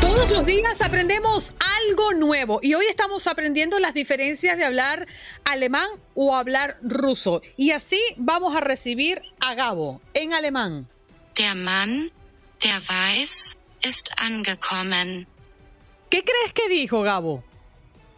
Todos 0.00 0.30
los 0.30 0.46
días 0.46 0.80
aprendemos 0.80 1.54
algo 1.88 2.12
nuevo 2.12 2.60
y 2.62 2.74
hoy 2.74 2.86
estamos 2.88 3.26
aprendiendo 3.26 3.78
las 3.80 3.94
diferencias 3.94 4.56
de 4.56 4.64
hablar 4.64 5.06
alemán 5.44 5.88
o 6.14 6.36
hablar 6.36 6.78
ruso. 6.82 7.40
Y 7.56 7.70
así 7.70 8.00
vamos 8.16 8.54
a 8.54 8.60
recibir 8.60 9.20
a 9.40 9.54
Gabo 9.54 10.00
en 10.12 10.32
alemán. 10.32 10.88
Der 11.34 11.54
Mann, 11.56 12.12
der 12.62 12.80
weiß, 12.88 13.56
ist 13.84 14.10
angekommen. 14.16 15.26
¿Qué 16.10 16.22
crees 16.24 16.52
que 16.52 16.68
dijo 16.68 17.02
Gabo? 17.02 17.42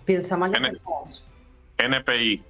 Piensa 0.04 0.36
mal 0.36 0.52
NPI. 1.78 2.42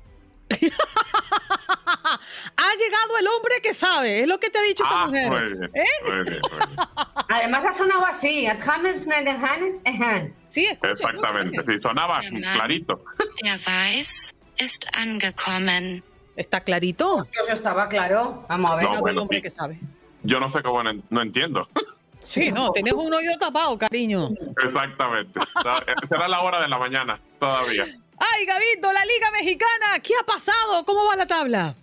ha 2.57 2.75
llegado 2.79 3.19
el 3.21 3.27
hombre 3.29 3.61
que 3.62 3.75
sabe, 3.75 4.21
es 4.21 4.29
lo 4.29 4.39
que 4.39 4.51
te 4.51 4.59
ha 4.59 4.62
dicho 4.62 4.85
tu 4.85 4.91
Ah, 4.95 5.07
mujer. 5.07 5.31
muy 5.31 5.59
bien, 5.59 5.71
¿Eh? 5.75 5.85
muy 6.05 6.25
bien, 6.25 6.41
muy 6.41 6.51
bien. 6.67 6.77
Además 7.29 7.64
ha 7.64 7.73
sonado 7.73 8.05
así. 8.07 8.47
Sí, 10.49 10.64
escucha, 10.67 10.93
Exactamente, 10.93 11.62
sí, 11.67 11.79
sonaba 11.83 12.21
clarito. 12.55 13.05
Der 13.43 13.59
weiß, 13.59 14.35
ist 14.59 14.87
angekommen. 14.93 16.03
¿Está 16.37 16.61
clarito? 16.61 17.27
Eso 17.31 17.53
estaba 17.53 17.89
claro. 17.89 18.45
Vamos 18.49 18.73
a 18.73 18.77
ver. 18.77 18.85
No, 18.85 19.01
bueno, 19.01 19.23
hombre 19.23 19.39
sí. 19.39 19.43
que 19.43 19.51
sabe. 19.51 19.79
Yo 20.23 20.39
no 20.39 20.49
sé 20.51 20.62
cómo, 20.62 20.83
no 20.83 21.23
entiendo. 21.23 21.67
Sí, 22.19 22.51
no, 22.51 22.71
tenés 22.73 22.95
un 22.95 23.12
oído 23.12 23.39
tapado, 23.39 23.79
cariño. 23.79 24.31
Exactamente. 24.64 25.41
Será 26.09 26.29
la 26.29 26.41
hora 26.41 26.61
de 26.61 26.69
la 26.69 26.79
mañana 26.79 27.21
todavía. 27.39 27.85
Ay, 28.19 28.47
Gabito, 28.47 28.93
la 28.93 29.05
Liga 29.05 29.31
Mexicana, 29.31 29.99
¿qué 30.03 30.14
ha 30.21 30.25
pasado? 30.25 30.85
¿Cómo 30.85 31.05
va 31.07 31.17
la 31.17 31.27
tabla? 31.27 31.75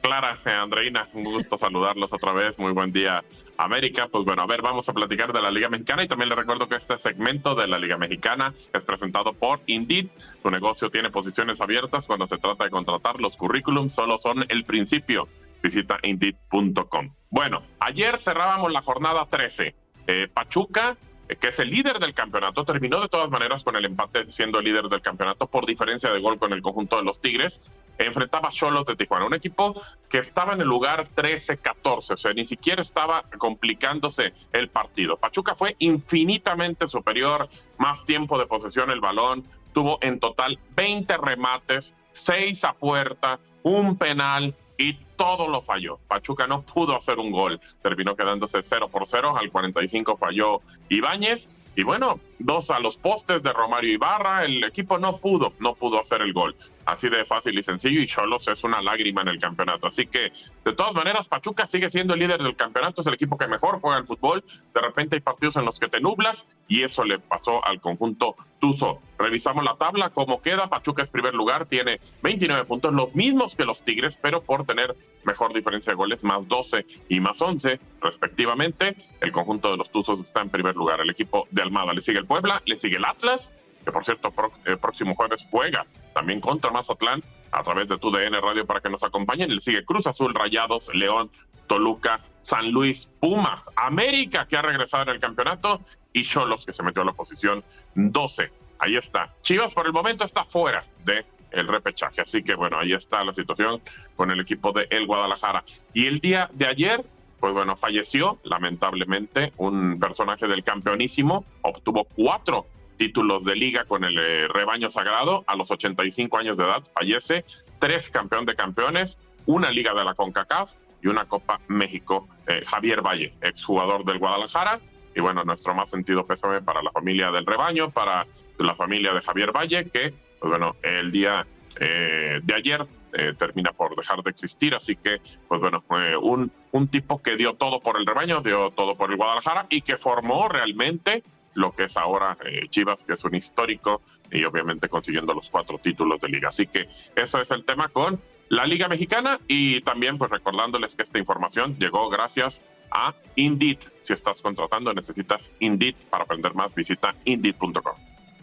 Clara, 0.00 0.38
eh, 0.46 0.50
Andreina, 0.50 1.06
un 1.12 1.24
gusto 1.24 1.58
saludarlos 1.58 2.12
otra 2.12 2.32
vez. 2.32 2.58
Muy 2.58 2.72
buen 2.72 2.90
día, 2.90 3.22
América. 3.58 4.08
Pues 4.10 4.24
bueno, 4.24 4.42
a 4.42 4.46
ver, 4.46 4.62
vamos 4.62 4.88
a 4.88 4.94
platicar 4.94 5.32
de 5.32 5.42
la 5.42 5.50
Liga 5.50 5.68
Mexicana 5.68 6.02
y 6.02 6.08
también 6.08 6.30
les 6.30 6.38
recuerdo 6.38 6.68
que 6.68 6.76
este 6.76 6.96
segmento 6.98 7.54
de 7.54 7.66
la 7.66 7.78
Liga 7.78 7.98
Mexicana 7.98 8.54
es 8.72 8.84
presentado 8.84 9.34
por 9.34 9.60
Indeed. 9.66 10.08
Su 10.42 10.50
negocio 10.50 10.90
tiene 10.90 11.10
posiciones 11.10 11.60
abiertas 11.60 12.06
cuando 12.06 12.26
se 12.26 12.38
trata 12.38 12.64
de 12.64 12.70
contratar. 12.70 13.20
Los 13.20 13.36
currículums 13.36 13.94
solo 13.94 14.16
son 14.18 14.46
el 14.48 14.64
principio. 14.64 15.28
Visita 15.62 15.98
Indeed.com. 16.02 17.14
Bueno, 17.30 17.62
ayer 17.78 18.18
cerrábamos 18.18 18.72
la 18.72 18.82
jornada 18.82 19.26
13. 19.26 19.74
Eh, 20.06 20.28
Pachuca 20.32 20.96
eh, 21.30 21.36
que 21.36 21.48
es 21.48 21.58
el 21.60 21.70
líder 21.70 22.00
del 22.00 22.12
campeonato, 22.12 22.64
terminó 22.64 23.00
de 23.00 23.08
todas 23.08 23.30
maneras 23.30 23.62
con 23.62 23.76
el 23.76 23.84
empate 23.84 24.30
siendo 24.32 24.58
el 24.58 24.64
líder 24.64 24.88
del 24.88 25.00
campeonato 25.00 25.46
por 25.46 25.64
diferencia 25.64 26.10
de 26.10 26.18
gol 26.18 26.40
con 26.40 26.52
el 26.52 26.60
conjunto 26.60 26.96
de 26.96 27.04
los 27.04 27.20
Tigres. 27.20 27.60
Enfrentaba 27.98 28.48
a 28.48 28.50
Cholos 28.50 28.84
de 28.86 28.96
Tijuana, 28.96 29.26
un 29.26 29.34
equipo 29.34 29.80
que 30.08 30.18
estaba 30.18 30.54
en 30.54 30.62
el 30.62 30.66
lugar 30.66 31.06
13-14, 31.14 32.14
o 32.14 32.16
sea, 32.16 32.32
ni 32.32 32.46
siquiera 32.46 32.82
estaba 32.82 33.22
complicándose 33.38 34.32
el 34.52 34.70
partido. 34.70 35.18
Pachuca 35.18 35.54
fue 35.54 35.76
infinitamente 35.78 36.88
superior, 36.88 37.48
más 37.78 38.04
tiempo 38.04 38.36
de 38.38 38.46
posesión 38.46 38.90
el 38.90 39.00
balón, 39.00 39.44
tuvo 39.72 39.98
en 40.00 40.18
total 40.18 40.58
20 40.74 41.16
remates, 41.18 41.94
6 42.12 42.64
a 42.64 42.72
puerta, 42.72 43.38
un 43.62 43.96
penal 43.96 44.56
y 44.80 44.94
todo 45.16 45.46
lo 45.48 45.60
falló. 45.60 45.98
Pachuca 46.08 46.46
no 46.46 46.62
pudo 46.62 46.96
hacer 46.96 47.18
un 47.18 47.30
gol, 47.30 47.60
terminó 47.82 48.16
quedándose 48.16 48.62
0 48.62 48.88
por 48.88 49.06
0, 49.06 49.36
al 49.36 49.50
45 49.50 50.16
falló 50.16 50.62
Ibáñez 50.88 51.48
y 51.76 51.84
bueno, 51.84 52.18
dos 52.38 52.70
a 52.70 52.80
los 52.80 52.96
postes 52.96 53.42
de 53.42 53.52
Romario 53.52 53.92
Ibarra, 53.92 54.44
el 54.44 54.64
equipo 54.64 54.98
no 54.98 55.16
pudo, 55.18 55.52
no 55.60 55.74
pudo 55.74 56.00
hacer 56.00 56.22
el 56.22 56.32
gol. 56.32 56.56
Así 56.90 57.08
de 57.08 57.24
fácil 57.24 57.56
y 57.56 57.62
sencillo 57.62 58.00
y 58.00 58.06
Cholos 58.06 58.48
es 58.48 58.64
una 58.64 58.82
lágrima 58.82 59.22
en 59.22 59.28
el 59.28 59.38
campeonato. 59.38 59.86
Así 59.86 60.08
que 60.08 60.32
de 60.64 60.72
todas 60.72 60.92
maneras 60.92 61.28
Pachuca 61.28 61.68
sigue 61.68 61.88
siendo 61.88 62.14
el 62.14 62.20
líder 62.20 62.42
del 62.42 62.56
campeonato, 62.56 63.00
es 63.00 63.06
el 63.06 63.14
equipo 63.14 63.38
que 63.38 63.46
mejor 63.46 63.78
juega 63.80 63.98
el 63.98 64.06
fútbol. 64.06 64.42
De 64.74 64.80
repente 64.80 65.14
hay 65.14 65.20
partidos 65.20 65.54
en 65.54 65.64
los 65.64 65.78
que 65.78 65.86
te 65.86 66.00
nublas 66.00 66.44
y 66.66 66.82
eso 66.82 67.04
le 67.04 67.20
pasó 67.20 67.64
al 67.64 67.80
conjunto 67.80 68.34
Tuzo. 68.58 69.00
Revisamos 69.18 69.62
la 69.62 69.76
tabla, 69.76 70.10
cómo 70.10 70.42
queda. 70.42 70.68
Pachuca 70.68 71.04
es 71.04 71.10
primer 71.10 71.32
lugar, 71.32 71.66
tiene 71.66 72.00
29 72.22 72.64
puntos, 72.64 72.92
los 72.92 73.14
mismos 73.14 73.54
que 73.54 73.64
los 73.64 73.84
Tigres, 73.84 74.18
pero 74.20 74.42
por 74.42 74.66
tener 74.66 74.96
mejor 75.22 75.54
diferencia 75.54 75.92
de 75.92 75.96
goles, 75.96 76.24
más 76.24 76.48
12 76.48 76.86
y 77.08 77.20
más 77.20 77.40
11 77.40 77.78
respectivamente. 78.00 78.96
El 79.20 79.30
conjunto 79.30 79.70
de 79.70 79.76
los 79.76 79.92
Tuzos 79.92 80.18
está 80.18 80.40
en 80.40 80.50
primer 80.50 80.74
lugar. 80.74 81.00
El 81.00 81.10
equipo 81.10 81.46
de 81.52 81.62
Almada 81.62 81.92
le 81.92 82.00
sigue 82.00 82.18
el 82.18 82.26
Puebla, 82.26 82.60
le 82.66 82.76
sigue 82.76 82.96
el 82.96 83.04
Atlas, 83.04 83.52
que 83.84 83.92
por 83.92 84.04
cierto 84.04 84.34
el 84.64 84.78
próximo 84.78 85.14
jueves 85.14 85.46
juega 85.52 85.86
también 86.14 86.40
contra 86.40 86.70
Mazatlán 86.70 87.22
a 87.52 87.62
través 87.62 87.88
de 87.88 87.98
tu 87.98 88.10
DN 88.10 88.40
Radio 88.40 88.66
para 88.66 88.80
que 88.80 88.90
nos 88.90 89.02
acompañen. 89.02 89.54
Le 89.54 89.60
sigue 89.60 89.84
Cruz 89.84 90.06
Azul, 90.06 90.34
Rayados, 90.34 90.90
León, 90.94 91.30
Toluca, 91.66 92.20
San 92.42 92.70
Luis, 92.70 93.08
Pumas, 93.20 93.70
América 93.76 94.46
que 94.46 94.56
ha 94.56 94.62
regresado 94.62 95.04
en 95.04 95.10
el 95.10 95.20
campeonato 95.20 95.80
y 96.12 96.22
Cholos 96.22 96.66
que 96.66 96.72
se 96.72 96.82
metió 96.82 97.02
a 97.02 97.04
la 97.04 97.12
posición 97.12 97.64
12. 97.94 98.50
Ahí 98.78 98.96
está. 98.96 99.34
Chivas 99.42 99.74
por 99.74 99.86
el 99.86 99.92
momento 99.92 100.24
está 100.24 100.44
fuera 100.44 100.84
de 101.04 101.24
el 101.50 101.68
repechaje. 101.68 102.20
Así 102.22 102.42
que 102.42 102.54
bueno, 102.54 102.78
ahí 102.78 102.92
está 102.92 103.24
la 103.24 103.32
situación 103.32 103.80
con 104.16 104.30
el 104.30 104.40
equipo 104.40 104.72
de 104.72 104.86
El 104.90 105.06
Guadalajara. 105.06 105.64
Y 105.92 106.06
el 106.06 106.20
día 106.20 106.48
de 106.52 106.66
ayer, 106.66 107.04
pues 107.38 107.52
bueno, 107.52 107.76
falleció 107.76 108.38
lamentablemente 108.44 109.52
un 109.56 109.98
personaje 109.98 110.46
del 110.46 110.64
campeonísimo, 110.64 111.44
obtuvo 111.62 112.04
cuatro 112.04 112.66
títulos 113.00 113.44
de 113.46 113.56
liga 113.56 113.86
con 113.86 114.04
el 114.04 114.18
eh, 114.18 114.46
rebaño 114.46 114.90
sagrado 114.90 115.42
a 115.46 115.56
los 115.56 115.70
85 115.70 116.36
años 116.36 116.58
de 116.58 116.64
edad, 116.64 116.82
fallece, 116.92 117.46
tres 117.78 118.10
campeón 118.10 118.44
de 118.44 118.54
campeones, 118.54 119.16
una 119.46 119.70
liga 119.70 119.94
de 119.94 120.04
la 120.04 120.12
CONCACAF 120.12 120.74
y 121.02 121.08
una 121.08 121.24
Copa 121.24 121.62
México, 121.68 122.28
eh, 122.46 122.62
Javier 122.66 123.00
Valle, 123.00 123.32
exjugador 123.40 124.04
del 124.04 124.18
Guadalajara. 124.18 124.80
Y 125.16 125.20
bueno, 125.20 125.44
nuestro 125.44 125.74
más 125.74 125.88
sentido 125.88 126.26
pésame 126.26 126.60
para 126.60 126.82
la 126.82 126.90
familia 126.90 127.30
del 127.30 127.46
rebaño, 127.46 127.88
para 127.88 128.26
la 128.58 128.74
familia 128.74 129.14
de 129.14 129.22
Javier 129.22 129.50
Valle, 129.50 129.86
que, 129.86 130.12
pues 130.38 130.50
bueno, 130.50 130.76
el 130.82 131.10
día 131.10 131.46
eh, 131.80 132.40
de 132.42 132.54
ayer 132.54 132.86
eh, 133.14 133.32
termina 133.38 133.72
por 133.72 133.96
dejar 133.96 134.22
de 134.22 134.28
existir. 134.28 134.74
Así 134.74 134.94
que, 134.96 135.22
pues 135.48 135.58
bueno, 135.58 135.82
fue 135.88 136.18
un, 136.18 136.52
un 136.70 136.88
tipo 136.88 137.22
que 137.22 137.36
dio 137.36 137.54
todo 137.54 137.80
por 137.80 137.98
el 137.98 138.04
rebaño, 138.04 138.42
dio 138.42 138.70
todo 138.72 138.94
por 138.94 139.10
el 139.10 139.16
Guadalajara 139.16 139.64
y 139.70 139.80
que 139.80 139.96
formó 139.96 140.50
realmente 140.50 141.22
lo 141.54 141.72
que 141.72 141.84
es 141.84 141.96
ahora 141.96 142.36
eh, 142.44 142.68
Chivas, 142.68 143.02
que 143.04 143.14
es 143.14 143.24
un 143.24 143.34
histórico 143.34 144.02
y 144.30 144.44
obviamente 144.44 144.88
consiguiendo 144.88 145.34
los 145.34 145.50
cuatro 145.50 145.78
títulos 145.78 146.20
de 146.20 146.28
liga. 146.28 146.48
Así 146.50 146.66
que 146.66 146.88
eso 147.16 147.40
es 147.40 147.50
el 147.50 147.64
tema 147.64 147.88
con 147.88 148.20
la 148.48 148.66
Liga 148.66 148.88
Mexicana 148.88 149.38
y 149.48 149.80
también 149.82 150.18
pues 150.18 150.30
recordándoles 150.30 150.94
que 150.96 151.02
esta 151.02 151.18
información 151.18 151.76
llegó 151.78 152.08
gracias 152.08 152.60
a 152.90 153.14
Indeed. 153.36 153.78
Si 154.02 154.12
estás 154.12 154.42
contratando, 154.42 154.92
necesitas 154.92 155.50
Indeed 155.60 155.94
para 156.10 156.24
aprender 156.24 156.54
más, 156.54 156.74
visita 156.74 157.14
indeed.com. 157.24 157.94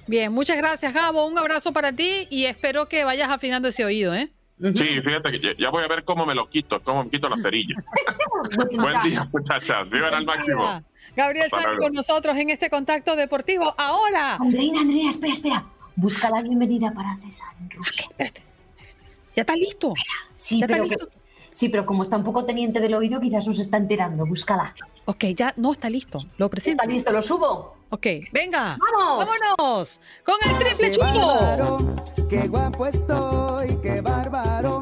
Bien, 0.07 0.31
muchas 0.31 0.55
gracias, 0.57 0.93
Gabo. 0.93 1.25
Un 1.27 1.37
abrazo 1.37 1.73
para 1.73 1.91
ti 1.91 2.27
y 2.29 2.45
espero 2.45 2.87
que 2.87 3.03
vayas 3.03 3.29
afinando 3.29 3.67
ese 3.67 3.83
oído, 3.83 4.15
¿eh? 4.15 4.31
Sí, 4.73 4.85
fíjate 5.01 5.31
que 5.31 5.39
ya- 5.39 5.53
ya 5.59 5.69
voy 5.69 5.83
a 5.83 5.87
ver 5.87 6.03
cómo 6.05 6.25
me 6.25 6.33
lo 6.33 6.49
quito, 6.49 6.79
cómo 6.79 7.03
me 7.03 7.09
quito 7.09 7.27
la 7.29 7.37
cerilla. 7.37 7.75
Buen 8.77 9.01
día, 9.03 9.27
muchachas. 9.31 9.89
Vivan 9.89 10.13
al 10.13 10.25
máximo. 10.25 10.81
Gabriel 11.17 11.49
luego. 11.51 11.77
con 11.81 11.93
nosotros 11.93 12.37
en 12.37 12.49
este 12.51 12.69
contacto 12.69 13.15
deportivo. 13.15 13.73
Ahora. 13.77 14.35
Andreina, 14.35 14.81
Andreina, 14.81 15.09
espera, 15.09 15.33
espera. 15.33 15.65
Busca 15.95 16.29
la 16.29 16.41
bienvenida 16.43 16.91
para 16.93 17.17
César 17.17 17.49
en 17.59 17.69
ruso. 17.71 18.09
¿Ya 19.35 19.41
está 19.41 19.55
listo? 19.55 19.93
Sí, 20.35 20.59
¿Ya 20.59 20.65
está 20.65 20.75
pero, 20.75 20.83
que- 20.87 20.95
listo? 20.95 21.09
sí, 21.51 21.69
pero 21.69 21.85
como 21.87 22.03
está 22.03 22.17
un 22.17 22.23
poco 22.23 22.45
teniente 22.45 22.79
del 22.79 22.93
oído, 22.93 23.19
quizás 23.19 23.47
no 23.47 23.53
se 23.53 23.63
está 23.63 23.77
enterando. 23.77 24.25
Búscala. 24.27 24.75
Ok, 25.09 25.23
ya 25.33 25.53
no 25.55 25.71
está 25.71 25.89
listo. 25.89 26.19
Lo 26.37 26.49
presento. 26.49 26.83
Está 26.83 26.93
listo, 26.93 27.13
lo 27.13 27.21
subo. 27.21 27.77
Ok, 27.91 28.05
venga. 28.33 28.77
¡Vamos! 28.77 29.29
¡Vámonos! 29.57 30.01
Con 30.25 30.35
el 30.43 30.59
triple 30.59 30.91
chulo. 30.91 31.95
Qué 32.29 32.45
guapo 32.49 32.87
estoy, 32.87 33.77
qué 33.81 34.01
bárbaro. 34.01 34.81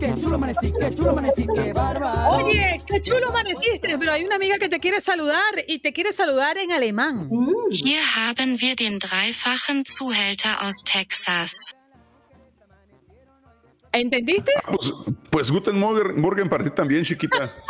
Qué 0.00 0.14
chulo 0.18 0.36
amanecí, 0.36 0.72
qué 0.80 0.94
chulo 0.94 1.10
amanecí, 1.10 1.46
qué 1.54 1.74
bárbaro. 1.74 2.36
Oye, 2.36 2.80
qué 2.86 3.02
chulo 3.02 3.28
amaneciste, 3.28 3.98
pero 3.98 4.12
hay 4.12 4.24
una 4.24 4.36
amiga 4.36 4.56
que 4.56 4.70
te 4.70 4.80
quiere 4.80 5.02
saludar 5.02 5.52
y 5.68 5.80
te 5.80 5.92
quiere 5.92 6.14
saludar 6.14 6.56
en 6.56 6.72
alemán. 6.72 7.28
Hier 7.68 8.00
haben 8.02 8.56
wir 8.58 8.76
den 8.76 8.98
dreifachen 8.98 9.84
Zuhälter 9.84 10.56
aus 10.58 10.82
Texas. 10.90 11.76
¿Entendiste? 13.92 14.52
Pues, 14.66 14.92
pues 15.30 15.50
Guten 15.50 15.78
Morgen, 15.78 16.18
Morgen 16.18 16.48
para 16.48 16.64
ti 16.64 16.70
también, 16.70 17.04
chiquita. 17.04 17.54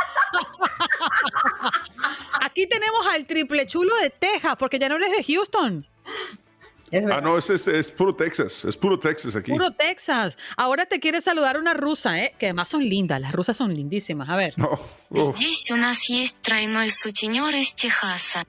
Aquí 2.55 2.67
tenemos 2.67 3.05
al 3.07 3.25
triple 3.25 3.65
chulo 3.67 3.95
de 3.97 4.09
Texas, 4.09 4.55
porque 4.57 4.79
ya 4.79 4.89
no 4.89 4.95
eres 4.95 5.11
de 5.11 5.23
Houston. 5.33 5.85
Ah, 7.09 7.21
no, 7.21 7.37
es, 7.37 7.49
es, 7.49 7.67
es 7.69 7.89
puro 7.89 8.13
Texas, 8.13 8.65
es 8.65 8.75
puro 8.75 8.99
Texas 8.99 9.33
aquí. 9.35 9.51
Puro 9.51 9.71
Texas. 9.71 10.37
Ahora 10.57 10.85
te 10.85 10.99
quiere 10.99 11.21
saludar 11.21 11.57
una 11.57 11.73
rusa, 11.73 12.19
¿eh? 12.19 12.35
Que 12.37 12.47
además 12.47 12.67
son 12.67 12.83
lindas. 12.83 13.21
Las 13.21 13.31
rusas 13.31 13.55
son 13.55 13.73
lindísimas. 13.73 14.29
A 14.29 14.35
ver. 14.35 14.53
No, 14.57 14.69
oh, 15.11 15.33
Здесь 15.33 15.71
у 15.71 15.77
нас 15.77 16.09
есть 16.09 16.37
тройной 16.41 16.89
сутенер 16.89 17.55
из 17.55 17.73
Техаса. 17.73 18.45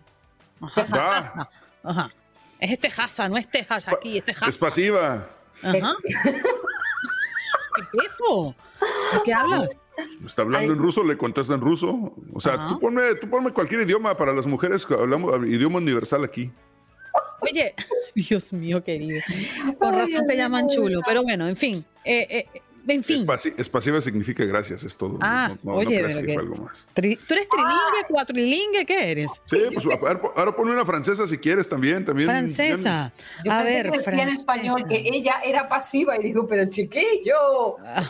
da, 0.60 1.48
Ajá. 1.84 2.10
Es 2.58 2.78
Texasa, 2.80 3.28
no 3.28 3.36
es 3.36 3.48
Texas 3.48 3.86
aquí, 3.88 4.18
es 4.18 4.24
Texas. 4.24 4.48
es 4.48 4.58
pasiva. 4.58 5.28
Ajá. 5.62 5.94
¿Qué 6.12 7.98
es 8.06 8.12
eso? 8.12 8.56
¿De 9.12 9.22
qué 9.24 9.32
hablas? 9.34 9.70
Está 10.25 10.43
hablando 10.43 10.73
en 10.73 10.79
ruso, 10.79 11.03
le 11.03 11.17
contesta 11.17 11.53
en 11.53 11.61
ruso. 11.61 12.13
O 12.33 12.39
sea, 12.39 12.53
Ajá. 12.53 12.69
tú 12.69 12.79
ponme, 12.79 13.15
tú 13.15 13.29
ponme 13.29 13.51
cualquier 13.51 13.81
idioma 13.81 14.15
para 14.17 14.33
las 14.33 14.45
mujeres, 14.45 14.85
que 14.85 14.93
hablamos 14.93 15.45
idioma 15.47 15.77
universal 15.77 16.23
aquí. 16.23 16.51
Oye, 17.41 17.73
Dios 18.15 18.51
mío 18.53 18.83
querido. 18.83 19.21
Con 19.79 19.93
razón 19.95 20.25
te 20.25 20.35
llaman 20.35 20.67
chulo, 20.67 21.01
pero 21.05 21.23
bueno, 21.23 21.47
en 21.47 21.55
fin. 21.55 21.85
Eh, 22.03 22.27
eh, 22.53 22.61
en 22.89 23.03
fin. 23.03 23.25
Pasi- 23.25 23.53
es 23.57 23.67
pasiva 23.67 23.99
significa 23.99 24.45
gracias, 24.45 24.83
es 24.83 24.95
todo. 24.97 25.17
Ah, 25.21 25.49
no, 25.49 25.55
no- 25.63 25.71
no 25.73 25.77
oye, 25.79 25.97
creas 25.99 26.13
pero 26.15 26.21
que 26.21 26.27
que- 26.27 26.33
fue 26.35 26.43
algo 26.43 26.55
más. 26.55 26.87
¿Tú 26.93 27.01
eres 27.01 27.17
trilingue, 27.49 28.07
cuatrilingue? 28.09 28.85
¿Qué 28.85 29.11
eres? 29.11 29.31
Sí, 29.45 29.59
pues 29.73 29.85
ahora, 29.85 30.21
ahora 30.35 30.55
ponme 30.55 30.71
una 30.71 30.85
francesa 30.85 31.27
si 31.27 31.37
quieres 31.37 31.67
también. 31.67 32.05
también 32.05 32.29
Francesa. 32.29 33.11
Yo 33.43 33.51
A 33.51 33.63
ver, 33.63 33.85
decía 33.87 33.97
en 33.97 34.03
francesa. 34.03 34.31
español 34.31 34.85
que 34.87 34.95
ella 35.11 35.41
era 35.43 35.67
pasiva 35.67 36.17
y 36.17 36.23
digo, 36.23 36.47
pero 36.47 36.69
chiquillo. 36.69 37.77
Ah, 37.85 38.09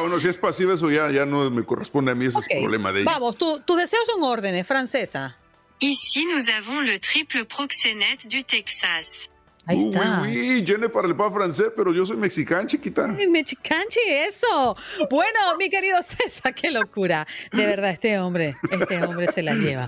bueno, 0.00 0.20
si 0.20 0.28
es 0.28 0.36
pasiva, 0.36 0.74
eso 0.74 0.90
ya, 0.90 1.10
ya 1.10 1.24
no 1.26 1.50
me 1.50 1.64
corresponde 1.64 2.12
a 2.12 2.14
mí, 2.14 2.26
ese 2.26 2.38
Ok, 2.38 2.44
es 2.48 2.58
problema 2.60 2.92
de 2.92 3.02
ella. 3.02 3.10
Vamos, 3.12 3.36
tu- 3.36 3.60
tus 3.60 3.76
deseos 3.76 4.04
son 4.06 4.22
órdenes, 4.22 4.66
francesa. 4.66 5.36
Ici, 5.80 6.26
nous 6.26 6.48
avons 6.50 6.82
le 6.82 6.98
triple 7.00 7.44
proxénète 7.46 8.26
du 8.28 8.44
Texas. 8.44 9.30
Ahí 9.66 9.76
Uy, 9.76 9.84
está. 9.94 10.22
uy, 10.22 10.50
uy, 10.52 10.64
llene 10.64 10.88
para 10.88 11.06
el 11.06 11.14
pan 11.14 11.32
francés, 11.32 11.66
pero 11.76 11.92
yo 11.92 12.04
soy 12.06 12.16
mexicano, 12.16 12.66
chiquita. 12.66 13.06
Ay, 13.16 13.28
me 13.28 13.44
chicanchi 13.44 14.00
eso. 14.08 14.74
Bueno, 15.10 15.38
mi 15.58 15.68
querido 15.68 15.98
César, 16.02 16.54
qué 16.54 16.70
locura. 16.70 17.26
De 17.52 17.66
verdad, 17.66 17.90
este 17.90 18.18
hombre, 18.18 18.56
este 18.70 19.02
hombre 19.04 19.26
se 19.28 19.42
la 19.42 19.54
lleva. 19.54 19.86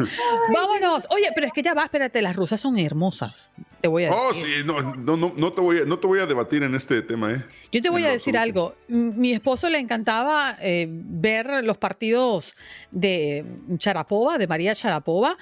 Vámonos. 0.52 1.06
Oye, 1.10 1.28
pero 1.34 1.46
es 1.46 1.52
que 1.52 1.62
ya 1.62 1.74
va, 1.74 1.84
espérate, 1.84 2.20
las 2.22 2.36
rusas 2.36 2.60
son 2.60 2.78
hermosas. 2.78 3.50
Te 3.80 3.88
voy 3.88 4.04
a 4.04 4.06
decir. 4.10 4.22
Oh, 4.22 4.34
sí, 4.34 4.46
no, 4.64 4.94
no, 4.94 5.16
no, 5.16 5.32
no 5.36 5.52
te 5.52 5.60
voy 5.60 5.78
a, 5.78 5.84
no 5.84 5.98
te 5.98 6.06
voy 6.06 6.20
a 6.20 6.26
debatir 6.26 6.62
en 6.62 6.74
este 6.74 7.00
tema, 7.02 7.32
¿eh? 7.32 7.42
Yo 7.72 7.80
te 7.82 7.88
voy 7.88 8.02
En 8.02 8.08
a 8.08 8.12
decir 8.12 8.36
algo. 8.36 8.74
M- 8.88 9.12
Mi 9.16 9.32
esposo 9.32 9.68
le 9.70 9.78
encantaba 9.78 10.56
eh, 10.60 10.86
ver 10.88 11.64
los 11.64 11.78
partidos 11.78 12.54
de 12.90 13.44
Charapova, 13.78 14.38
de 14.38 14.46
María 14.46 14.74
Charapova. 14.74 15.36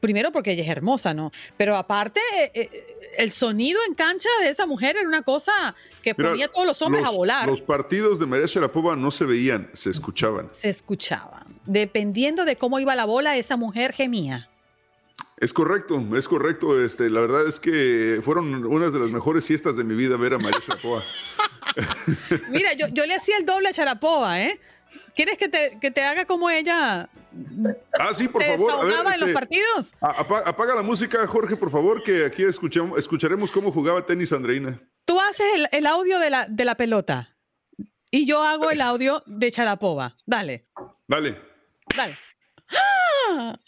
Primero 0.00 0.30
porque 0.32 0.52
ella 0.52 0.62
es 0.62 0.68
hermosa, 0.68 1.14
¿no? 1.14 1.32
Pero 1.56 1.76
aparte, 1.76 2.20
eh, 2.36 2.50
eh, 2.54 2.86
el 3.18 3.32
sonido 3.32 3.80
en 3.88 3.94
cancha 3.94 4.28
de 4.42 4.50
esa 4.50 4.66
mujer 4.66 4.96
era 4.96 5.08
una 5.08 5.22
cosa 5.22 5.74
que 6.02 6.14
Mira, 6.16 6.30
ponía 6.30 6.46
a 6.46 6.48
todos 6.48 6.66
los 6.66 6.82
hombres 6.82 7.02
los- 7.04 7.12
a 7.12 7.16
volar. 7.16 7.46
Los 7.48 7.62
partidos 7.62 8.18
de 8.18 8.26
María 8.26 8.46
Sharapova 8.46 8.94
no 8.96 9.10
se 9.10 9.24
veían, 9.24 9.70
se 9.72 9.90
escuchaban. 9.90 10.48
Se 10.52 10.68
escuchaban. 10.68 11.44
Dependiendo 11.64 12.44
de 12.44 12.56
cómo 12.56 12.78
iba 12.78 12.94
la 12.94 13.06
bola, 13.06 13.36
esa 13.36 13.56
mujer 13.56 13.92
gemía. 13.92 14.48
Es 15.38 15.52
correcto, 15.52 16.02
es 16.16 16.28
correcto. 16.28 16.82
Este, 16.82 17.10
la 17.10 17.20
verdad 17.20 17.46
es 17.48 17.58
que 17.60 18.20
fueron 18.22 18.64
unas 18.66 18.92
de 18.92 18.98
las 19.00 19.10
mejores 19.10 19.44
siestas 19.44 19.76
de 19.76 19.84
mi 19.84 19.94
vida 19.94 20.16
ver 20.16 20.34
a 20.34 20.38
María 20.38 20.60
Sharapova. 20.66 21.02
Mira, 22.50 22.72
yo, 22.74 22.86
yo 22.88 23.06
le 23.06 23.14
hacía 23.14 23.36
el 23.38 23.44
doble 23.44 23.68
a 23.68 23.72
Charapova, 23.72 24.40
¿eh? 24.40 24.58
¿Quieres 25.16 25.36
que 25.38 25.48
te, 25.48 25.78
que 25.80 25.90
te 25.90 26.02
haga 26.04 26.26
como 26.26 26.48
ella 26.50 27.08
Ah, 27.98 28.14
sí, 28.14 28.28
por 28.28 28.42
favor. 28.44 28.70
a 28.70 28.76
ver, 28.76 28.84
desahogaba 28.86 29.14
en 29.14 29.20
los 29.20 29.28
este, 29.30 29.34
partidos? 29.40 29.94
a- 30.00 30.20
apa- 30.20 30.42
apaga 30.46 30.74
la 30.74 30.82
música, 30.82 31.26
Jorge, 31.26 31.56
por 31.56 31.70
favor, 31.70 32.02
que 32.04 32.24
aquí 32.26 32.44
escuchamos, 32.44 32.98
escucharemos 32.98 33.50
cómo 33.50 33.72
jugaba 33.72 34.04
tenis 34.06 34.32
Andreina. 34.32 34.80
Tú 35.04 35.18
haces 35.20 35.46
el, 35.54 35.68
el 35.72 35.86
audio 35.86 36.18
de 36.18 36.30
la, 36.30 36.46
de 36.46 36.64
la 36.64 36.76
pelota 36.76 37.36
y 38.10 38.26
yo 38.26 38.42
hago 38.42 38.70
el 38.70 38.80
audio 38.80 39.22
de 39.26 39.50
Charapova. 39.50 40.16
Dale, 40.26 40.68
Dale. 41.08 41.40
dale. 41.96 42.16
¡Ah! 43.28 43.58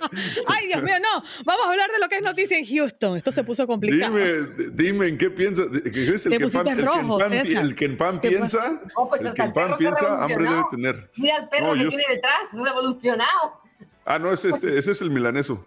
Ay, 0.48 0.68
Dios 0.68 0.82
mío, 0.84 0.96
no. 1.02 1.24
Vamos 1.46 1.66
a 1.66 1.70
hablar 1.72 1.90
de 1.92 2.00
lo 2.00 2.08
que 2.10 2.16
es 2.18 2.22
noticia 2.22 2.58
en 2.58 2.66
Houston. 2.66 3.18
Esto 3.18 3.32
se 3.32 3.44
puso 3.44 3.66
complicado. 3.68 4.16
Dime, 4.18 4.70
dime 4.74 5.08
en 5.08 5.18
qué 5.18 5.30
piensas. 5.30 5.68
que 5.70 6.04
es 6.16 6.26
el 6.26 6.32
Te 6.34 6.38
que 6.38 6.48
pan, 6.48 6.52
pusiste 6.52 6.70
el 6.72 6.76
que 6.76 6.82
en 6.82 6.86
rojo, 6.86 7.18
pan 7.20 7.34
el 7.34 7.76
que 7.76 7.86
en 7.86 7.98
pan 7.98 8.20
¿Qué 8.20 8.30
piensa, 8.30 8.82
Oh, 8.96 9.10
pues 9.10 9.24
el 9.26 9.34
que 9.34 9.42
en 9.44 9.54
pan 9.54 9.76
piensa, 9.78 10.24
hambre 10.24 10.44
debe 10.50 10.64
tener. 10.72 11.12
Mira 11.16 11.38
el 11.38 11.50
perro 11.50 11.68
No, 11.68 11.74
que 11.74 11.80
yo- 11.84 11.90
tiene 11.90 12.04
detrás, 12.10 12.50
revolucionado. 12.54 13.62
Ah, 14.08 14.20
no, 14.20 14.32
ese, 14.32 14.50
ese, 14.50 14.78
ese 14.78 14.92
es 14.92 15.02
el 15.02 15.10
milaneso. 15.10 15.66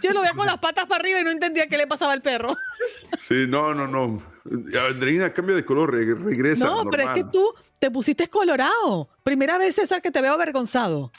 Yo 0.00 0.12
lo 0.12 0.20
veía 0.20 0.32
con 0.32 0.46
las 0.46 0.58
patas 0.58 0.86
para 0.86 1.00
arriba 1.00 1.20
y 1.20 1.24
no 1.24 1.30
entendía 1.30 1.66
qué 1.66 1.76
le 1.76 1.88
pasaba 1.88 2.12
al 2.12 2.22
perro. 2.22 2.56
Sí, 3.18 3.46
no, 3.48 3.74
no, 3.74 3.88
no. 3.88 4.22
Andreina 4.88 5.32
cambia 5.34 5.56
de 5.56 5.64
color, 5.64 5.92
re- 5.92 6.14
regresa. 6.14 6.66
No, 6.66 6.88
pero 6.88 7.02
es 7.08 7.14
que 7.14 7.24
tú 7.24 7.52
te 7.80 7.90
pusiste 7.90 8.28
colorado. 8.28 9.08
Primera 9.24 9.58
vez, 9.58 9.74
César, 9.74 10.00
que 10.00 10.10
te 10.12 10.22
veo 10.22 10.32
avergonzado. 10.32 11.10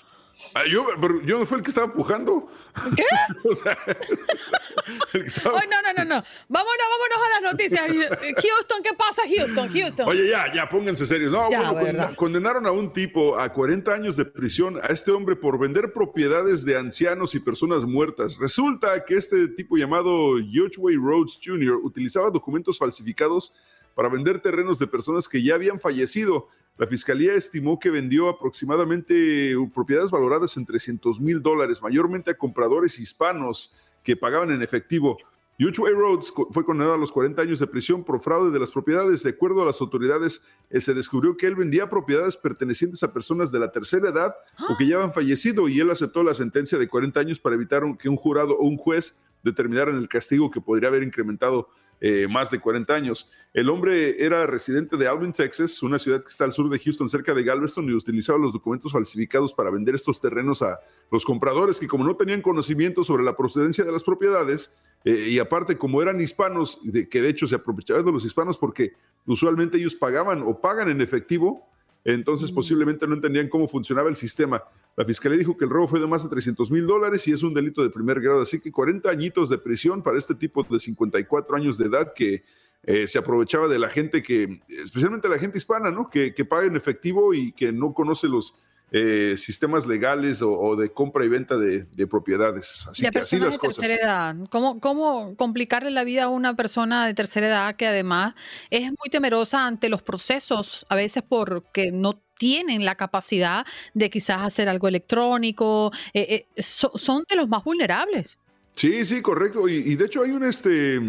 Ah, 0.55 0.63
yo, 0.69 0.85
pero 0.99 1.21
yo 1.23 1.39
no 1.39 1.45
fui 1.45 1.57
el 1.57 1.63
que 1.63 1.69
estaba 1.71 1.91
pujando. 1.91 2.47
¿Qué? 2.95 3.03
o 3.49 3.53
sea, 3.55 3.77
el 5.13 5.21
que 5.23 5.27
estaba- 5.27 5.59
Ay, 5.59 5.67
no, 5.69 5.81
no, 5.81 5.93
no, 5.93 6.05
no. 6.05 6.23
Vámonos, 6.47 6.85
vámonos 6.89 7.17
a 7.25 7.41
las 7.41 7.51
noticias. 7.51 7.87
Houston, 7.89 8.83
¿qué 8.83 8.93
pasa, 8.97 9.23
Houston? 9.27 9.69
Houston. 9.69 10.07
Oye, 10.07 10.29
ya, 10.29 10.51
ya, 10.53 10.69
pónganse 10.69 11.05
serios. 11.05 11.31
No, 11.31 11.49
Ya, 11.51 11.71
bueno, 11.71 12.15
condenaron 12.15 12.65
a 12.65 12.71
un 12.71 12.93
tipo 12.93 13.37
a 13.37 13.49
40 13.51 13.93
años 13.93 14.15
de 14.15 14.25
prisión 14.25 14.77
a 14.81 14.87
este 14.87 15.11
hombre 15.11 15.35
por 15.35 15.59
vender 15.59 15.91
propiedades 15.93 16.63
de 16.65 16.77
ancianos 16.77 17.35
y 17.35 17.39
personas 17.39 17.83
muertas. 17.83 18.37
Resulta 18.39 19.03
que 19.05 19.15
este 19.15 19.47
tipo 19.49 19.77
llamado 19.77 20.39
Yochway 20.39 20.95
Rhodes 20.95 21.37
Jr. 21.43 21.75
utilizaba 21.83 22.29
documentos 22.29 22.77
falsificados 22.77 23.53
para 23.95 24.07
vender 24.09 24.39
terrenos 24.41 24.79
de 24.79 24.87
personas 24.87 25.27
que 25.27 25.43
ya 25.43 25.55
habían 25.55 25.79
fallecido. 25.79 26.47
La 26.81 26.87
fiscalía 26.87 27.35
estimó 27.35 27.77
que 27.77 27.91
vendió 27.91 28.27
aproximadamente 28.27 29.53
propiedades 29.71 30.09
valoradas 30.09 30.57
en 30.57 30.65
300 30.65 31.21
mil 31.21 31.39
dólares, 31.39 31.79
mayormente 31.79 32.31
a 32.31 32.33
compradores 32.33 32.97
hispanos 32.97 33.75
que 34.03 34.15
pagaban 34.15 34.49
en 34.49 34.63
efectivo. 34.63 35.15
Way 35.59 35.93
Rhodes 35.93 36.33
fue 36.49 36.65
condenado 36.65 36.95
a 36.95 36.97
los 36.97 37.11
40 37.11 37.39
años 37.39 37.59
de 37.59 37.67
prisión 37.67 38.03
por 38.03 38.19
fraude 38.19 38.49
de 38.49 38.59
las 38.59 38.71
propiedades. 38.71 39.21
De 39.21 39.29
acuerdo 39.29 39.61
a 39.61 39.65
las 39.67 39.79
autoridades, 39.79 40.41
eh, 40.71 40.81
se 40.81 40.95
descubrió 40.95 41.37
que 41.37 41.45
él 41.45 41.55
vendía 41.55 41.87
propiedades 41.87 42.35
pertenecientes 42.35 43.03
a 43.03 43.13
personas 43.13 43.51
de 43.51 43.59
la 43.59 43.71
tercera 43.71 44.09
edad 44.09 44.33
o 44.67 44.75
que 44.75 44.87
ya 44.87 44.95
habían 44.95 45.13
fallecido 45.13 45.69
y 45.69 45.79
él 45.79 45.91
aceptó 45.91 46.23
la 46.23 46.33
sentencia 46.33 46.79
de 46.79 46.87
40 46.87 47.19
años 47.19 47.39
para 47.39 47.57
evitar 47.57 47.83
que 47.99 48.09
un 48.09 48.17
jurado 48.17 48.57
o 48.57 48.63
un 48.63 48.77
juez 48.77 49.21
determinaran 49.43 49.97
el 49.97 50.09
castigo 50.09 50.49
que 50.49 50.61
podría 50.61 50.89
haber 50.89 51.03
incrementado 51.03 51.69
eh, 52.01 52.27
más 52.27 52.49
de 52.49 52.59
40 52.59 52.93
años. 52.93 53.31
El 53.53 53.69
hombre 53.69 54.23
era 54.25 54.47
residente 54.47 54.97
de 54.97 55.07
Alvin, 55.07 55.31
Texas, 55.31 55.83
una 55.83 55.99
ciudad 55.99 56.23
que 56.23 56.29
está 56.29 56.45
al 56.45 56.51
sur 56.51 56.67
de 56.69 56.79
Houston, 56.79 57.07
cerca 57.07 57.33
de 57.33 57.43
Galveston, 57.43 57.87
y 57.87 57.93
utilizaba 57.93 58.39
los 58.39 58.53
documentos 58.53 58.91
falsificados 58.91 59.53
para 59.53 59.69
vender 59.69 59.93
estos 59.93 60.19
terrenos 60.19 60.61
a 60.61 60.79
los 61.11 61.23
compradores 61.23 61.77
que 61.77 61.87
como 61.87 62.03
no 62.03 62.15
tenían 62.15 62.41
conocimiento 62.41 63.03
sobre 63.03 63.23
la 63.23 63.37
procedencia 63.37 63.83
de 63.83 63.91
las 63.91 64.03
propiedades, 64.03 64.71
eh, 65.05 65.27
y 65.29 65.39
aparte 65.39 65.77
como 65.77 66.01
eran 66.01 66.19
hispanos, 66.19 66.79
de, 66.83 67.07
que 67.07 67.21
de 67.21 67.29
hecho 67.29 67.45
se 67.45 67.55
aprovechaban 67.55 68.05
de 68.05 68.11
los 68.11 68.25
hispanos 68.25 68.57
porque 68.57 68.93
usualmente 69.25 69.77
ellos 69.77 69.95
pagaban 69.95 70.41
o 70.43 70.59
pagan 70.59 70.89
en 70.89 71.01
efectivo, 71.01 71.70
entonces 72.03 72.51
posiblemente 72.51 73.07
no 73.07 73.15
entendían 73.15 73.49
cómo 73.49 73.67
funcionaba 73.67 74.09
el 74.09 74.15
sistema. 74.15 74.63
La 74.95 75.05
fiscalía 75.05 75.37
dijo 75.37 75.55
que 75.57 75.65
el 75.65 75.71
robo 75.71 75.87
fue 75.87 75.99
de 75.99 76.07
más 76.07 76.23
de 76.23 76.29
300 76.29 76.69
mil 76.71 76.85
dólares 76.85 77.27
y 77.27 77.31
es 77.31 77.43
un 77.43 77.53
delito 77.53 77.83
de 77.83 77.89
primer 77.89 78.19
grado, 78.19 78.41
así 78.41 78.59
que 78.59 78.71
40 78.71 79.09
añitos 79.09 79.49
de 79.49 79.57
prisión 79.57 80.01
para 80.01 80.17
este 80.17 80.35
tipo 80.35 80.63
de 80.63 80.79
54 80.79 81.55
años 81.55 81.77
de 81.77 81.85
edad 81.85 82.13
que 82.13 82.43
eh, 82.83 83.07
se 83.07 83.19
aprovechaba 83.19 83.67
de 83.67 83.77
la 83.77 83.89
gente 83.89 84.23
que, 84.23 84.61
especialmente 84.67 85.29
la 85.29 85.37
gente 85.37 85.59
hispana, 85.59 85.91
¿no? 85.91 86.09
Que, 86.09 86.33
que 86.33 86.45
paga 86.45 86.65
en 86.65 86.75
efectivo 86.75 87.33
y 87.33 87.51
que 87.51 87.71
no 87.71 87.93
conoce 87.93 88.27
los 88.27 88.61
eh, 88.91 89.35
sistemas 89.37 89.87
legales 89.87 90.41
o, 90.41 90.51
o 90.51 90.75
de 90.75 90.91
compra 90.91 91.23
y 91.23 91.29
venta 91.29 91.57
de, 91.57 91.85
de 91.85 92.07
propiedades. 92.07 92.85
Así 92.89 93.09
que 93.09 93.19
así 93.19 93.39
las 93.39 93.53
de 93.53 93.57
cosas. 93.59 93.89
edad. 93.89 94.35
¿Cómo, 94.49 94.79
¿Cómo 94.81 95.35
complicarle 95.37 95.91
la 95.91 96.03
vida 96.03 96.25
a 96.25 96.29
una 96.29 96.55
persona 96.55 97.07
de 97.07 97.13
tercera 97.13 97.47
edad 97.47 97.75
que 97.77 97.87
además 97.87 98.35
es 98.69 98.89
muy 98.89 99.09
temerosa 99.09 99.65
ante 99.65 99.87
los 99.87 100.01
procesos, 100.01 100.85
a 100.89 100.95
veces 100.95 101.23
porque 101.27 101.91
no 101.91 102.21
tienen 102.37 102.83
la 102.83 102.95
capacidad 102.95 103.65
de 103.93 104.09
quizás 104.09 104.41
hacer 104.41 104.67
algo 104.67 104.87
electrónico? 104.89 105.91
eh, 106.13 106.45
eh, 106.55 106.61
so- 106.61 106.91
son 106.95 107.23
de 107.29 107.37
los 107.37 107.47
más 107.47 107.63
vulnerables. 107.63 108.37
Sí, 108.75 109.05
sí, 109.05 109.21
correcto. 109.21 109.69
Y, 109.69 109.75
y 109.75 109.95
de 109.95 110.05
hecho 110.05 110.23
hay 110.23 110.31
un 110.31 110.43
este. 110.43 110.99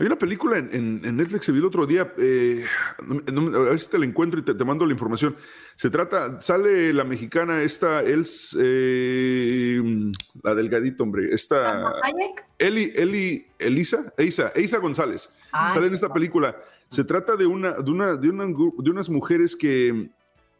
Hay 0.00 0.06
una 0.06 0.16
película 0.16 0.58
en, 0.58 0.68
en- 0.72 1.00
en 1.04 1.16
Netflix 1.16 1.46
que 1.46 1.52
vi 1.52 1.58
el 1.58 1.64
otro 1.64 1.84
día, 1.86 2.12
eh, 2.18 2.64
no- 3.32 3.56
a 3.56 3.62
ver 3.70 3.78
si 3.80 3.90
te 3.90 3.98
la 3.98 4.04
encuentro 4.04 4.38
y 4.38 4.44
te, 4.44 4.54
te 4.54 4.64
mando 4.64 4.86
la 4.86 4.92
información. 4.92 5.36
Se 5.74 5.90
trata, 5.90 6.40
sale 6.40 6.92
la 6.92 7.02
mexicana, 7.04 7.62
esta, 7.62 8.02
Els, 8.02 8.56
eh, 8.60 9.80
la 10.42 10.54
delgadita, 10.54 11.02
hombre, 11.02 11.32
esta. 11.32 11.82
Eli, 12.58 12.92
Eli, 12.94 13.46
Elisa, 13.58 14.12
Eisa, 14.16 14.52
Eisa 14.54 14.78
González, 14.78 15.30
Ay, 15.52 15.74
sale 15.74 15.86
en 15.88 15.94
esta 15.94 16.12
película. 16.12 16.56
Se 16.88 17.04
trata 17.04 17.36
de, 17.36 17.46
una, 17.46 17.72
de, 17.72 17.90
una, 17.90 18.14
de, 18.16 18.28
una 18.30 18.46
de 18.46 18.90
unas 18.90 19.08
mujeres 19.08 19.54
que, 19.56 20.10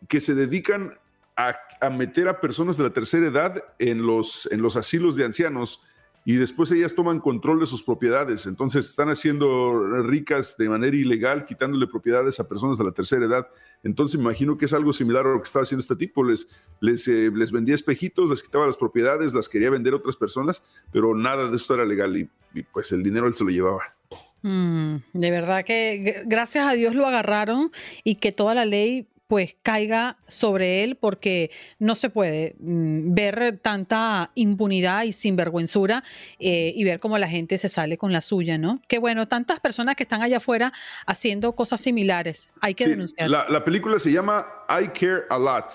que 0.09 0.21
se 0.21 0.35
dedican 0.35 0.99
a, 1.37 1.57
a 1.81 1.91
meter 1.91 2.29
a 2.29 2.41
personas 2.41 2.77
de 2.77 2.83
la 2.83 2.91
tercera 2.91 3.29
edad 3.29 3.63
en 3.79 4.05
los, 4.05 4.49
en 4.53 4.61
los 4.63 4.77
asilos 4.77 5.15
de 5.17 5.25
ancianos 5.25 5.83
y 6.29 6.37
después 6.37 6.71
ellas 6.73 6.95
toman 6.95 7.21
control 7.21 7.59
de 7.59 7.65
sus 7.65 7.83
propiedades. 7.83 8.45
Entonces 8.45 8.87
están 8.87 9.09
haciendo 9.09 10.03
ricas 10.03 10.59
de 10.59 10.69
manera 10.69 10.95
ilegal, 10.95 11.47
quitándole 11.47 11.87
propiedades 11.87 12.39
a 12.39 12.47
personas 12.47 12.77
de 12.77 12.85
la 12.85 12.93
tercera 12.93 13.25
edad. 13.25 13.49
Entonces 13.83 14.21
imagino 14.21 14.59
que 14.59 14.67
es 14.67 14.75
algo 14.75 14.93
similar 14.93 15.27
a 15.27 15.31
lo 15.31 15.41
que 15.41 15.47
estaba 15.47 15.63
haciendo 15.63 15.81
este 15.81 15.97
tipo. 15.97 16.23
Les, 16.23 16.47
les, 16.81 17.09
eh, 17.09 17.31
les 17.35 17.51
vendía 17.51 17.75
espejitos, 17.75 18.29
les 18.29 18.43
quitaba 18.43 18.67
las 18.67 18.77
propiedades, 18.77 19.33
las 19.33 19.49
quería 19.49 19.71
vender 19.71 19.95
a 19.95 19.97
otras 19.97 20.17
personas, 20.17 20.63
pero 20.93 21.15
nada 21.15 21.49
de 21.49 21.57
esto 21.57 21.73
era 21.73 21.87
legal 21.87 22.15
y, 22.15 22.29
pues 22.75 22.93
el 22.93 23.03
dinero 23.03 23.27
él 23.27 23.33
se 23.33 23.45
lo 23.45 23.49
llevaba. 23.49 23.97
Mm, 24.43 24.97
de 25.15 25.31
verdad 25.31 25.65
que 25.65 26.25
gracias 26.27 26.69
a 26.69 26.75
Dios 26.75 26.95
lo 26.95 27.07
agarraron 27.07 27.73
y 28.05 28.17
que 28.17 28.33
toda 28.33 28.55
la 28.55 28.67
ley 28.67 29.09
pues 29.29 29.57
caiga 29.63 30.17
sobre 30.27 30.83
él 30.83 30.97
porque 30.97 31.51
no 31.79 31.95
se 31.95 32.11
puede 32.11 32.57
mm, 32.59 33.15
ver 33.15 33.61
tanta 33.63 34.33
impunidad 34.35 35.05
y 35.05 35.13
sinvergüenzura 35.13 36.03
eh, 36.41 36.73
y 36.75 36.83
ver 36.85 36.99
cómo 36.99 37.19
la 37.19 37.29
gente 37.29 37.59
se 37.59 37.69
sale 37.69 37.99
con 37.99 38.11
la 38.13 38.23
suya, 38.23 38.59
¿no? 38.59 38.81
Que 38.89 38.99
bueno, 38.99 39.29
tantas 39.29 39.61
personas 39.61 39.95
que 39.95 40.03
están 40.03 40.23
allá 40.23 40.39
afuera 40.39 40.73
haciendo 41.07 41.55
cosas 41.55 41.81
similares, 41.81 42.49
hay 42.61 42.75
que 42.75 42.85
Sí, 42.85 42.91
denunciar. 42.91 43.31
La, 43.31 43.47
la 43.49 43.65
película 43.65 43.99
se 43.99 44.11
llama 44.11 44.47
I 44.69 44.89
Care 44.89 45.25
a 45.29 45.39
Lot. 45.39 45.73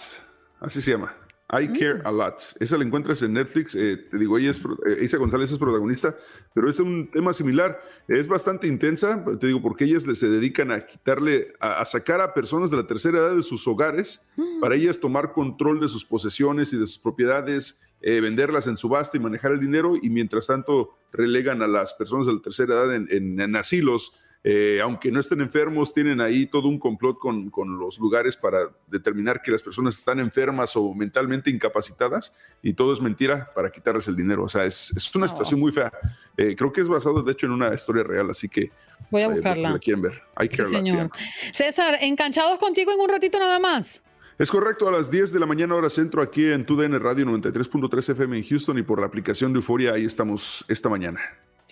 Así 0.59 0.81
se 0.81 0.91
llama. 0.91 1.15
I 1.61 1.67
Care 1.67 2.01
a 2.03 2.11
Lot. 2.11 2.41
Esa 2.59 2.77
la 2.77 2.83
encuentras 2.83 3.21
en 3.21 3.33
Netflix. 3.33 3.75
eh, 3.75 3.97
te 4.09 4.17
digo, 4.17 4.37
ella 4.37 4.51
es, 4.51 4.59
pro- 4.59 4.77
eh, 4.87 5.03
Isa 5.05 5.17
González 5.17 5.51
es 5.51 5.57
protagonista, 5.57 6.15
pero 6.53 6.69
es 6.69 6.79
un 6.79 7.09
tema 7.11 7.33
similar. 7.33 7.79
Es 8.07 8.27
bastante 8.27 8.67
intensa, 8.67 9.23
te 9.39 9.47
digo, 9.47 9.61
porque 9.61 9.85
ellas 9.85 10.03
se 10.03 10.29
dedican 10.29 10.71
a 10.71 10.85
quitarle, 10.85 11.53
a, 11.59 11.81
a 11.81 11.85
sacar 11.85 12.21
a 12.21 12.33
personas 12.33 12.69
de 12.71 12.77
la 12.77 12.87
tercera 12.87 13.19
edad 13.19 13.35
de 13.35 13.43
sus 13.43 13.67
hogares 13.67 14.25
para 14.61 14.75
ellas 14.75 14.99
tomar 14.99 15.33
control 15.33 15.79
de 15.79 15.87
sus 15.87 16.03
posesiones 16.05 16.73
y 16.73 16.77
de 16.77 16.87
sus 16.87 16.97
propiedades, 16.99 17.79
eh, 18.01 18.19
venderlas 18.19 18.67
en 18.67 18.75
subasta 18.75 19.15
y 19.17 19.19
manejar 19.19 19.51
el 19.53 19.59
dinero, 19.59 19.95
y 20.01 20.09
mientras 20.09 20.47
tanto 20.47 20.97
relegan 21.11 21.61
a 21.61 21.67
las 21.67 21.93
personas 21.93 22.25
de 22.27 22.33
la 22.33 22.41
tercera 22.41 22.73
edad 22.75 22.95
en, 22.95 23.07
en- 23.09 23.39
en 23.39 23.55
asilos. 23.55 24.13
Eh, 24.45 24.81
aunque 24.83 25.09
no 25.09 25.21
estén 25.21 25.39
enfermos, 25.39 25.93
tienen 25.93 26.19
ahí 26.19 26.45
todo 26.45 26.67
un 26.67 26.77
complot 26.77 27.17
con, 27.17 27.49
con 27.49 27.79
los 27.79 27.97
lugares 27.97 28.35
para 28.35 28.59
determinar 28.87 29.41
que 29.41 29.51
las 29.51 29.61
personas 29.61 29.97
están 29.97 30.19
enfermas 30.19 30.75
o 30.75 30.93
mentalmente 30.93 31.49
incapacitadas 31.49 32.35
y 32.61 32.73
todo 32.73 32.91
es 32.91 32.99
mentira 32.99 33.49
para 33.55 33.71
quitarles 33.71 34.07
el 34.09 34.17
dinero. 34.17 34.43
O 34.43 34.49
sea, 34.49 34.65
es, 34.65 34.91
es 34.97 35.15
una 35.15 35.29
situación 35.29 35.61
muy 35.61 35.71
fea. 35.71 35.93
Eh, 36.35 36.55
creo 36.57 36.73
que 36.73 36.81
es 36.81 36.89
basado, 36.89 37.23
de 37.23 37.31
hecho, 37.31 37.45
en 37.45 37.53
una 37.53 37.73
historia 37.73 38.03
real, 38.03 38.29
así 38.29 38.49
que 38.49 38.69
Voy 39.09 39.21
a 39.21 39.25
eh, 39.25 39.29
buscarla. 39.29 39.71
la 39.71 39.79
quieren 39.79 40.01
ver. 40.01 40.21
Hay 40.35 40.49
que 40.49 40.65
Sí, 40.65 40.71
señor. 40.71 41.09
César, 41.53 41.97
enganchados 42.01 42.57
contigo 42.57 42.91
en 42.91 42.99
un 42.99 43.07
ratito 43.09 43.39
nada 43.39 43.59
más. 43.59 44.03
Es 44.37 44.49
correcto, 44.49 44.87
a 44.89 44.91
las 44.91 45.09
10 45.09 45.31
de 45.31 45.39
la 45.39 45.45
mañana 45.45 45.75
hora 45.75 45.89
centro 45.89 46.21
aquí 46.21 46.51
en 46.51 46.65
TUDN 46.65 46.99
Radio 46.99 47.25
93.3 47.27 48.09
FM 48.09 48.37
en 48.39 48.43
Houston 48.43 48.77
y 48.77 48.83
por 48.83 48.99
la 48.99 49.05
aplicación 49.05 49.53
de 49.53 49.59
Euforia, 49.59 49.93
ahí 49.93 50.05
estamos 50.05 50.65
esta 50.67 50.89
mañana. 50.89 51.21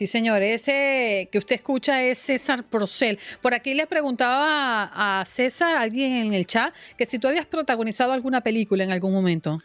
Sí, 0.02 0.08
señor, 0.08 0.41
ese 0.41 1.30
que 1.32 1.38
usted 1.38 1.58
escucha 1.58 2.02
es 2.02 2.18
César 2.18 2.64
Procel. 2.64 3.20
Por 3.39 3.54
aquí 3.54 3.76
le 3.76 3.86
preguntaba 3.86 4.89
a 4.95 5.24
César, 5.26 5.78
alguien 5.78 6.14
en 6.14 6.34
el 6.34 6.47
chat, 6.47 6.74
que 6.97 7.06
si 7.06 7.20
tú 7.20 7.28
habías 7.28 7.45
protagonizado 7.45 8.12
alguna 8.12 8.41
película 8.41 8.84
en 8.84 8.89
algún 8.89 9.14
momento. 9.14 9.62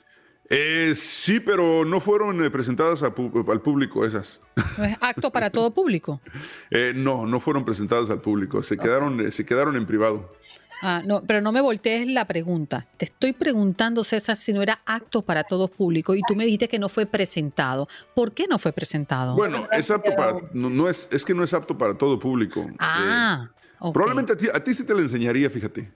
Eh, 0.48 0.92
sí, 0.94 1.40
pero 1.40 1.84
no 1.84 2.00
fueron 2.00 2.44
eh, 2.44 2.50
presentadas 2.50 3.02
al 3.02 3.12
público 3.12 4.04
esas. 4.04 4.40
¿No 4.78 4.84
es 4.84 4.96
acto 5.00 5.30
para 5.30 5.50
todo 5.50 5.70
público? 5.72 6.20
Eh, 6.70 6.92
no, 6.94 7.26
no 7.26 7.38
fueron 7.38 7.64
presentadas 7.64 8.10
al 8.10 8.20
público, 8.20 8.62
se 8.62 8.76
quedaron, 8.76 9.20
eh, 9.20 9.30
se 9.30 9.46
quedaron 9.46 9.76
en 9.76 9.86
privado. 9.86 10.32
Ah, 10.82 11.00
no, 11.04 11.22
pero 11.22 11.40
no 11.40 11.52
me 11.52 11.60
voltees 11.60 12.06
la 12.08 12.26
pregunta. 12.26 12.86
Te 12.96 13.06
estoy 13.06 13.32
preguntando, 13.32 14.04
César, 14.04 14.36
si 14.36 14.52
no 14.52 14.62
era 14.62 14.80
acto 14.84 15.22
para 15.22 15.44
todo 15.44 15.68
público 15.68 16.14
y 16.14 16.20
tú 16.26 16.34
me 16.34 16.44
dijiste 16.44 16.68
que 16.68 16.78
no 16.78 16.88
fue 16.88 17.06
presentado. 17.06 17.88
¿Por 18.14 18.32
qué 18.32 18.46
no 18.46 18.58
fue 18.58 18.72
presentado? 18.72 19.34
Bueno, 19.34 19.68
es 19.72 19.90
apto 19.90 20.14
para, 20.14 20.36
no, 20.52 20.68
no 20.68 20.88
es, 20.88 21.08
es 21.10 21.24
que 21.24 21.34
no 21.34 21.44
es 21.44 21.54
apto 21.54 21.78
para 21.78 21.94
todo 21.94 22.18
público. 22.18 22.66
Ah, 22.78 23.48
Probablemente 23.92 24.32
a 24.32 24.36
ti, 24.36 24.48
a 24.52 24.62
ti 24.62 24.72
sí 24.74 24.84
te 24.84 24.94
la 24.94 25.02
enseñaría, 25.02 25.50
fíjate. 25.50 25.90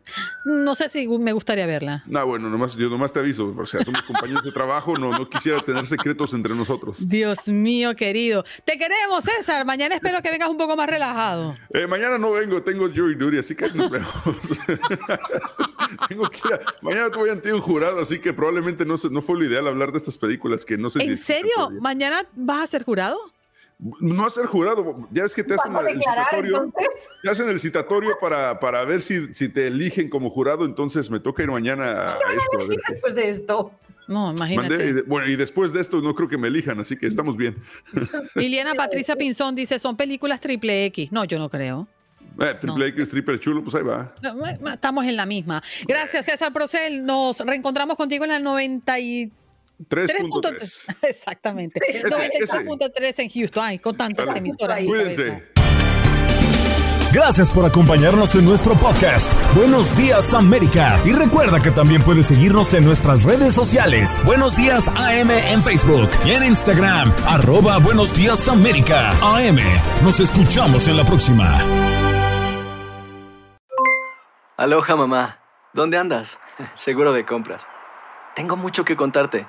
no 0.44 0.74
sé 0.74 0.88
si 0.88 1.08
me 1.08 1.32
gustaría 1.32 1.66
verla. 1.66 2.02
No, 2.06 2.26
bueno, 2.26 2.48
nomás, 2.50 2.76
yo 2.76 2.88
nomás 2.88 3.12
te 3.12 3.20
aviso, 3.20 3.54
o 3.56 3.66
sea, 3.66 3.82
somos 3.82 4.02
compañeros 4.02 4.42
de 4.44 4.52
trabajo, 4.52 4.96
no, 4.96 5.10
no 5.10 5.28
quisiera 5.28 5.60
tener 5.60 5.86
secretos 5.86 6.32
entre 6.34 6.54
nosotros. 6.54 7.08
Dios 7.08 7.48
mío, 7.48 7.94
querido. 7.96 8.44
Te 8.64 8.78
queremos, 8.78 9.24
César. 9.24 9.64
Mañana 9.64 9.94
espero 9.94 10.20
que 10.22 10.30
vengas 10.30 10.48
un 10.50 10.58
poco 10.58 10.76
más 10.76 10.88
relajado. 10.88 11.56
Eh, 11.72 11.86
mañana 11.86 12.18
no 12.18 12.32
vengo, 12.32 12.62
tengo 12.62 12.88
jury 12.88 13.14
duty, 13.14 13.38
así 13.38 13.54
que 13.54 13.68
nos 13.70 13.90
vemos. 13.90 14.10
Tengo 16.08 16.28
que 16.30 16.38
ir 16.48 16.54
a- 16.54 16.60
mañana 16.82 17.10
tuve 17.10 17.30
ante 17.30 17.52
un 17.52 17.60
jurado, 17.60 18.00
así 18.00 18.18
que 18.20 18.32
probablemente 18.32 18.84
no, 18.84 18.94
no 19.10 19.22
fue 19.22 19.36
lo 19.38 19.44
ideal 19.44 19.66
hablar 19.66 19.92
de 19.92 19.98
estas 19.98 20.16
películas 20.18 20.64
que 20.64 20.78
no 20.78 20.88
sé 20.90 21.02
¿En 21.02 21.16
serio? 21.16 21.70
¿Mañana 21.80 22.24
vas 22.34 22.64
a 22.64 22.66
ser 22.66 22.84
jurado? 22.84 23.18
No 24.00 24.26
a 24.26 24.30
ser 24.30 24.46
jurado, 24.46 25.08
ya 25.10 25.24
es 25.24 25.34
que 25.34 25.42
te 25.42 25.54
hacen 25.54 25.72
¿Vas 25.72 25.84
a 25.84 25.88
el 25.90 25.96
declarar, 25.98 26.24
citatorio. 26.26 26.64
entonces? 26.64 27.08
Te 27.22 27.30
hacen 27.30 27.48
el 27.48 27.58
citatorio 27.60 28.18
para, 28.20 28.60
para 28.60 28.84
ver 28.84 29.00
si, 29.00 29.32
si 29.32 29.48
te 29.48 29.66
eligen 29.68 30.10
como 30.10 30.28
jurado, 30.30 30.64
entonces 30.66 31.10
me 31.10 31.18
toca 31.20 31.42
ir 31.42 31.50
mañana 31.50 31.84
a, 31.90 32.12
a 32.14 32.18
esto. 32.36 32.64
a 32.64 32.68
ver. 32.68 32.78
Después 32.90 33.14
de 33.14 33.28
esto. 33.28 33.72
No, 34.06 34.32
imagínate. 34.32 34.68
Mandé, 34.68 34.86
y 34.88 34.92
de- 34.92 35.02
bueno, 35.02 35.26
y 35.28 35.36
después 35.36 35.72
de 35.72 35.80
esto 35.80 36.00
no 36.02 36.14
creo 36.14 36.28
que 36.28 36.36
me 36.36 36.48
elijan, 36.48 36.78
así 36.80 36.96
que 36.96 37.06
estamos 37.06 37.36
bien. 37.36 37.56
Liliana 38.34 38.74
Patricia 38.74 39.16
Pinzón 39.16 39.54
dice, 39.54 39.78
son 39.78 39.96
películas 39.96 40.40
triple 40.40 40.84
X. 40.86 41.10
No, 41.12 41.24
yo 41.24 41.38
no 41.38 41.48
creo. 41.48 41.86
Eh, 42.38 42.54
triple 42.60 42.86
X, 42.88 43.08
triple 43.10 43.38
chulo, 43.40 43.62
pues 43.62 43.74
ahí 43.76 43.82
va. 43.82 44.12
Eh, 44.22 44.58
Estamos 44.74 45.04
en 45.06 45.16
la 45.16 45.26
misma. 45.26 45.62
Gracias, 45.86 46.26
César 46.26 46.52
Procel. 46.52 47.04
Nos 47.06 47.40
reencontramos 47.40 47.96
contigo 47.96 48.24
en 48.24 48.30
la 48.30 48.38
93. 48.40 49.30
3.3. 49.88 50.96
Exactamente. 51.02 51.80
Ese, 51.88 52.08
93.3 52.08 53.14
en 53.18 53.28
Houston. 53.28 53.64
Ay, 53.64 53.78
con 53.78 53.96
tantas 53.96 54.36
emisoras. 54.36 54.80
mi 54.80 54.86
Cuídense. 54.86 55.42
Gracias 57.12 57.50
por 57.50 57.64
acompañarnos 57.64 58.36
en 58.36 58.44
nuestro 58.44 58.74
podcast. 58.74 59.32
Buenos 59.56 59.96
días 59.96 60.32
América. 60.32 61.00
Y 61.04 61.12
recuerda 61.12 61.60
que 61.60 61.72
también 61.72 62.04
puedes 62.04 62.26
seguirnos 62.26 62.72
en 62.72 62.84
nuestras 62.84 63.24
redes 63.24 63.52
sociales. 63.52 64.20
Buenos 64.24 64.56
días 64.56 64.86
AM 64.86 65.30
en 65.30 65.60
Facebook 65.60 66.08
y 66.24 66.30
en 66.30 66.44
Instagram. 66.44 67.12
Arroba 67.26 67.78
Buenos 67.78 68.14
días 68.14 68.46
América. 68.48 69.10
AM. 69.22 69.58
Nos 70.04 70.20
escuchamos 70.20 70.86
en 70.86 70.96
la 70.96 71.04
próxima. 71.04 71.60
Aloha 74.56 74.94
mamá. 74.94 75.40
¿Dónde 75.72 75.98
andas? 75.98 76.38
Seguro 76.74 77.12
de 77.12 77.24
compras. 77.26 77.66
Tengo 78.36 78.56
mucho 78.56 78.84
que 78.84 78.94
contarte. 78.94 79.48